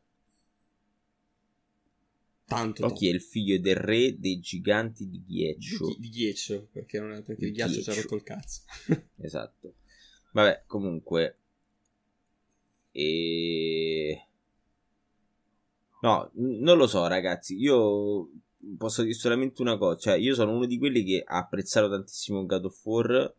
[2.47, 2.83] Tanto.
[2.83, 5.87] Loki è il figlio del re dei giganti di ghiaccio.
[5.87, 8.61] Di, di ghiaccio, perché, non è, perché il ghiaccio ci ha rotto il cazzo.
[9.17, 9.75] Esatto.
[10.37, 11.39] Vabbè, comunque.
[12.93, 14.27] E...
[16.03, 17.57] No, non lo so, ragazzi.
[17.57, 18.29] Io
[18.77, 19.99] posso dire solamente una cosa.
[19.99, 23.35] Cioè, io sono uno di quelli che ha apprezzato tantissimo God of War.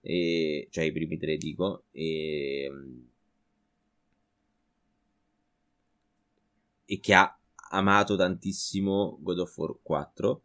[0.00, 0.66] E...
[0.70, 1.84] Cioè, i primi tre, dico.
[1.92, 2.70] E...
[6.84, 7.38] e che ha
[7.70, 10.42] amato tantissimo God of War 4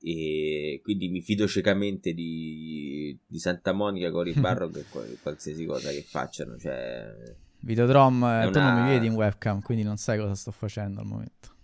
[0.00, 6.02] e quindi mi fido ciecamente di, di Santa Monica, Cory Barrock e qualsiasi cosa che
[6.02, 6.56] facciano.
[6.56, 8.50] Cioè, Videodrom, eh, una...
[8.50, 11.56] tu non mi vedi in webcam, quindi non sai cosa sto facendo al momento.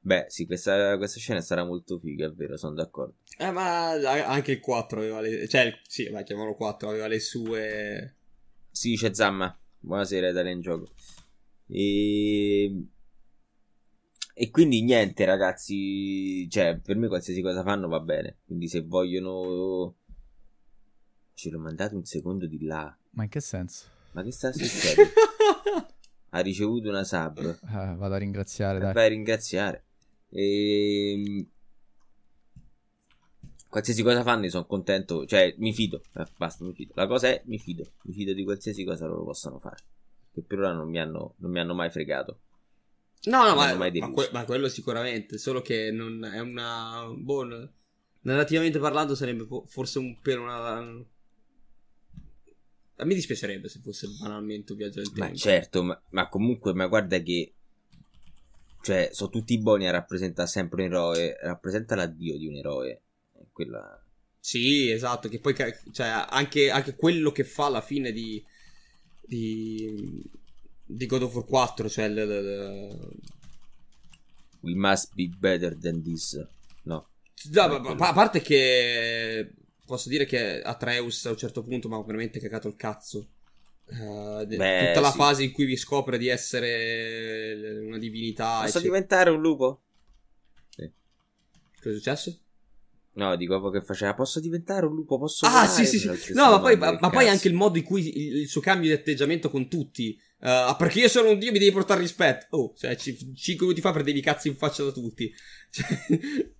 [0.00, 3.16] Beh, sì, questa, questa, scena sarà molto figa, è vero, sono d'accordo.
[3.38, 5.46] Eh, ma anche il 4 aveva le...
[5.48, 8.14] Cioè, sì, vai, chiamiamolo 4, aveva le sue...
[8.70, 9.54] Sì, c'è Zamma.
[9.80, 10.92] Buonasera, Italia in gioco.
[11.66, 12.86] E...
[14.40, 16.48] E quindi niente, ragazzi.
[16.48, 18.36] Cioè, per me qualsiasi cosa fanno va bene.
[18.46, 19.96] Quindi se vogliono.
[21.34, 22.96] Ce l'ho mandato un secondo di là.
[23.10, 23.86] Ma in che senso?
[24.12, 25.10] Ma che sta succedendo?
[26.30, 27.40] ha ricevuto una sub.
[27.40, 28.92] Eh, vado a ringraziare, dai.
[28.92, 29.84] Vai a ringraziare.
[30.28, 31.12] E...
[31.12, 31.46] Ehm,
[33.68, 35.26] qualsiasi cosa fanno, sono contento.
[35.26, 36.00] Cioè, mi fido.
[36.14, 36.92] Eh, basta, mi fido.
[36.94, 37.90] La cosa è, mi fido.
[38.02, 39.78] Mi fido di qualsiasi cosa loro possano fare.
[40.32, 42.42] Che per ora non mi hanno, non mi hanno mai fregato.
[43.24, 45.38] No, no, ma, ma, que- ma, quello sicuramente.
[45.38, 47.04] Solo che non è una.
[47.12, 47.44] Boh,
[48.20, 51.06] narrativamente parlando, sarebbe forse un pelo una.
[53.00, 55.30] A me dispiacerebbe se fosse banalmente un viaggio del tempo.
[55.30, 57.54] Ma certo, ma, ma comunque, ma guarda che.
[58.80, 61.36] Cioè, sono tutti buoni a rappresentare sempre un eroe.
[61.40, 63.02] Rappresenta l'addio di un eroe.
[63.52, 64.00] Quella.
[64.38, 65.28] Sì, esatto.
[65.28, 65.54] Che poi,
[65.92, 68.42] cioè, anche, anche quello che fa alla fine di.
[69.26, 70.22] di
[70.88, 72.08] di God of War 4, cioè...
[72.08, 72.96] Le, le, le...
[74.60, 76.34] We must be better than this.
[76.82, 77.08] No.
[77.52, 79.52] no ma, a parte che
[79.86, 83.28] posso dire che Atreus a un certo punto mi ha veramente cagato il cazzo.
[83.86, 85.16] Uh, Beh, tutta la sì.
[85.16, 88.62] fase in cui vi scopre di essere una divinità.
[88.62, 89.82] Posso diventare un lupo?
[90.68, 90.90] Sì.
[91.80, 92.40] Cosa è successo?
[93.12, 94.14] No, dico che faceva.
[94.14, 95.18] Posso diventare un lupo?
[95.18, 95.46] Posso.
[95.46, 96.32] Ah, sì, sì, sì.
[96.34, 98.88] No, ma poi, ma, ma poi anche il modo in cui il, il, suo cambio
[98.88, 100.16] di atteggiamento con tutti.
[100.40, 102.56] Uh, perché io sono un dio, mi devi portare rispetto.
[102.56, 105.32] Oh, cioè, 5 minuti fa prendevi cazzo in faccia da tutti.
[105.70, 106.56] Cioè,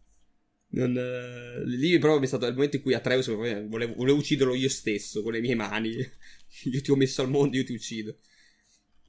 [0.70, 4.68] non, uh, lì proprio è stato il momento in cui Atreus volevo, volevo ucciderlo io
[4.68, 5.96] stesso con le mie mani.
[6.64, 8.18] io ti ho messo al mondo, io ti uccido.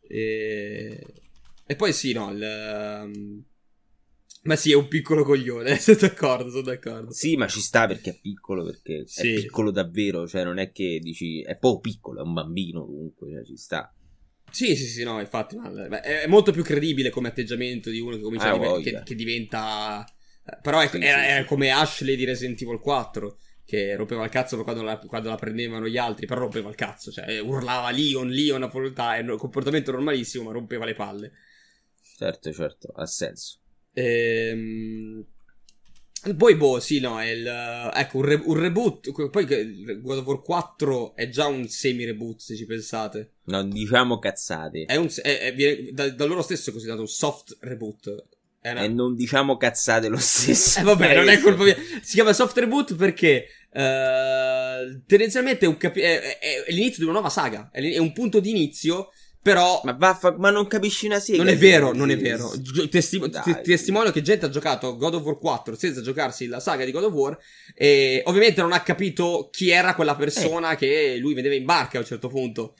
[0.07, 1.05] E,
[1.65, 3.43] e poi sì, no, il, um...
[4.43, 7.11] Ma sì, è un piccolo coglione, sono d'accordo, sono d'accordo.
[7.11, 9.33] Sì, ma ci sta perché è piccolo, perché sì.
[9.33, 13.31] è piccolo davvero, cioè non è che dici, è poco piccolo, è un bambino comunque,
[13.31, 13.93] cioè ci sta.
[14.51, 15.57] Sì, sì, sì, no, infatti
[16.01, 19.15] è molto più credibile come atteggiamento di uno che comincia ah, a div- che, che,
[19.15, 20.05] diventa...
[20.61, 24.31] Però è, sì, era, sì, era, come Ashley di Resident Evil 4, che rompeva il
[24.31, 28.29] cazzo quando la, quando la prendevano gli altri, però rompeva il cazzo, cioè urlava Leon,
[28.29, 31.31] Leon a volontà, è un comportamento normalissimo, ma rompeva le palle.
[32.17, 33.59] Certo, certo, ha senso.
[33.93, 35.25] Ehm...
[36.35, 37.47] Poi, boh, sì, no, è il,
[37.93, 39.29] ecco, un, re- un, reboot.
[39.29, 39.45] Poi
[40.01, 43.35] God of War 4 è già un semi-reboot, se ci pensate.
[43.45, 44.83] Non diciamo cazzate.
[44.85, 48.25] È un, è, è, viene, da, da, loro stesso è considerato un soft reboot.
[48.61, 48.83] Una...
[48.83, 50.81] E non diciamo cazzate lo stesso.
[50.81, 51.77] Eh, vabbè, non è colpa mia.
[52.01, 56.37] Si chiama soft reboot perché uh, tendenzialmente è, un capi- è,
[56.67, 57.69] l'inizio di una nuova saga.
[57.71, 59.81] È, un punto di inizio però.
[59.83, 61.37] Ma, vaffa, ma non capisci una sega.
[61.37, 62.51] Non è vero, non è vero.
[62.89, 66.85] Testimo- t- testimoniano che gente ha giocato God of War 4 senza giocarsi la saga
[66.85, 67.37] di God of War.
[67.73, 70.75] E ovviamente non ha capito chi era quella persona eh.
[70.75, 72.75] che lui vedeva in barca a un certo punto.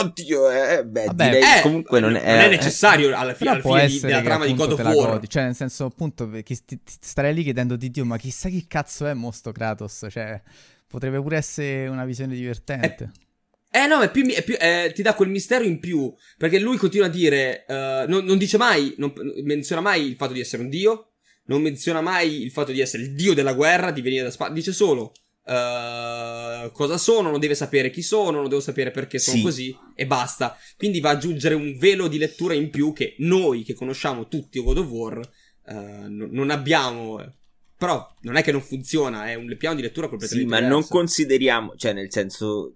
[0.00, 3.60] Oddio, eh, beh, Vabbè, direi eh, comunque non è, non è necessario alla, fi- alla
[3.60, 5.10] fine di, della trama di God of War.
[5.12, 5.28] Godi.
[5.28, 8.66] Cioè, nel senso, appunto, chi, ti, ti starei lì chiedendo di Dio, ma chissà chi
[8.68, 10.06] cazzo è Mosto Kratos.
[10.08, 10.40] Cioè,
[10.86, 13.10] potrebbe pure essere una visione divertente.
[13.12, 13.25] Eh,
[13.70, 16.12] eh no, è più, è più, eh, ti dà quel mistero in più.
[16.38, 17.64] Perché lui continua a dire.
[17.68, 18.94] Uh, non, non, dice mai.
[18.96, 19.12] Non
[19.44, 21.10] menziona mai il fatto di essere un dio.
[21.46, 24.54] Non menziona mai il fatto di essere il dio della guerra, di venire da Spagna.
[24.54, 25.12] Dice solo.
[25.44, 29.42] Uh, cosa sono, non deve sapere chi sono, non devo sapere perché sono sì.
[29.42, 30.58] così e basta.
[30.76, 34.60] Quindi va ad aggiungere un velo di lettura in più che noi che conosciamo tutti
[34.60, 37.34] God of War uh, n- non abbiamo.
[37.78, 40.74] Però non è che non funziona, è un piano di lettura completamente sì, diverso.
[40.74, 42.74] ma non consideriamo, cioè nel senso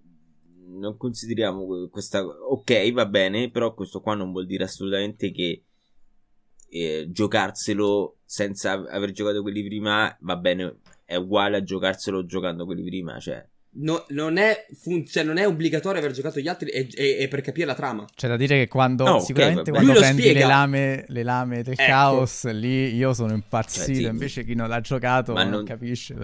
[0.71, 5.63] non consideriamo questa ok va bene però questo qua non vuol dire assolutamente che
[6.69, 12.83] eh, giocarselo senza aver giocato quelli prima va bene è uguale a giocarselo giocando quelli
[12.83, 16.89] prima cioè No, non, è fun- cioè, non è obbligatorio aver giocato gli altri e,
[16.93, 18.05] e, e, per capire la trama.
[18.13, 21.75] C'è da dire che quando oh, sicuramente okay, quando prendi le lame, le lame, del
[21.77, 21.83] ecco.
[21.83, 23.85] caos, lì io sono impazzito.
[23.85, 24.03] Cioè, sì.
[24.03, 26.15] Invece chi non l'ha giocato Ma non, non capisce.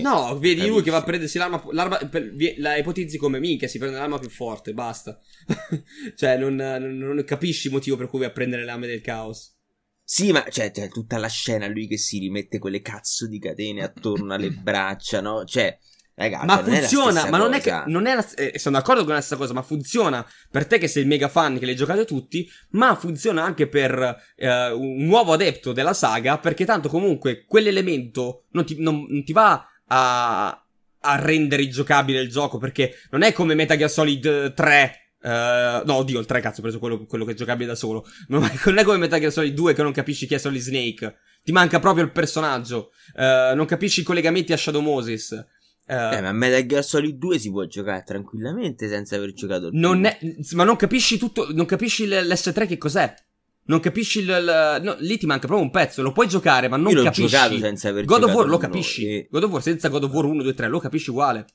[0.00, 0.68] No, vedi capisce.
[0.68, 1.60] lui che va a prendersi l'arma.
[1.72, 5.18] l'arma per, la ipotizzi come minchia, si prende l'arma più forte, basta.
[6.14, 9.00] cioè, non, non, non, capisci il motivo per cui va a prendere le lame del
[9.00, 9.56] caos.
[10.04, 13.82] Sì, ma cioè, cioè, tutta la scena, lui che si rimette quelle cazzo di catene
[13.82, 15.44] attorno alle braccia, no?
[15.44, 15.76] Cioè
[16.18, 18.78] Raga, ma cioè, non funziona, stessa ma non è che non è la, eh, sono
[18.78, 21.66] d'accordo con la stessa cosa, ma funziona per te che sei il mega fan che
[21.66, 26.64] li hai giocati tutti, ma funziona anche per eh, un nuovo adepto della saga, perché
[26.64, 30.48] tanto comunque quell'elemento non ti, non- non ti va a,
[31.00, 35.00] a rendere giocabile il gioco, perché non è come Metal Gear Solid 3.
[35.20, 38.06] eh, no, oddio, il 3 cazzo, ho preso quello, quello che è giocabile da solo.
[38.28, 41.16] Ma non è come Metal Gear Solid 2 che non capisci chi è Solid Snake.
[41.44, 42.90] Ti manca proprio il personaggio.
[43.14, 45.46] eh, non capisci i collegamenti a Shadow Moses.
[45.86, 49.74] Eh, Eh, ma Metal Gear Solid 2 si può giocare tranquillamente senza aver giocato il
[49.78, 50.18] non è,
[50.52, 53.14] ma non capisci tutto, non capisci l- l'S3 che cos'è.
[53.68, 56.76] Non capisci il, il- no, lì ti manca proprio un pezzo, lo puoi giocare, ma
[56.76, 57.26] non Io capisci.
[57.28, 59.06] giocato senza aver God of War lo capisci.
[59.08, 61.46] e- God of War senza God of War 1, 2, 3 lo capisci uguale.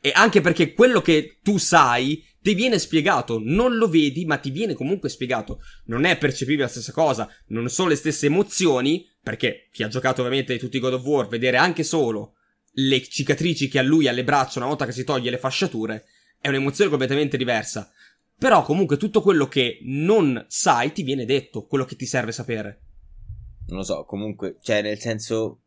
[0.00, 4.50] E anche perché quello che tu sai ti viene spiegato, non lo vedi, ma ti
[4.50, 5.60] viene comunque spiegato.
[5.86, 10.20] Non è percepibile la stessa cosa, non sono le stesse emozioni, perché chi ha giocato
[10.20, 12.33] ovviamente tutti i God of War, vedere anche solo
[12.76, 16.04] le cicatrici che ha lui alle braccia una volta che si toglie le fasciature,
[16.38, 17.90] è un'emozione completamente diversa.
[18.36, 22.80] Però comunque tutto quello che non sai ti viene detto, quello che ti serve sapere.
[23.68, 25.60] Non lo so, comunque, cioè, nel senso.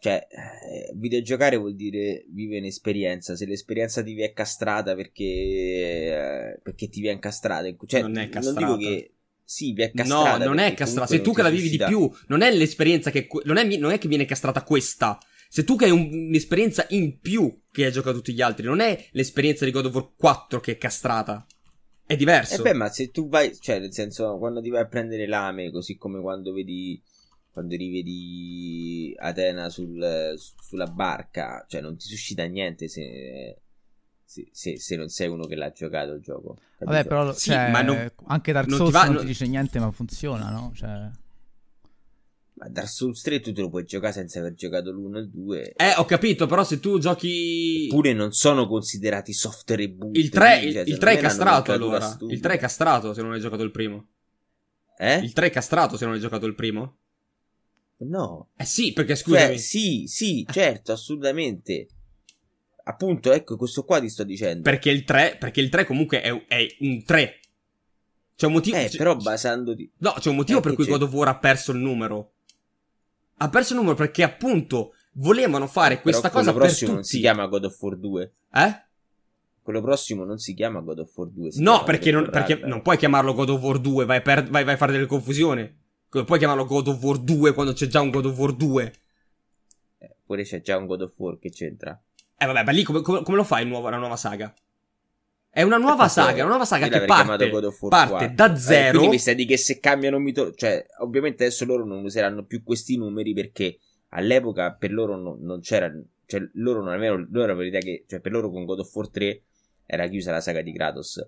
[0.00, 3.34] Cioè, eh, videogiocare vuol dire vivere un'esperienza.
[3.36, 5.24] Se l'esperienza ti viene castrata perché.
[5.24, 7.68] eh, perché ti viene castrata.
[7.86, 8.58] Cioè, Non è Non castrata.
[8.60, 9.12] dico che.
[9.50, 10.36] Sì, vi è castrata.
[10.36, 11.06] no, non è castrata.
[11.06, 13.26] Se tu che la vivi di suscita- più, non è l'esperienza che.
[13.44, 15.18] non, è, non è che viene castrata questa.
[15.48, 18.80] Se tu che hai un- un'esperienza in più che hai giocato tutti gli altri, non
[18.80, 21.46] è l'esperienza di God of War 4 che è castrata.
[22.04, 22.56] È diverso.
[22.56, 25.70] Eh beh, ma se tu vai, cioè, nel senso, quando ti vai a prendere lame,
[25.70, 27.02] così come quando vedi,
[27.50, 33.62] quando rivedi Atena sul, sulla barca, cioè, non ti suscita niente se,
[34.28, 36.54] se, se- se non sei uno che l'ha giocato il gioco.
[36.76, 36.84] capito?
[36.84, 39.28] Vabbè, però Sì, cioè, ma non- anche Dark non ti Souls va- non non- ti
[39.28, 40.70] dice niente, ma funziona, no?
[40.74, 41.10] Cioè,
[42.60, 45.30] Ma Dark Souls 3 tu te lo puoi giocare senza aver giocato l'1 e il
[45.30, 45.72] 2.
[45.76, 47.84] Eh, ho capito, però se tu giochi.
[47.86, 50.16] Eppure non sono considerati soft reboot.
[50.16, 52.18] Il 3, quindi, il, cioè, il secondo 3 è castrato allora.
[52.28, 54.08] Il 3 è castrato se non hai giocato il primo.
[54.98, 55.18] Eh?
[55.18, 56.96] Il 3 è castrato se non hai giocato il primo?
[57.98, 58.48] No.
[58.56, 59.58] Eh sì, perché Cioè, scusami.
[59.58, 61.86] sì, sì, certo, assolutamente.
[62.88, 64.62] Appunto, ecco, questo qua ti sto dicendo.
[64.62, 67.40] Perché il 3, perché il 3 comunque è, è un 3.
[68.34, 68.76] C'è un motivo.
[68.78, 69.92] Eh, c'è- però basandoti...
[69.98, 70.90] No, c'è un motivo Eh, per cui c'è?
[70.92, 72.32] God of War ha perso il numero.
[73.38, 76.88] Ha perso il numero perché appunto volevano fare questa Eh, Però cosa quello per prossimo
[76.90, 76.94] tutti.
[77.02, 78.32] non si chiama God of War 2.
[78.54, 78.82] Eh?
[79.60, 81.50] Quello prossimo non si chiama God of War 2.
[81.52, 84.64] si No, perché, non, perché non puoi chiamarlo God of War 2, vai, per- vai,
[84.64, 85.76] vai a fare delle confusioni.
[86.08, 88.92] Puoi chiamarlo God of War 2 quando c'è già un God of War 2?
[89.98, 92.00] Eh, Pure c'è già un God of War che c'entra.
[92.40, 94.54] Eh vabbè, ma lì come, come- come lo fai nuovo- la nuova saga?
[95.50, 97.50] È una nuova Eh, saga, è una nuova saga che parte,
[97.88, 98.34] parte 4.
[98.34, 98.90] da Eh, zero.
[98.98, 100.52] quindi mi stai di che se cambiano mito...
[100.52, 103.78] Cioè, ovviamente adesso loro non useranno più questi numeri perché
[104.10, 105.90] all'epoca per loro non, non c'era...
[106.26, 107.26] Cioè, loro non avevano...
[107.30, 108.04] Loro avevano l'idea che...
[108.06, 109.42] Cioè, per loro con God of War 3
[109.86, 111.26] era chiusa la saga di Kratos.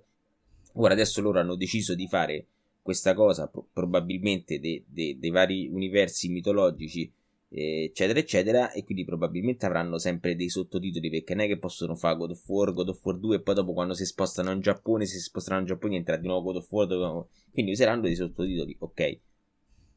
[0.75, 2.47] Ora adesso loro hanno deciso di fare
[2.83, 7.13] questa cosa, pro- probabilmente de- de- dei vari universi mitologici, eh,
[7.53, 12.17] eccetera, eccetera, e quindi probabilmente avranno sempre dei sottotitoli perché non è che possono fare
[12.17, 15.05] God of War, God of War 2 e poi dopo quando si spostano in Giappone,
[15.07, 18.77] si spostano in Giappone entra di nuovo God of War, dove- quindi useranno dei sottotitoli,
[18.79, 19.19] ok.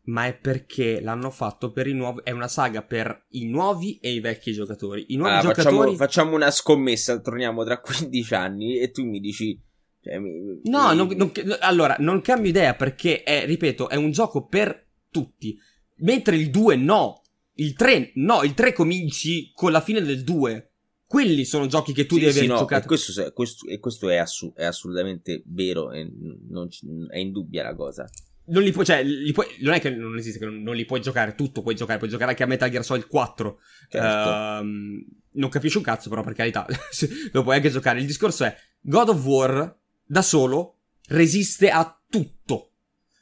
[0.06, 2.20] Ma è perché l'hanno fatto per i nuovi.
[2.26, 5.06] È una saga per i nuovi e i vecchi giocatori.
[5.10, 5.76] I nuovi Allora, giocatori.
[5.78, 9.58] facciamo, facciamo una scommessa, torniamo tra 15 anni e tu mi dici...
[10.02, 11.32] cioè, mi- No, mi- non, non-
[11.62, 15.58] allora, non cambio idea perché è, ripeto, è un gioco per tutti.
[16.00, 17.22] Mentre il 2 no.
[17.56, 20.70] Il 3 no, il 3 cominci con la fine del 2.
[21.06, 22.84] Quelli sono giochi che tu Sì, devi sì, aver no, giocato.
[22.84, 26.10] E questo, questo- e questo è, assu- è assolutamente vero, e
[26.50, 28.10] non ci- è indubbia la cosa.
[28.46, 31.02] Non li puoi, cioè, puoi, non è che non esiste, che non, non li puoi
[31.02, 33.60] giocare tutto, puoi giocare, puoi giocare anche a Metal Gear Solid 4.
[33.90, 34.30] Certo.
[34.62, 36.66] Ehm, non capisci un cazzo, però, per carità.
[37.32, 38.00] Lo puoi anche giocare.
[38.00, 42.72] Il discorso è: God of War da solo resiste a tutto.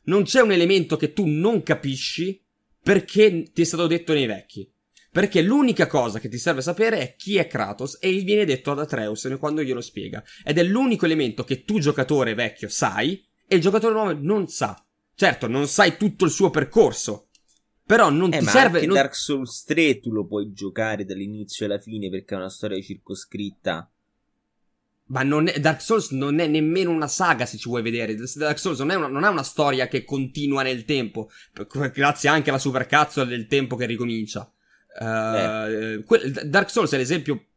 [0.05, 2.40] Non c'è un elemento che tu non capisci
[2.83, 4.69] perché ti è stato detto nei vecchi.
[5.11, 8.71] Perché l'unica cosa che ti serve sapere è chi è Kratos e gli viene detto
[8.71, 10.23] ad Atreus quando glielo spiega.
[10.43, 14.81] Ed è l'unico elemento che tu, giocatore vecchio, sai e il giocatore nuovo non sa.
[15.13, 17.27] Certo, non sai tutto il suo percorso.
[17.85, 18.75] Però non Eh, ti ma serve.
[18.75, 22.49] anche non- Dark Souls 3 tu lo puoi giocare dall'inizio alla fine perché è una
[22.49, 23.90] storia circoscritta.
[25.11, 28.15] Ma non è- Dark Souls non è nemmeno una saga, se ci vuoi vedere.
[28.35, 31.29] Dark Souls non è una, non è una storia che continua nel tempo.
[31.93, 34.49] Grazie anche alla supercazzola del tempo che ricomincia.
[34.99, 37.47] Eh, que- Dark Souls è l'esempio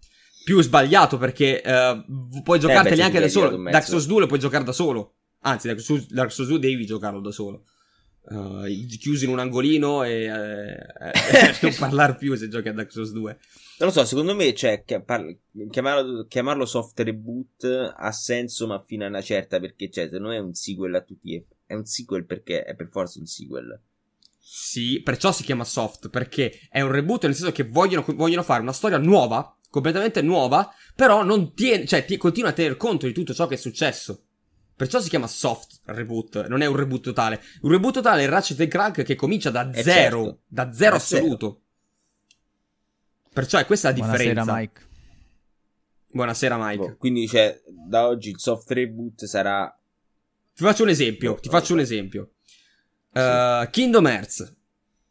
[0.45, 2.05] più sbagliato perché eh,
[2.43, 3.49] puoi giocarteli beh, anche da solo.
[3.71, 5.15] Dark Souls 2 lo puoi giocare da solo.
[5.41, 7.65] Anzi, Dark Souls, Dark Souls 2 devi giocarlo da solo.
[8.27, 8.65] uh,
[8.99, 11.11] chiuso in un angolino e uh,
[11.63, 13.39] non parlare più se giochi a Dark Souls 2.
[13.79, 19.09] Non lo so, secondo me cioè, chiamarlo, chiamarlo, soft reboot ha senso, ma fino a
[19.09, 22.75] una certa, perché cioè, non è un sequel a tutti, è un sequel perché è
[22.75, 23.81] per forza un sequel.
[24.39, 28.63] Sì, perciò si chiama soft, perché è un reboot nel senso che vogliono, vogliono fare
[28.63, 33.13] una storia nuova, completamente nuova, però non tiene, cioè, ti, continua a tener conto di
[33.13, 34.27] tutto ciò che è successo.
[34.77, 37.41] Perciò si chiama soft reboot, non è un reboot totale.
[37.63, 40.41] Un reboot totale è Ratchet Clank che comincia da è zero, certo.
[40.47, 41.47] da zero è assoluto.
[41.47, 41.63] Zero.
[43.35, 44.45] Perciò è questa la differenza.
[44.45, 44.81] Buonasera Mike.
[46.13, 46.77] Buonasera Mike.
[46.77, 49.77] Boh, quindi cioè, da oggi il soft reboot sarà...
[50.55, 52.35] Ti faccio un esempio, oh, ti faccio un esempio.
[53.13, 53.19] Sì.
[53.19, 54.57] Uh, Kingdom Hearts.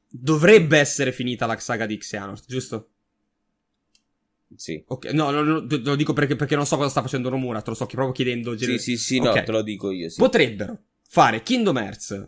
[0.07, 2.91] Dovrebbe essere finita la saga di Xehanort, giusto?
[4.55, 4.81] Sì.
[4.87, 7.61] Ok, no, no, no, te lo dico perché, perché, non so cosa sta facendo Romura,
[7.61, 8.57] te lo sto proprio chiedendo.
[8.57, 9.35] Sì, sì, sì, okay.
[9.35, 10.07] no, te lo dico io.
[10.07, 10.19] Sì.
[10.19, 12.25] Potrebbero fare Kingdom Hearts,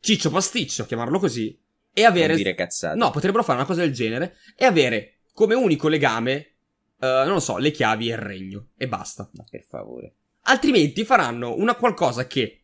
[0.00, 1.60] Ciccio Pasticcio, chiamarlo così,
[1.92, 2.28] e avere...
[2.28, 2.96] Non dire cazzate.
[2.96, 6.54] No, potrebbero fare una cosa del genere e avere come unico legame,
[7.00, 8.68] uh, non lo so, le chiavi e il regno.
[8.76, 9.28] E basta.
[9.34, 10.14] Ma per favore.
[10.42, 12.62] Altrimenti faranno una qualcosa che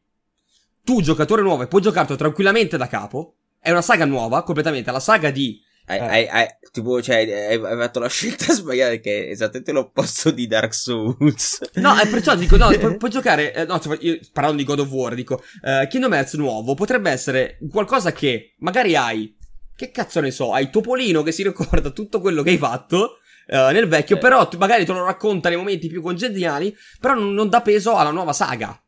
[0.82, 3.34] tu, giocatore nuovo, puoi giocarlo tranquillamente da capo.
[3.58, 4.90] È una saga nuova, completamente.
[4.90, 5.60] La saga di
[5.90, 6.02] hai, eh.
[6.02, 10.46] hai, hai, tipo, cioè, hai, hai, fatto la scelta sbagliata che è esattamente l'opposto di
[10.46, 11.58] Dark Souls.
[11.74, 14.80] No, è perciò dico, no, pu- puoi giocare, eh, no, cioè, io parlando di God
[14.80, 19.36] of War, dico, uh, Kingdom Hearts nuovo potrebbe essere qualcosa che magari hai
[19.80, 23.72] che cazzo ne so, hai Topolino che si ricorda tutto quello che hai fatto uh,
[23.72, 24.18] nel vecchio, eh.
[24.18, 28.10] però magari te lo racconta nei momenti più congeniali, però non, non dà peso alla
[28.10, 28.78] nuova saga.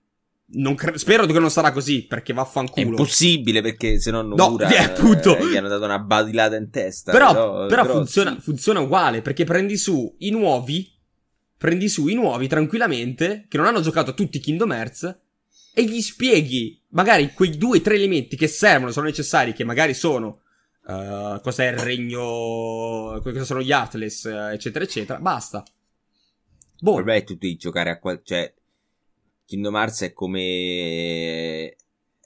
[0.75, 2.85] Cre- spero che non sarà così, perché vaffanculo.
[2.85, 5.35] È impossibile, perché se no Nomura no, eh, appunto.
[5.35, 7.11] Eh, gli hanno dato una badilata in testa.
[7.11, 8.41] Però, però, però funziona, sì.
[8.41, 10.95] funziona uguale, perché prendi su i nuovi,
[11.57, 15.21] prendi su i nuovi tranquillamente, che non hanno giocato tutti Kingdom Hearts,
[15.73, 19.95] e gli spieghi magari quei due o tre elementi che servono, sono necessari, che magari
[19.95, 20.42] sono
[20.85, 25.19] uh, cos'è il regno, cosa sono gli Atlas, eccetera, eccetera.
[25.19, 25.63] Basta.
[26.81, 27.03] Boh.
[27.05, 28.21] Me è tutto di giocare a qual...
[28.25, 28.53] cioè
[29.45, 31.77] Kingdom Hearts è come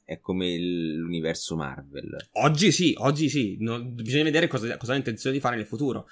[0.04, 2.16] è come l'universo Marvel.
[2.34, 3.56] Oggi sì, oggi sì.
[3.58, 3.94] Non...
[3.94, 6.06] bisogna vedere cosa, cosa hanno intenzione di fare nel futuro.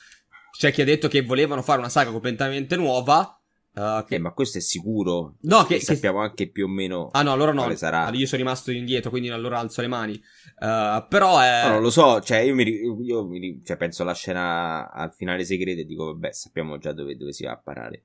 [0.51, 3.41] C'è chi ha detto che volevano fare una saga completamente nuova.
[3.75, 4.15] Uh, che...
[4.15, 5.37] eh, ma questo è sicuro.
[5.43, 7.09] No, che, che sappiamo anche più o meno.
[7.13, 7.75] Ah, no, allora no.
[7.75, 8.03] Sarà.
[8.03, 10.13] Allora io sono rimasto indietro, quindi allora alzo le mani.
[10.59, 11.63] Uh, però è.
[11.65, 12.21] No, non lo so.
[12.21, 16.33] Cioè, io, mi, io mi, cioè, penso alla scena al finale segreto e dico, vabbè,
[16.33, 18.05] sappiamo già dove, dove si va a parare.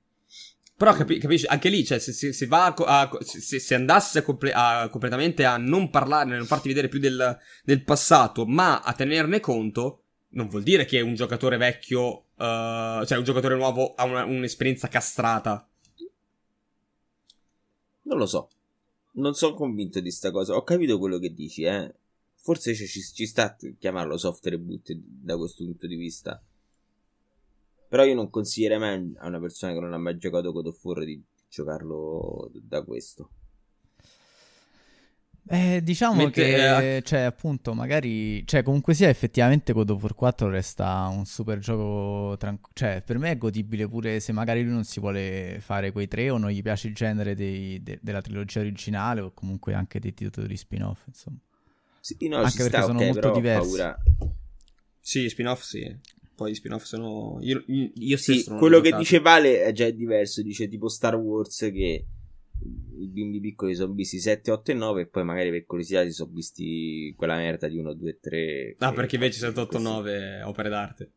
[0.80, 4.22] Però capi- capisci, anche lì, cioè, se, se, se va a, a, se, se, andasse
[4.22, 8.80] comple- a, completamente a non parlare, a non farti vedere più del, del, passato, ma
[8.80, 13.92] a tenerne conto, non vuol dire che un giocatore vecchio Uh, cioè, un giocatore nuovo
[13.92, 15.68] ha una, un'esperienza castrata.
[18.04, 18.48] Non lo so.
[19.12, 20.56] Non sono convinto di sta cosa.
[20.56, 21.94] Ho capito quello che dici, eh.
[22.36, 26.42] Forse ci, ci sta a chiamarlo soft reboot da questo punto di vista.
[27.88, 30.82] Però io non consiglierei mai a una persona che non ha mai giocato God of
[30.82, 33.32] War di giocarlo da questo.
[35.52, 40.14] Eh, diciamo Mentre, che, eh, cioè, appunto, magari, cioè, comunque sia, effettivamente God of War
[40.14, 44.72] 4 resta un super gioco, tranqu- cioè, per me è godibile pure se magari lui
[44.72, 48.20] non si vuole fare quei tre o non gli piace il genere dei, de- della
[48.20, 51.38] trilogia originale o comunque anche dei titoli spin-off, insomma.
[51.98, 53.68] Sì, no, anche perché sta, sono okay, molto diversi.
[53.70, 53.98] Paura.
[55.00, 55.96] Sì, spin-off sì.
[56.32, 57.38] Poi gli spin-off sono...
[57.40, 62.04] Io, io sì, quello che dice Vale è già diverso, dice tipo Star Wars che
[62.62, 66.12] i bimbi piccoli sono visti 7, 8 e 9 e poi magari per curiosità si
[66.12, 68.76] sono visti quella merda di 1, 2, 3.
[68.78, 71.10] Ah, perché invece 7, 8, 9 opere d'arte.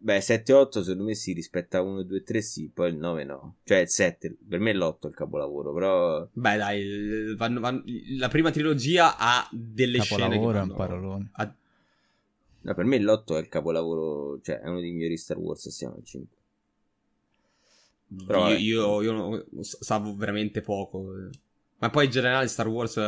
[0.00, 3.24] Beh, 7 8 secondo me sì, rispetto a 1, 2, 3 sì, poi il 9
[3.24, 3.56] no.
[3.64, 6.28] Cioè il 7, per me l'8 è il capolavoro, però...
[6.32, 7.82] Beh dai, vanno, vanno,
[8.16, 10.34] la prima trilogia ha delle capolavoro scene...
[10.34, 11.30] Capolavoro è un parolone.
[11.32, 11.54] Ha...
[12.60, 15.94] No, per me l'8 è il capolavoro, cioè è uno dei migliori Star Wars assieme
[15.94, 16.36] al 5.
[18.26, 21.12] Però, io, io, io savo veramente poco.
[21.78, 22.98] Ma poi in generale Star Wars...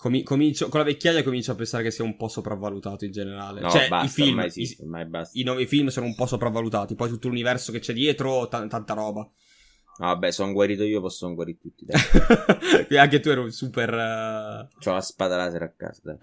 [0.00, 3.60] Comi- comincio, con la vecchiaia comincio a pensare che sia un po' sopravvalutato in generale.
[3.60, 6.24] No, cioè, basta, i film, ormai sì, ormai i, i, nuovi film sono un po'
[6.24, 6.94] sopravvalutati.
[6.94, 9.20] Poi tutto l'universo che c'è dietro, t- tanta roba.
[9.20, 11.84] No, vabbè, sono guarito io, posso guarire tutti.
[11.84, 12.96] Dai.
[12.96, 13.92] Anche tu eri un super.
[13.92, 14.78] Uh...
[14.78, 16.00] C'ho la spada laser a casa.
[16.02, 16.18] Dai.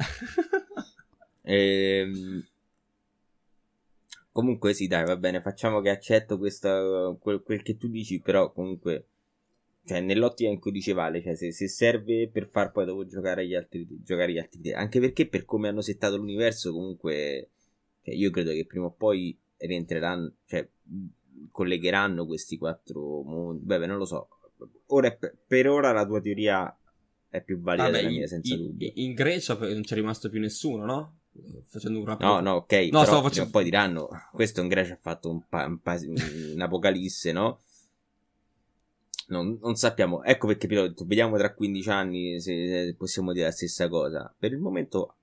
[1.45, 2.43] ehm.
[4.37, 8.51] Comunque sì, dai, va bene, facciamo che accetto questa, quel, quel che tu dici, però
[8.51, 9.07] comunque,
[9.83, 13.47] cioè, nell'ottica in cui dice Vale, cioè, se, se, serve per far poi dopo giocare
[13.47, 17.49] gli altri, giocare gli altri, anche perché per come hanno settato l'universo, comunque,
[18.03, 20.69] cioè, io credo che prima o poi rientreranno, cioè,
[21.49, 24.27] collegheranno questi quattro mondi, beh, non lo so.
[24.89, 26.77] Ora, per ora la tua teoria
[27.27, 28.91] è più valida Vabbè, della mia, senza in- dubbio.
[28.93, 31.17] in Grecia non c'è rimasto più nessuno, no?
[31.69, 32.21] Facendo un rap.
[32.21, 35.65] No, no, ok, No, però facendo- poi diranno, questo in Grecia ha fatto un pa-
[35.65, 35.97] un pa-
[36.55, 37.59] un'apocalisse, no?
[39.29, 43.51] Non, non sappiamo, ecco perché detto, vediamo tra 15 anni se, se possiamo dire la
[43.51, 44.33] stessa cosa.
[44.37, 45.15] Per il momento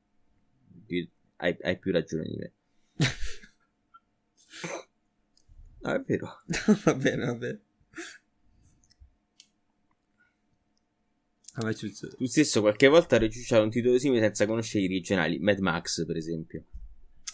[1.37, 2.53] hai, hai più ragione di me.
[5.85, 6.41] No, è vero.
[6.85, 7.61] va bene, va bene.
[11.03, 11.41] Vabbè, ci-
[12.17, 16.05] Tu stesso qualche volta hai reciucciato un titolo simile senza conoscere i originali, Mad Max
[16.05, 16.65] per esempio.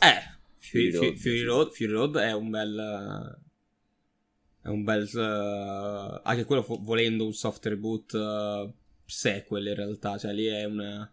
[0.00, 1.16] Eh, Fury, Fury Road.
[1.16, 3.38] Fury- Road, Fury Road è un bel...
[4.62, 5.08] È un bel...
[5.14, 8.72] eh, anche quello fu- volendo un soft reboot eh,
[9.06, 11.10] sequel in realtà, cioè lì è una...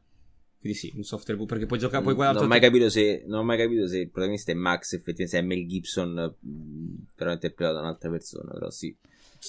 [0.60, 2.46] Quindi sì, un soft reboot, perché puoi giocare poi non, quell'altro...
[2.46, 5.38] ho mai capito se, non ho mai capito se il protagonista è Max, effettivamente se
[5.38, 8.94] è Mel Gibson, mh, però interpretato da un'altra persona, però sì.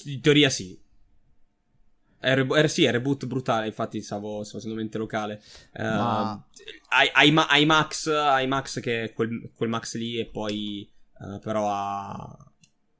[0.05, 0.79] In teoria sì.
[2.21, 5.43] È, re- è- sì, è reboot brutale, infatti stavo, stavo facendo mente locale.
[5.73, 6.45] Eh, Ma-
[7.65, 10.89] Max, hai Max che è quel, quel Max lì e poi
[11.21, 12.37] eh, però ha...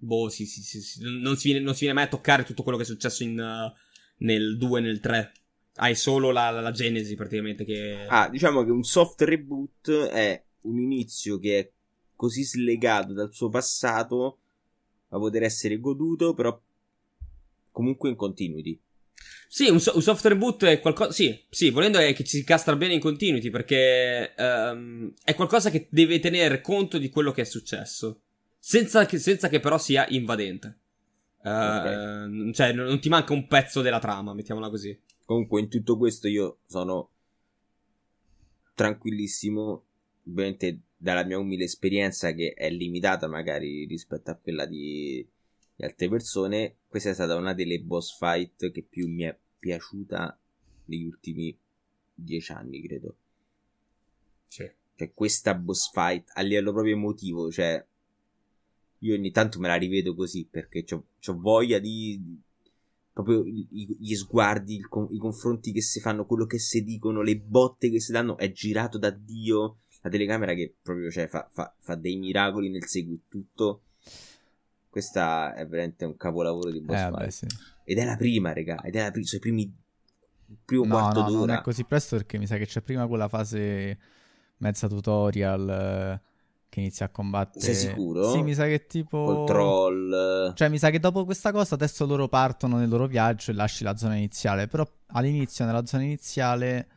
[0.01, 2.79] Boh, sì, sì, sì, non, si viene, non si viene mai a toccare tutto quello
[2.79, 3.73] che è successo in, eh,
[4.19, 5.33] nel 2 e nel 3.
[5.75, 8.07] Hai solo la, la, la genesi praticamente che...
[8.09, 11.71] Ah, diciamo che un soft reboot è un inizio che è
[12.15, 14.39] così slegato dal suo passato
[15.09, 16.61] da poter essere goduto, però
[17.71, 18.79] comunque in continuity.
[19.51, 21.11] Sì, un, so- un soft reboot è qualcosa.
[21.11, 25.71] Sì, sì, volendo è che ci si castra bene in continuity perché ehm, è qualcosa
[25.71, 28.21] che deve tenere conto di quello che è successo.
[28.59, 30.79] Senza che, senza che però sia invadente.
[31.43, 34.97] Eh, ehm, Cioè, non ti manca un pezzo della trama, mettiamola così.
[35.25, 37.11] Comunque in tutto questo io sono
[38.75, 39.85] tranquillissimo,
[40.29, 45.27] ovviamente dalla mia umile esperienza che è limitata magari rispetto a quella di,
[45.79, 50.37] di altre persone, questa è stata una delle boss fight che più mi è piaciuta
[50.87, 51.57] negli ultimi
[52.13, 53.17] dieci anni, credo.
[54.45, 54.69] Sì.
[54.97, 57.87] Cioè questa boss fight a livello proprio emotivo, cioè
[58.99, 61.05] io ogni tanto me la rivedo così perché ho
[61.37, 62.41] voglia di,
[63.13, 67.89] proprio gli sguardi, il i confronti che si fanno, quello che si dicono, le botte
[67.89, 71.95] che si danno, è girato da Dio, la telecamera che proprio cioè, fa, fa- fa
[71.95, 73.83] dei miracoli nel seguire tutto.
[74.99, 77.47] Questa è veramente un capolavoro di boss Eh, vabbè, sì.
[77.85, 79.77] Ed è la prima, raga, ed è la prima, sono i primi
[80.65, 81.59] primo No, quarto no, non d'ora.
[81.61, 83.97] è così presto perché mi sa che c'è prima quella fase
[84.57, 86.21] mezza tutorial eh,
[86.69, 87.65] che inizia a combattere.
[87.65, 88.29] Sei sicuro?
[88.33, 89.25] Sì, mi sa che tipo...
[89.25, 90.53] Col troll.
[90.55, 93.85] Cioè, mi sa che dopo questa cosa adesso loro partono nel loro viaggio e lasci
[93.85, 94.67] la zona iniziale.
[94.67, 96.89] Però all'inizio, nella zona iniziale,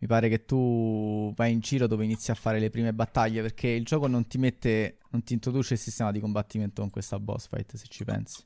[0.00, 3.42] mi pare che tu vai in giro dove inizi a fare le prime battaglie.
[3.42, 7.18] Perché il gioco non ti mette, non ti introduce il sistema di combattimento con questa
[7.18, 8.42] boss fight, se ci pensi.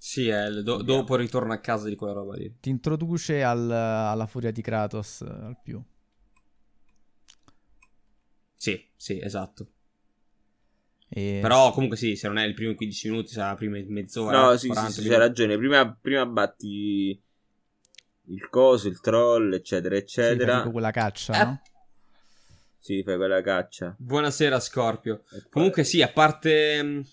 [0.00, 2.52] Sì, è il do- dopo ritorno a casa di quella roba lì.
[2.60, 5.82] Ti introduce al- alla furia di Kratos eh, al più.
[8.54, 9.68] Sì, sì, esatto.
[11.10, 11.40] E...
[11.40, 14.50] Però comunque sì, se non è il primo 15 minuti, sarà la prima mezz'ora.
[14.50, 15.18] No, sì, sì, 40 sì, minuti.
[15.18, 15.56] c'hai ragione.
[15.58, 17.22] Prima, prima batti
[18.28, 20.58] il coso, il troll, eccetera, sì, fai eccetera.
[20.58, 21.60] tipo quella caccia, Eh, no?
[22.78, 23.94] Sì, fai quella caccia.
[23.98, 25.22] Buonasera Scorpio.
[25.30, 27.04] E poi- Comunque sì, a parte,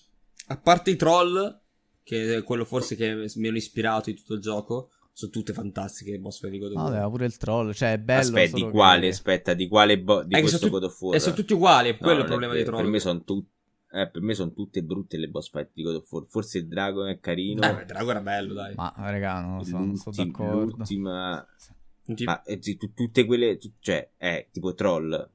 [0.48, 1.60] a parte i troll,
[2.04, 6.12] che è quello forse che mi hanno ispirato di tutto il gioco, sono tutte fantastiche
[6.12, 6.92] le boss di God of No, War.
[6.92, 9.02] vabbè, ma pure il troll, cioè è bello Aspetta, di quale?
[9.02, 11.16] che- Aspetta, di quale bo- di Eh, questo sono, God of War?
[11.16, 12.82] eh, sono tutti uguali, è No, quello non il problema dei troll.
[12.82, 13.54] Per me sono tutti.
[13.96, 16.26] Eh, per me sono tutte brutte le boss fight di God of War.
[16.26, 17.64] Forse il drago è carino.
[17.64, 18.74] Eh, beh, Drago era bello, dai.
[18.76, 20.76] Ma raga, non lo so, non sono d'accordo.
[20.76, 21.48] L'ultima.
[22.26, 23.58] Ma eh, tu- tutte quelle.
[23.58, 25.30] tu- cioè, è tipo troll.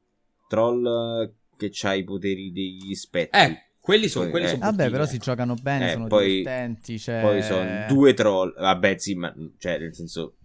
[0.46, 3.40] Troll eh, che c'ha i poteri degli spettri.
[3.40, 4.50] Eh, quelli sono Poi, quelli eh.
[4.50, 5.12] son Vabbè, però ecco.
[5.12, 7.20] si giocano bene, Eh, sono poi- divertenti, cioè...
[7.22, 8.54] Poi sono due troll.
[8.58, 10.36] Vabbè, sì, ma cioè, nel senso,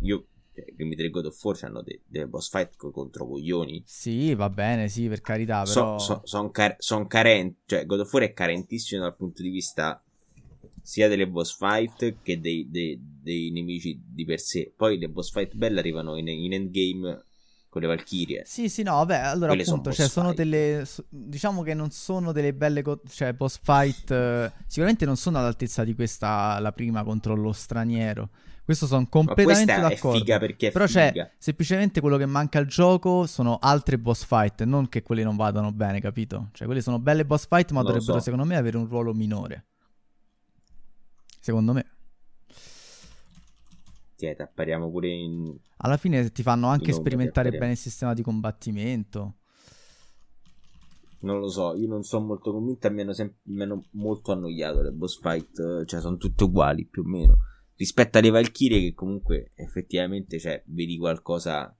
[0.00, 0.26] io.
[0.56, 3.82] Cioè, I primi tre God of War hanno de- delle boss fight co- contro coglioni.
[3.84, 5.98] Sì, va bene, sì, per carità, però...
[5.98, 7.58] Sono son car- son carenti.
[7.66, 10.02] Cioè, God of War è carentissimo dal punto di vista
[10.80, 14.72] sia delle boss fight che dei, dei- dei nemici di per sé.
[14.74, 17.24] Poi le boss fight belle arrivano in, in endgame
[17.68, 18.42] con le Valkyrie.
[18.46, 20.84] Sì, sì, no, vabbè, allora Quelle appunto, boss cioè, sono delle...
[20.86, 22.80] so- diciamo che non sono delle belle...
[22.80, 24.10] co- cioè, boss fight...
[24.10, 28.30] eh, sicuramente non sono all'altezza di questa, la prima contro lo straniero.
[28.66, 30.18] Questo sono Ma completamente è d'accordo.
[30.18, 31.12] figa perché è Però figa.
[31.12, 35.36] c'è semplicemente quello che manca al gioco sono altre boss fight, non che quelle non
[35.36, 36.48] vadano bene, capito?
[36.50, 38.24] Cioè, quelle sono belle boss fight, ma lo dovrebbero, so.
[38.24, 39.66] secondo me, avere un ruolo minore.
[41.38, 41.86] Secondo me.
[44.16, 45.56] Tieta, appariamo pure in...
[45.76, 49.34] Alla fine ti fanno anche sperimentare bene il sistema di combattimento.
[51.20, 54.82] Non lo so, io non sono molto convinto, mi hanno, sempre, mi hanno molto annoiato
[54.82, 57.36] le boss fight, cioè sono tutte uguali più o meno.
[57.76, 61.74] Rispetto alle Valkyrie che comunque effettivamente cioè, vedi qualcosa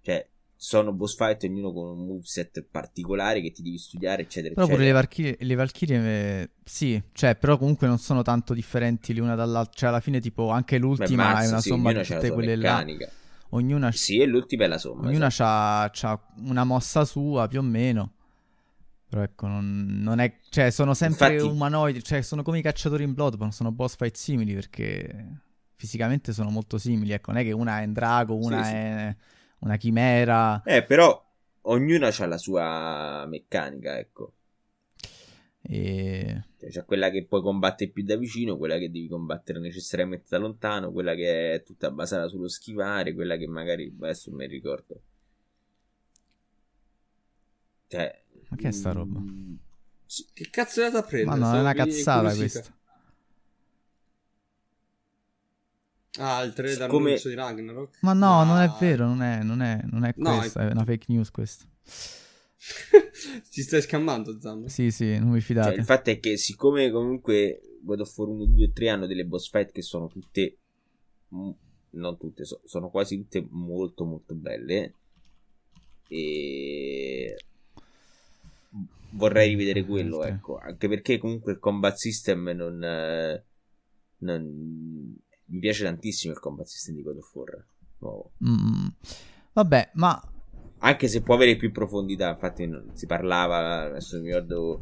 [0.00, 4.66] cioè sono boss fight ognuno con un moveset particolare che ti devi studiare eccetera però
[4.66, 9.14] eccetera pure le Valkyrie, le Valkyrie eh, sì cioè però comunque non sono tanto differenti
[9.14, 12.02] l'una dall'altra cioè alla fine tipo anche l'ultima Beh, Mars, è una sì, somma di
[12.02, 13.04] tutte quelle meccanica.
[13.04, 13.12] là
[13.50, 16.06] ognuna, sì e l'ultima è la somma ognuna esatto.
[16.06, 18.14] ha una mossa sua più o meno
[19.08, 23.04] però ecco non, non è cioè sono sempre Infatti- umanoidi cioè sono come i cacciatori
[23.04, 25.40] in Bloodborne sono boss fight simili perché
[25.76, 28.74] fisicamente sono molto simili ecco non è che una è un drago una Sì, sì.
[28.74, 29.16] è
[29.60, 31.24] una chimera eh però
[31.62, 34.34] ognuna ha la sua meccanica ecco
[35.68, 40.26] e Cioè, c'è quella che puoi combattere più da vicino, quella che devi combattere necessariamente
[40.28, 44.46] da lontano, quella che è tutta basata sullo schivare, quella che magari adesso non mi
[44.46, 45.00] ricordo.
[47.88, 49.18] Cioè, Ma che è sta roba?
[49.20, 49.54] mm,
[50.32, 51.38] Che cazzo è andata a prendere?
[51.40, 52.74] ma no è una cazzata questa
[56.18, 57.98] Ah, il trailer Siccome- d'annuncio di Ragnarok.
[58.00, 58.76] ma no non è Ah.
[58.80, 61.66] vero non è, non è, non è No, questa è una fake news questa
[63.50, 64.68] Ci stai scammando, Zambo?
[64.68, 68.44] sì sì non cioè, fidate il fatto è che siccome comunque God of War 1,
[68.46, 70.56] 2 e 3 hanno delle boss fight che sono tutte
[71.34, 71.50] mm,
[71.90, 74.94] non tutte, so- sono quasi tutte molto molto belle
[76.08, 76.95] e
[79.16, 80.28] vorrei rivedere quello, Sì.
[80.28, 82.78] ecco, anche perché comunque il combat system non,
[84.18, 85.14] non-
[85.48, 87.66] mi piace tantissimo il combat system di God of War
[87.98, 88.32] nuovo.
[88.46, 88.86] Mm.
[89.52, 90.20] vabbè ma
[90.78, 94.80] Anche se può avere più profondità, infatti non- si parlava, adesso mi ricordo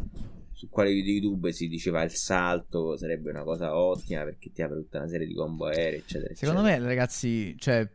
[0.53, 4.77] su quale video YouTube si diceva il salto sarebbe una cosa ottima perché ti apre
[4.79, 6.35] tutta una serie di combo aerei, eccetera.
[6.35, 6.81] Secondo eccetera.
[6.83, 7.89] me, ragazzi, cioè,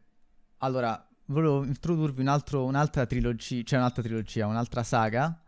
[0.59, 5.41] allora, volevo introdurvi un altro- un'altra trilogia, cioè un'altra trilogia, un'altra saga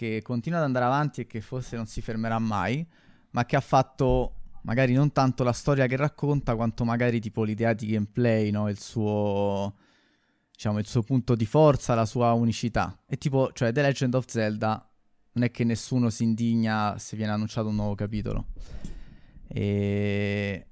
[0.00, 2.86] che continua ad andare avanti e che forse non si fermerà mai,
[3.32, 7.74] ma che ha fatto magari non tanto la storia che racconta, quanto magari tipo l'idea
[7.74, 8.70] di gameplay, no?
[8.70, 9.74] Il suo,
[10.52, 12.98] diciamo, il suo punto di forza, la sua unicità.
[13.06, 14.90] E tipo, cioè, The Legend of Zelda
[15.32, 18.46] non è che nessuno si indigna se viene annunciato un nuovo capitolo.
[19.48, 20.66] E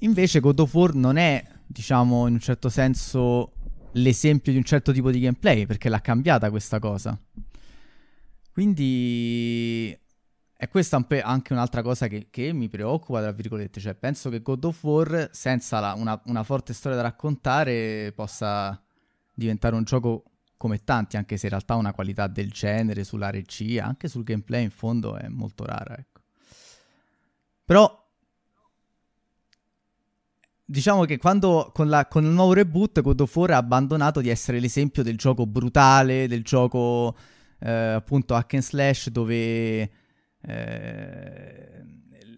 [0.00, 3.52] invece God of War non è, diciamo, in un certo senso
[3.92, 7.18] l'esempio di un certo tipo di gameplay, perché l'ha cambiata questa cosa.
[8.54, 9.98] Quindi
[10.56, 14.42] è questa pe- anche un'altra cosa che, che mi preoccupa, tra virgolette, cioè penso che
[14.42, 18.80] God of War, senza la- una, una forte storia da raccontare, possa
[19.34, 20.22] diventare un gioco
[20.56, 24.62] come tanti, anche se in realtà una qualità del genere sulla regia, anche sul gameplay
[24.62, 26.20] in fondo è molto rara, ecco.
[27.64, 28.06] Però
[30.64, 34.28] diciamo che quando con, la- con il nuovo reboot God of War ha abbandonato di
[34.28, 37.16] essere l'esempio del gioco brutale, del gioco
[37.64, 39.90] eh, appunto hack and slash dove
[40.42, 41.84] eh,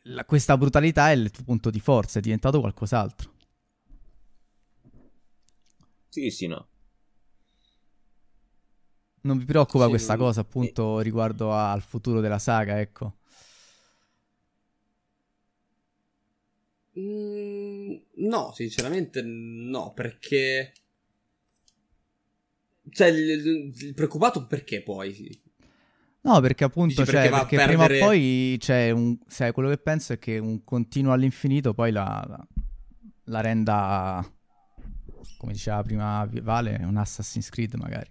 [0.05, 3.33] la- questa brutalità è il tuo punto di forza, è diventato qualcos'altro.
[6.09, 6.69] Sì, sì, no.
[9.23, 13.17] Non vi preoccupa Sì, questa cosa appunto riguardo al futuro della saga, ecco.
[16.99, 17.97] Mm,
[18.29, 20.73] no, sinceramente no, perché...
[22.91, 25.41] Cioè, il, il- preoccupato perché poi?
[26.23, 29.17] No, perché appunto, Dici cioè, perché perché prima o perdere- poi c'è un...
[29.29, 32.47] Sai, quello che penso è che un continuo all'infinito poi la, la,
[33.25, 34.29] la renda,
[35.39, 38.11] come diceva prima Vale, un Assassin's Creed magari.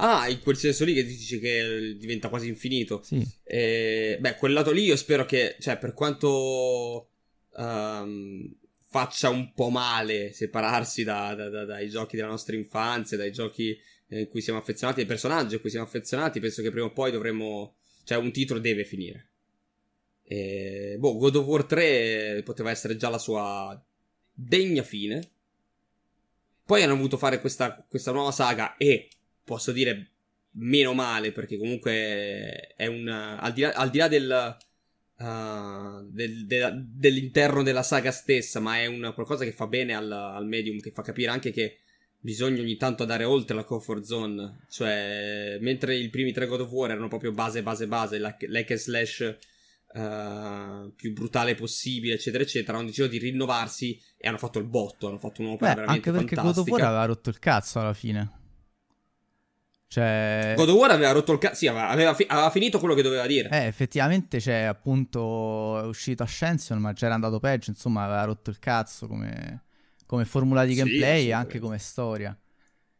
[0.00, 3.02] Ah, in quel senso lì che dici che diventa quasi infinito.
[3.02, 7.10] Sì, Eh, beh, quel lato lì io spero che, cioè, per quanto
[7.56, 8.56] ehm,
[8.98, 13.78] faccia un po' male separarsi da- da- da- dai giochi della nostra infanzia, dai giochi
[14.08, 17.12] in cui siamo affezionati, ai personaggi a cui siamo affezionati, penso che prima o poi
[17.12, 19.28] dovremmo, cioè, un titolo deve finire.
[20.24, 23.80] E, boh, God of War 3 poteva essere già la sua
[24.32, 25.30] degna fine.
[26.64, 29.08] Poi hanno voluto fare questa, questa nuova saga e
[29.44, 30.10] posso dire
[30.52, 34.56] meno male perché comunque è un al al di là del,
[35.18, 40.10] uh, del- de- dell'interno della saga stessa ma è un qualcosa che fa bene al,
[40.10, 41.78] al medium che fa capire anche che
[42.20, 46.70] bisogna ogni tanto andare oltre la comfort zone cioè mentre i primi tre God of
[46.70, 49.36] War erano proprio base base base l'hack and slash
[49.94, 55.08] uh, più brutale possibile eccetera eccetera hanno deciso di rinnovarsi e hanno fatto il botto
[55.08, 57.78] hanno fatto un'opera Beh, veramente anche perché God fantastica of War aveva rotto il cazzo
[57.78, 58.37] alla fine.
[59.88, 60.52] Cioè...
[60.54, 61.54] God of War aveva rotto il cazzo.
[61.56, 63.48] Sì, aveva, aveva fi- aveva finito quello che doveva dire.
[63.48, 68.58] Eh, effettivamente c'è appunto è uscito Ascension, ma c'era andato peggio, insomma, aveva rotto il
[68.58, 69.64] cazzo come,
[70.04, 72.38] come formula di Sì, gameplay e anche come storia.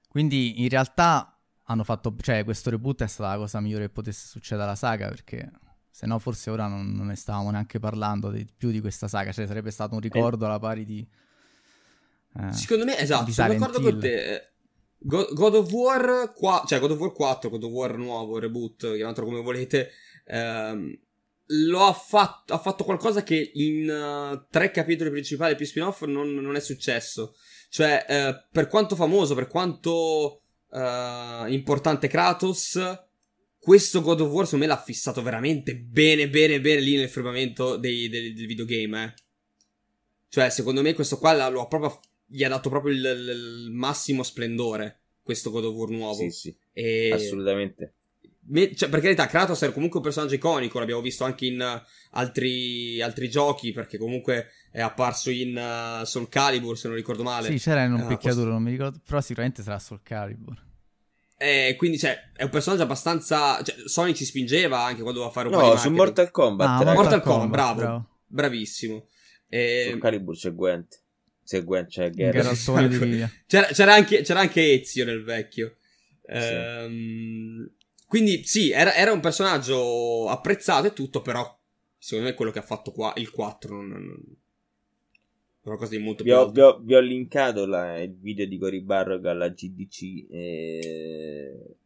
[0.08, 4.26] Quindi in realtà hanno fatto, cioè questo reboot è stata la cosa migliore che potesse
[4.26, 5.50] succedere alla saga perché
[5.90, 9.30] Se no, forse ora non, non ne stavamo neanche parlando di, più di questa saga.
[9.32, 11.06] Cioè, sarebbe stato un ricordo alla pari di.
[12.38, 14.52] Eh, Secondo me, esatto, sono d'accordo con te.
[15.00, 19.26] God of War, qua, cioè God of War 4, God of War nuovo, reboot, chiamatelo
[19.26, 19.92] come volete,
[20.26, 20.98] ehm,
[21.50, 26.34] lo ha fatto, ha fatto qualcosa che in uh, tre capitoli principali più spin-off non,
[26.34, 27.34] non è successo.
[27.70, 32.78] Cioè, eh, per quanto famoso, per quanto uh, importante Kratos,
[33.58, 37.76] questo God of War secondo me l'ha fissato veramente bene, bene, bene lì nel firmamento
[37.76, 39.14] dei, dei, del videogame, eh.
[40.30, 44.22] Cioè, secondo me questo qua lo ha proprio, gli ha dato proprio il, il, massimo
[44.22, 46.14] splendore, questo God of War nuovo.
[46.14, 47.10] Sì, sì, e...
[47.12, 47.94] assolutamente.
[48.50, 51.86] Me, cioè, per carità, Kratos è comunque un personaggio iconico, l'abbiamo visto anche in uh,
[52.12, 57.48] altri, altri, giochi, perché comunque è apparso in uh, Soul Calibur, se non ricordo male.
[57.48, 58.54] Sì, c'era in un uh, picchiaduro, post...
[58.54, 60.66] non mi ricordo, però sicuramente sarà Soul Calibur.
[61.36, 63.62] Eh, quindi, cioè, è un personaggio abbastanza.
[63.62, 66.66] Cioè, Sony ci spingeva anche quando doveva fare un no, po' di su Mortal Kombat.
[66.66, 67.80] Ah, Mortal, Mortal Kombat, bravo.
[67.80, 68.08] bravo.
[68.26, 69.06] Bravissimo.
[69.48, 69.88] E...
[69.90, 71.02] Sul Calibur c'è Gwent.
[71.64, 72.88] Gwent, c'è Geralt.
[72.88, 75.76] di c'era, c'era, anche, c'era anche Ezio nel vecchio.
[76.22, 76.32] Sì.
[76.34, 77.70] Ehm,
[78.06, 81.58] quindi, sì, era, era, un personaggio apprezzato e tutto, però,
[81.96, 84.22] secondo me, quello che ha fatto qua il 4 non, non
[85.68, 88.80] qualcosa di molto vi ho, vi ho, vi ho linkato la, il video di Cory
[88.80, 91.76] Barrog alla GDC eh,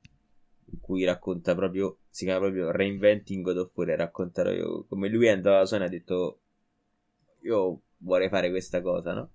[0.71, 4.45] in cui racconta proprio si chiama proprio Reinventing God of War racconta
[4.89, 6.41] come lui è andato alla Sony e ha detto
[7.43, 9.31] io vorrei fare questa cosa no?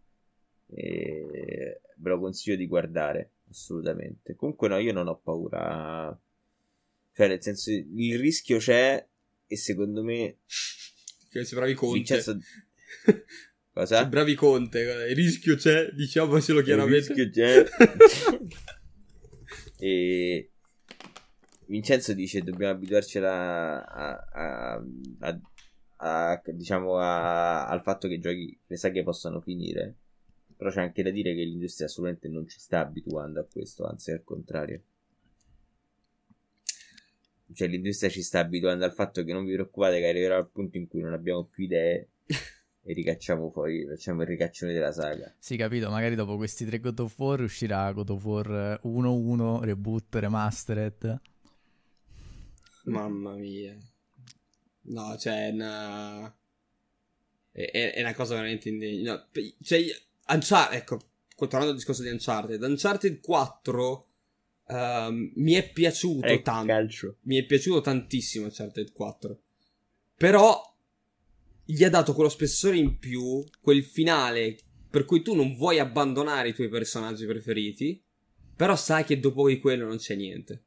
[0.70, 6.18] E ve lo consiglio di guardare assolutamente comunque no io non ho paura
[7.14, 9.04] cioè nel senso il rischio c'è
[9.48, 10.38] e secondo me
[11.30, 12.40] che si bravi Conte Vincenzo...
[13.72, 13.98] Cosa?
[13.98, 14.80] Sei bravi Conte,
[15.10, 17.14] il rischio c'è, diciamocelo chiaramente.
[17.14, 17.64] Il rischio c'è.
[19.78, 20.50] e
[21.68, 24.84] Vincenzo dice dobbiamo abituarci a, a,
[25.20, 25.40] a,
[25.98, 29.98] a diciamo al fatto che i giochi, le saghe possano finire.
[30.58, 34.12] Però c'è anche da dire che l'industria assolutamente non ci sta abituando a questo, anzi
[34.12, 34.82] al contrario.
[37.54, 40.78] Cioè l'industria ci sta abituando al fatto che non vi preoccupate che arriverà al punto
[40.78, 45.34] in cui non abbiamo più idee e ricacciamo fuori, facciamo il ricaccione della saga.
[45.38, 50.16] Sì, capito, magari dopo questi tre God of War uscirà God of War 1-1, reboot,
[50.16, 51.22] remastered.
[52.86, 53.78] Mamma mia.
[54.84, 56.34] No, cioè, è una...
[57.52, 59.14] È, è una cosa veramente indegna.
[59.14, 59.28] No,
[59.62, 59.82] cioè,
[60.30, 61.00] Uncharted, ecco,
[61.36, 64.08] tornando al discorso di Uncharted, Uncharted 4
[64.68, 67.18] um, ehm, mi è piaciuto tanto.
[67.22, 69.42] Mi è piaciuto tantissimo Uncharted 4.
[70.16, 70.76] Però
[71.64, 74.58] gli ha dato quello spessore in più, quel finale
[74.90, 78.02] per cui tu non vuoi abbandonare i tuoi personaggi preferiti,
[78.56, 80.64] però sai che dopo di quello non c'è niente.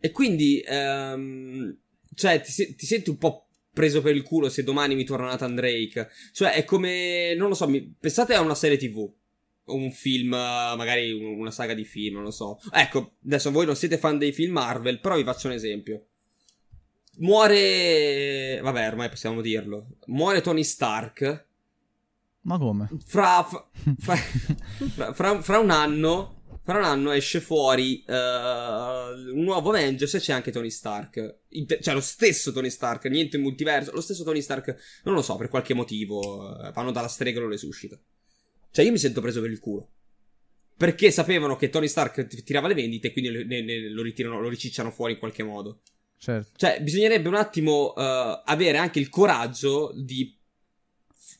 [0.00, 1.76] E quindi, um,
[2.14, 3.41] cioè, ti, ti, senti un po'
[3.72, 6.10] preso per il culo se domani mi torna Nathan Drake.
[6.32, 9.10] Cioè, è come, non lo so, mi, pensate a una serie tv.
[9.64, 12.58] Un film, magari una saga di film, non lo so.
[12.72, 16.06] Ecco, adesso voi non siete fan dei film Marvel, però vi faccio un esempio.
[17.18, 18.60] Muore.
[18.62, 19.86] Vabbè, ormai possiamo dirlo.
[20.06, 21.46] Muore Tony Stark.
[22.42, 22.88] Ma come?
[23.06, 23.44] Fra,
[23.98, 24.16] fra,
[25.12, 26.41] fra, fra un anno.
[26.64, 31.40] Fra un anno esce fuori uh, un nuovo Avengers e c'è anche Tony Stark.
[31.48, 33.90] Inter- cioè, lo stesso Tony Stark, niente multiverso.
[33.92, 36.20] Lo stesso Tony Stark, non lo so, per qualche motivo.
[36.20, 37.98] Uh, vanno dalla strega e lo resuscita.
[38.70, 39.90] Cioè, io mi sento preso per il culo.
[40.76, 44.48] Perché sapevano che Tony Stark tirava le vendite e quindi ne, ne, lo ritirano, lo
[44.48, 45.80] ricicciano fuori in qualche modo.
[46.16, 46.50] Certo.
[46.56, 50.38] Cioè, bisognerebbe un attimo uh, avere anche il coraggio di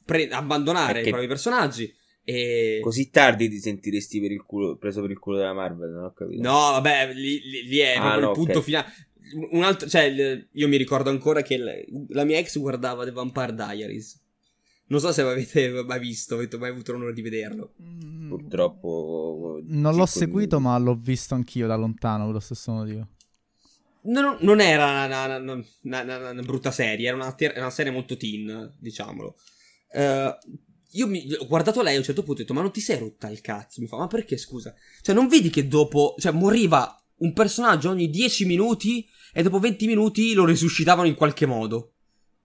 [0.04, 1.94] pre- abbandonare Perché i propri personaggi.
[2.24, 2.80] E...
[2.82, 6.12] Così tardi ti sentiresti per il culo, preso per il culo della Marvel, non ho
[6.12, 6.42] capito.
[6.42, 8.62] No, vabbè, lì, lì, lì è ah, no, il punto okay.
[8.62, 8.86] finale.
[9.50, 11.58] Un altro, cioè, io mi ricordo ancora che
[12.08, 14.20] la mia ex guardava The Vampire Diaries.
[14.86, 17.72] Non so se avete mai visto, avete mai avuto l'onore di vederlo.
[17.82, 18.28] Mm.
[18.28, 19.60] Purtroppo.
[19.64, 23.08] Non l'ho seguito, ma l'ho visto anch'io da lontano per lo stesso motivo.
[24.02, 28.74] Non, non era una, una, una, una, brutta serie, era una, una, serie molto teen,
[28.78, 29.36] diciamolo.
[29.92, 30.58] Uh,
[30.92, 32.80] io mi, ho guardato lei a un certo punto e ho detto: Ma non ti
[32.80, 33.80] sei rotta il cazzo?
[33.80, 34.74] Mi fa: Ma perché scusa?
[35.00, 36.14] Cioè, non vedi che dopo.
[36.18, 41.46] Cioè, moriva un personaggio ogni 10 minuti e dopo 20 minuti lo risuscitavano in qualche
[41.46, 41.92] modo.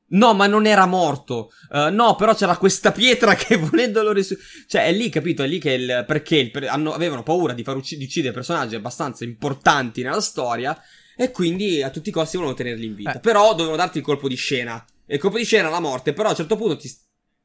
[0.10, 1.52] No, ma non era morto.
[1.70, 4.66] Uh, no, però c'era questa pietra che volendolo risuscitare.
[4.68, 5.44] Cioè, è lì, capito?
[5.44, 6.04] È lì che il.
[6.08, 10.80] Perché il, hanno, avevano paura di far ucc- di uccidere personaggi abbastanza importanti nella storia.
[11.16, 13.16] E quindi a tutti i costi volevano tenerli in vita.
[13.16, 13.20] Eh.
[13.20, 14.84] Però dovevano darti il colpo di scena.
[15.06, 16.14] E il colpo di scena era la morte.
[16.14, 16.90] Però a un certo punto ti.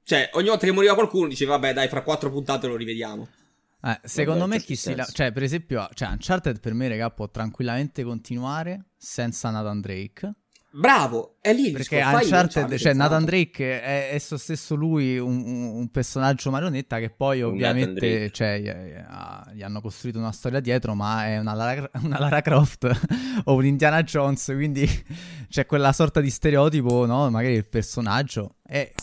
[0.05, 3.29] Cioè, ogni volta che moriva qualcuno diceva, vabbè, dai, fra quattro puntate lo rivediamo.
[3.85, 5.05] Eh, secondo me chi si la...
[5.05, 10.33] Cioè, per esempio, cioè, Uncharted per me, raga, può tranquillamente continuare senza Nathan Drake.
[10.75, 12.97] Bravo, è lì il Perché discorso, Uncharted, cioè esatto.
[12.97, 19.55] Nathan Drake è esso stesso lui un, un- personaggio marionetta che poi ovviamente cioè, gli,
[19.55, 22.91] gli hanno costruito una storia dietro, ma è una Lara, una Lara Croft
[23.45, 24.89] o un Indiana Jones, quindi
[25.51, 27.29] c'è quella sorta di stereotipo, no?
[27.29, 28.57] Magari il personaggio.
[28.67, 28.95] E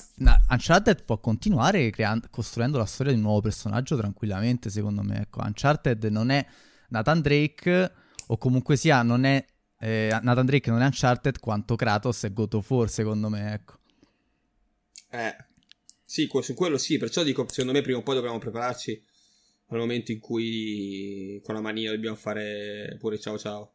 [0.50, 5.22] Uncharted può continuare creando- costruendo la storia di un nuovo personaggio tranquillamente, secondo me.
[5.22, 6.44] Ecco, Uncharted non è
[6.88, 7.92] Nathan Drake,
[8.26, 9.46] o comunque sia, non è
[9.80, 13.78] eh, Nathan Drake non è Uncharted quanto Kratos e God of War, secondo me, ecco.
[15.12, 15.36] Eh,
[16.04, 19.04] sì, su quello sì, perciò dico, secondo me prima o poi dobbiamo prepararci
[19.68, 23.74] al momento in cui con la mania dobbiamo fare pure ciao ciao.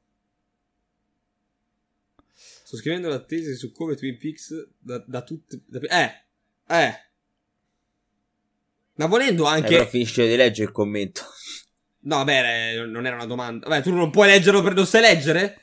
[2.37, 5.61] Sto scrivendo la tesi su come Twin Peaks da, da tutte...
[5.67, 6.25] da- eh,
[6.67, 7.03] eh.
[8.95, 9.69] Ma volendo Eh, anche...
[9.69, 11.23] però finisce di leggere il commento.
[12.01, 13.69] No, vabbè, eh, non era una domanda.
[13.69, 14.75] Vabbè, tu non puoi leggerlo per...
[14.75, 15.63] Non sai leggere?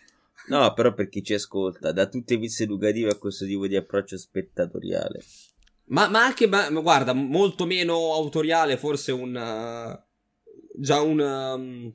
[0.51, 3.77] No, però per chi ci ascolta, da tutte le piste educative a questo tipo di
[3.77, 5.23] approccio spettatoriale.
[5.85, 9.33] Ma, ma anche, ma, ma guarda, molto meno autoriale, forse un.
[9.33, 9.97] uh,
[10.75, 11.19] già un.
[11.19, 11.93] um,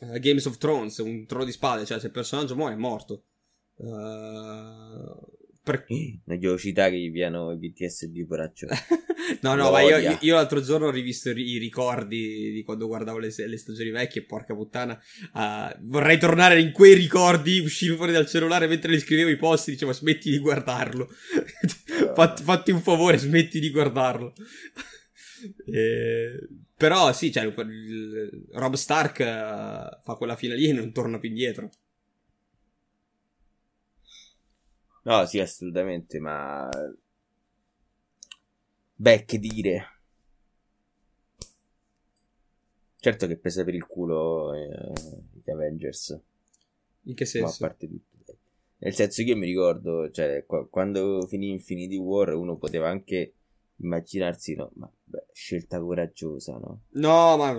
[0.00, 3.24] uh, Games of Thrones, un trono di spade, cioè se il personaggio muore è morto.
[3.74, 5.36] Uh,
[5.68, 5.84] per-
[6.24, 8.66] Non devo citare che gli piano i BTS di poraccio.
[9.42, 13.32] no, no, ma io, io- l'altro giorno ho rivisto i ricordi di quando guardavo le,
[13.36, 14.98] le stagioni vecchie, porca puttana.
[15.34, 19.68] uh, vorrei tornare in quei ricordi, uscire fuori dal cellulare mentre li scrivevo i post,
[19.68, 21.08] dicevo smetti di guardarlo.
[22.14, 24.32] fatti, fatti un favore, smetti di guardarlo.
[25.70, 27.52] Eh, però sì, cioè,
[28.52, 29.24] Rob Stark eh,
[30.02, 31.70] fa quella fine lì e non torna più indietro.
[35.08, 36.68] No, sì, assolutamente, ma...
[38.94, 39.86] Beh, che dire.
[43.00, 44.68] Certo che pesa per il culo eh,
[45.42, 46.18] gli Avengers,
[47.04, 47.58] In che ma a senso?
[47.58, 48.36] parte tutto.
[48.80, 53.32] Nel senso che io mi ricordo, cioè, qua- quando finì Infinity War uno poteva anche
[53.76, 56.82] immaginarsi, no, ma beh, scelta coraggiosa, no?
[56.90, 57.58] No, ma...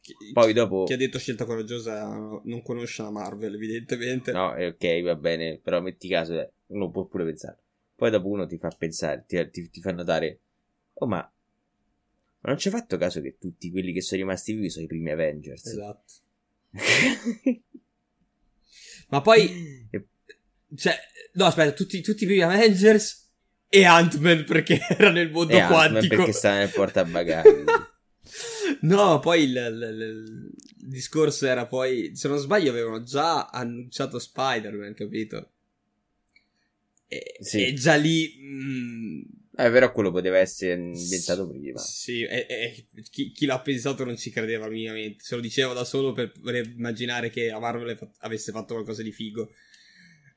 [0.00, 0.82] Chi, Poi dopo...
[0.84, 2.08] chi ha detto scelta coraggiosa
[2.42, 4.32] non conosce la Marvel, evidentemente.
[4.32, 7.58] No, eh, ok, va bene, però metti caso, eh, uno può pure pensare.
[7.94, 10.40] Poi dopo uno ti fa pensare, ti, ti- ti fa notare,
[10.94, 14.70] oh ma, ma non ci hai fatto caso che tutti quelli che sono rimasti vivi
[14.70, 15.66] sono i primi Avengers?
[15.66, 16.12] Esatto.
[19.08, 19.88] Ma poi...
[20.74, 20.94] Cioè,
[21.34, 23.30] no, aspetta, tutti, tutti i primi Avengers
[23.68, 26.16] e Ant-Man perché era nel mondo e Ant-Man quantico.
[26.16, 27.64] perché sta nel portabagagli.
[28.82, 34.94] No, poi il- il- il discorso era poi, se non sbaglio, avevano già annunciato Spider-Man,
[34.94, 35.50] capito?
[37.12, 37.66] E, Sì.
[37.66, 38.34] e già lì...
[38.40, 39.20] mm,
[39.54, 41.78] eh, però quello poteva essere inventato prima.
[41.78, 45.22] Sì, e- e chi, chi l'ha pensato non ci credeva minimamente.
[45.22, 49.02] Se lo diceva da solo per, per immaginare che la Marvel fa- avesse fatto qualcosa
[49.02, 49.50] di figo.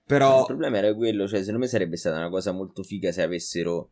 [0.05, 0.39] Però...
[0.41, 3.91] Il problema era quello, cioè, secondo me sarebbe stata una cosa molto figa se avessero,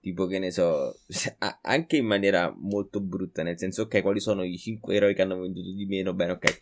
[0.00, 0.94] tipo, che ne so,
[1.38, 5.22] a- anche in maniera molto brutta, nel senso, ok, quali sono i 5 eroi che
[5.22, 6.12] hanno venduto di meno?
[6.14, 6.60] Bene, ok,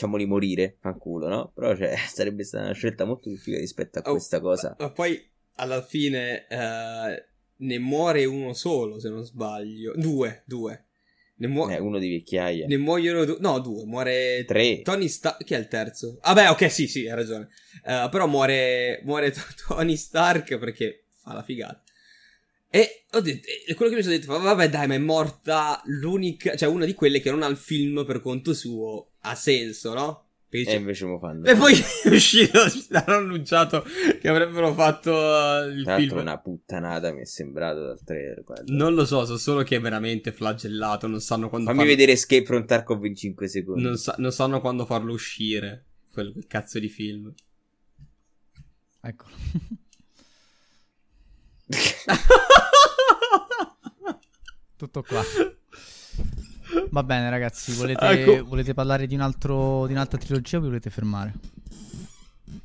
[0.00, 1.52] facciamoli morire, fanculo, no?
[1.54, 4.74] Però, cioè, sarebbe stata una scelta molto più figa rispetto a Oh, questa cosa.
[4.78, 5.22] Ma poi
[5.56, 7.24] alla fine eh,
[7.56, 9.92] ne muore uno solo, se non sbaglio.
[9.96, 10.84] Due, due.
[11.36, 12.66] Ne, muo- Eh, uno di vecchiaia.
[12.66, 13.36] ne muoiono due.
[13.40, 13.84] No, due.
[13.86, 14.82] Muore Tre.
[14.82, 15.42] Tony Stark.
[15.44, 16.18] Chi è il terzo?
[16.22, 17.48] Ah, beh, ok, sì, sì, hai ragione.
[17.84, 19.32] Eh, però muore, muore
[19.66, 21.82] Tony Stark perché fa la figata.
[22.72, 26.54] E ho detto, e quello che mi sono detto, vabbè, dai, ma è morta l'unica,
[26.56, 29.09] cioè una di quelle che non ha il film per conto suo.
[29.20, 30.24] Ha senso, no?
[30.48, 31.46] Perché E invece mo fanno.
[31.46, 31.74] e poi
[32.04, 32.58] è uscito,
[32.92, 33.84] hanno annunciato
[34.20, 36.18] che avrebbero fatto uh, il Tra film.
[36.18, 38.42] una puttanata mi è sembrato dal trailer.
[38.42, 38.72] guarda.
[38.74, 41.06] Non lo so, so solo che è veramente flagellato.
[41.06, 43.82] Non sanno quando Fammi farlo, vedere Escape from Tarkov in 5 secondi.
[43.82, 45.84] non, sa- non sanno quando farlo uscire.
[46.12, 47.32] Quel quel cazzo di film.
[49.02, 49.34] Eccolo.
[54.76, 55.22] Tutto qua.
[56.90, 57.72] Va bene, ragazzi.
[57.76, 58.44] Volete, Ecco.
[58.44, 61.34] volete parlare di, un altro, di un'altra trilogia o vi volete fermare?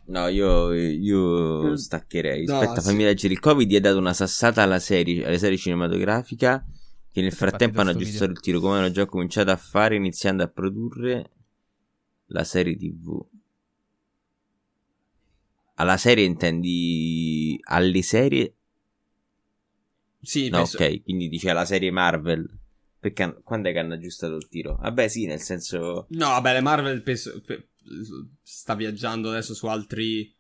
[0.06, 1.74] No, io, io Mm.
[1.74, 2.46] staccherei.
[2.46, 2.90] No, Aspetta, sì.
[2.90, 3.34] fammi leggere.
[3.34, 6.64] Il Covid gli ha dato una sassata alla serie, alla serie cinematografica.
[7.12, 8.36] Che nel frattempo hanno aggiustato video.
[8.36, 11.30] il tiro, come hanno già cominciato a fare, iniziando a produrre
[12.28, 13.26] la serie TV.
[15.76, 18.54] Alla serie intendi alle serie?
[20.22, 22.50] Sì, No, penso- ok, quindi dice alla serie Marvel.
[23.06, 24.80] Perché quando è che hanno aggiustato il tiro?
[24.82, 26.08] Vabbè, sì, nel senso.
[26.10, 27.68] No, vabbè, le Marvel penso, pe-
[28.42, 30.36] sta viaggiando adesso su altri.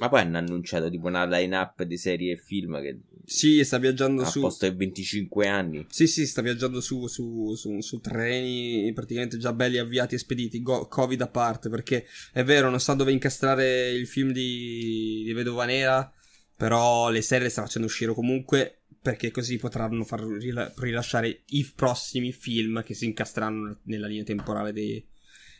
[0.00, 3.02] Ma poi hanno annunciato tipo una line-up di serie e film che...
[3.24, 4.40] Sì, sta viaggiando a su...
[4.40, 5.86] posto ai 25 anni.
[5.88, 10.62] Sì, sì, sta viaggiando su, su, su, su treni praticamente già belli avviati e spediti,
[10.62, 15.32] go- Covid a parte, perché è vero, non sa dove incastrare il film di, di
[15.32, 16.12] Vedova Nera,
[16.56, 21.64] però le serie le sta facendo uscire comunque, perché così potranno far rila- rilasciare i
[21.76, 25.06] prossimi film che si incastreranno nella linea temporale dei,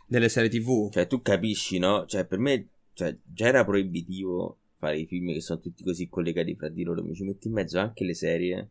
[0.09, 0.91] delle serie tv.
[0.91, 2.07] Cioè, tu capisci, no?
[2.07, 6.57] Cioè, per me cioè, già era proibitivo fare i film che sono tutti così collegati
[6.57, 7.05] fra di loro.
[7.05, 8.71] Mi ci metti in mezzo anche le serie.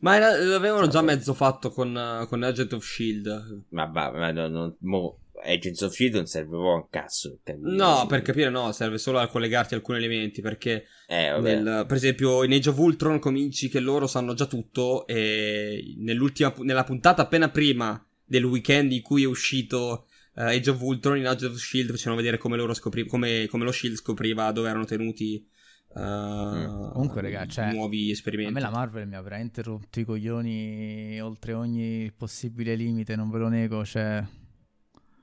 [0.00, 3.64] Ma era, l'avevano già mezzo fatto con, con Agent of Shield.
[3.68, 7.38] Ma va, ma no, no, mo, Agents of Shield non serve proprio a un cazzo.
[7.42, 10.40] Per no, per capire no, serve solo a collegarti alcuni elementi.
[10.40, 15.06] Perché, eh, nel, per esempio, in Age of Ultron cominci che loro sanno già tutto.
[15.06, 20.80] E nell'ultima, nella puntata appena prima del weekend in cui è uscito uh, Age of
[20.80, 24.50] Ultron in Age of Shield facevano vedere come, loro scopri- come, come lo Shield scopriva
[24.52, 25.46] dove erano tenuti
[25.88, 26.92] uh.
[26.92, 28.52] Comunque, raga, cioè, nuovi esperimenti.
[28.52, 33.30] A me la Marvel mi ha veramente rotto i coglioni oltre ogni possibile limite, non
[33.30, 34.24] ve lo nego, cioè...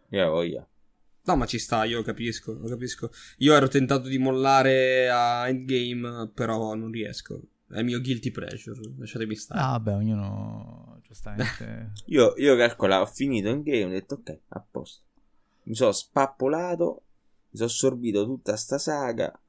[0.09, 0.67] Yeah, voglia.
[1.23, 3.11] No, ma ci sta, io lo capisco, lo capisco.
[3.37, 7.39] Io ero tentato di mollare a Endgame, però non riesco.
[7.69, 9.59] È il mio guilty pleasure, lasciatemi stare.
[9.59, 11.91] Ah, vabbè, ognuno giustamente.
[12.05, 15.03] io, io calcola, ho finito in game, ho detto ok, a posto.
[15.63, 17.03] Mi sono spappolato,
[17.49, 19.39] mi sono assorbito tutta sta saga.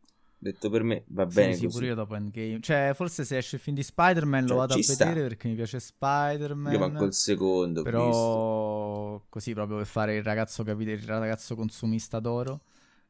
[0.43, 1.53] Detto per me va bene.
[1.53, 2.61] Sì, sì pure io dopo Endgame.
[2.61, 5.05] Cioè, forse se esce il film di Spider-Man cioè, lo vado a sta.
[5.05, 6.73] vedere perché mi piace Spider-Man.
[6.73, 7.83] Io manco il secondo.
[7.83, 9.27] Però, visto.
[9.29, 12.62] così proprio per fare il ragazzo, capite, il ragazzo consumista d'oro.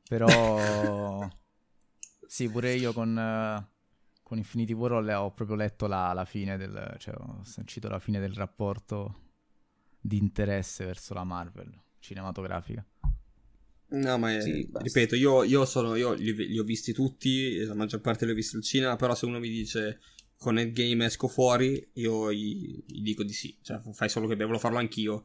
[0.08, 1.28] Però,
[2.26, 3.68] sì, pure io con.
[4.22, 8.20] Con Infinity War ho proprio letto la, la fine del, cioè ho sentito la fine
[8.20, 9.22] del rapporto
[10.00, 12.84] di interesse verso la Marvel cinematografica.
[13.90, 17.74] No, ma è, sì, ripeto, io, io, sono, io li, li, ho visti tutti, la
[17.74, 20.00] maggior parte li ho visti al cinema, però se uno mi dice
[20.36, 24.58] con Endgame esco fuori, io gli, gli dico di sì, cioè fai solo che devo
[24.58, 25.24] farlo anch'io.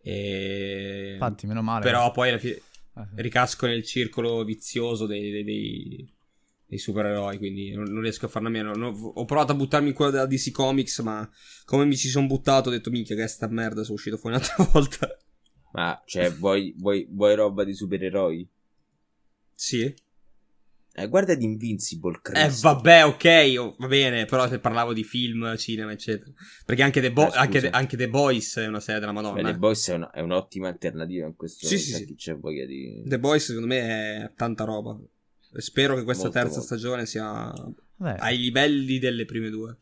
[0.00, 1.12] E...
[1.14, 1.84] Infatti, meno male.
[1.84, 2.60] Però poi alla fine
[2.94, 3.20] ah, sì.
[3.20, 6.14] ricasco nel circolo vizioso dei, dei, dei
[6.66, 8.74] dei supereroi, quindi non, non, riesco a farne a meno.
[8.74, 11.28] Non, ho provato a buttarmi in quello della DC Comics, ma
[11.64, 14.64] come mi ci sono buttato ho detto minchia che sta merda, sono uscito fuori un'altra
[14.72, 15.18] volta.
[15.74, 18.48] Ma, cioè, vuoi, vuoi, vuoi roba di supereroi?
[19.54, 19.92] Sì.
[20.96, 22.68] Eh, guarda di Invincible, Cristo.
[22.68, 26.30] Eh, vabbè, ok, oh, va bene, però se parlavo di film, cinema, eccetera.
[26.64, 29.42] Perché anche The, Bo- eh, anche, The, anche The Boys è una serie della Madonna.
[29.42, 31.96] Beh, The Boys è, una, è, un'ottima alternativa in questo sì, momento.
[31.96, 32.14] Sì, sì.
[32.14, 33.02] c'è voglia di...
[33.04, 34.96] The Boys, secondo me, è tanta roba.
[35.56, 36.66] Spero che questa molto, terza molto.
[36.66, 37.52] stagione sia
[37.96, 38.14] Beh.
[38.14, 39.76] ai livelli delle prime due.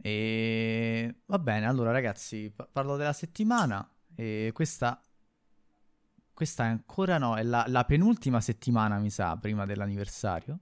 [0.00, 3.86] E va bene, allora ragazzi, parlo della settimana.
[4.16, 5.00] E questa,
[6.32, 10.60] questa è ancora no, è la, la penultima settimana, mi sa, prima dell'anniversario.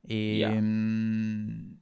[0.00, 0.60] E yeah.
[0.60, 1.80] mh,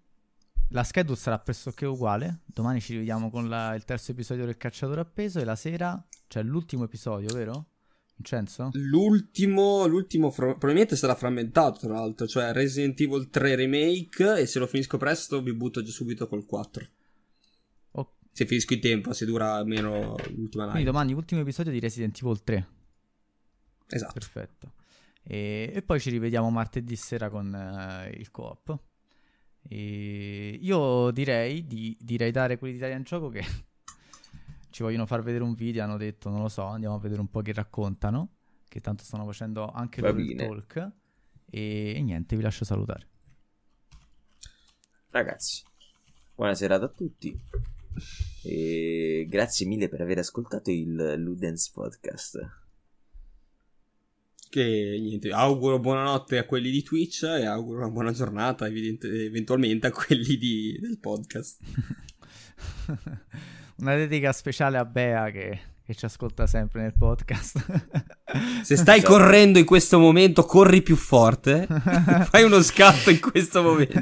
[0.70, 2.40] la schedule sarà pressoché uguale.
[2.44, 5.38] Domani ci rivediamo con la, il terzo episodio del cacciatore appeso.
[5.38, 7.66] E la sera, cioè l'ultimo episodio, vero?
[8.16, 8.70] Vincenzo?
[8.74, 14.58] L'ultimo, l'ultimo fr- probabilmente sarà frammentato, tra l'altro, cioè Resident Evil 3 Remake e se
[14.58, 16.86] lo finisco presto vi butto già subito col 4.
[18.40, 20.70] Se finisco in tempo, se dura almeno l'ultima live.
[20.70, 22.68] Quindi domani ultimo episodio di Resident Evil 3.
[23.86, 24.12] Esatto.
[24.14, 24.72] Perfetto.
[25.22, 28.78] E, e poi ci rivediamo martedì sera con uh, il co-op.
[29.60, 33.44] E io direi di, direi dare quelli di Italian Gioco che
[34.70, 37.28] ci vogliono far vedere un video, hanno detto, non lo so, andiamo a vedere un
[37.28, 38.36] po' che raccontano,
[38.68, 40.92] che tanto stanno facendo anche loro il talk.
[41.44, 43.06] E, e niente, vi lascio salutare.
[45.10, 45.62] Ragazzi,
[46.34, 47.78] buona serata a tutti.
[48.42, 52.38] E grazie mille per aver ascoltato il Ludens Podcast.
[54.48, 59.92] Che niente, auguro buonanotte a quelli di Twitch e auguro una buona giornata eventualmente a
[59.92, 61.58] quelli di, del podcast.
[63.80, 67.64] Una dedica speciale a Bea che, che ci ascolta sempre nel podcast.
[68.62, 71.66] Se stai correndo in questo momento, corri più forte.
[72.28, 74.00] Fai uno scatto in questo momento.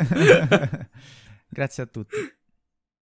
[1.49, 2.17] Grazie a tutti.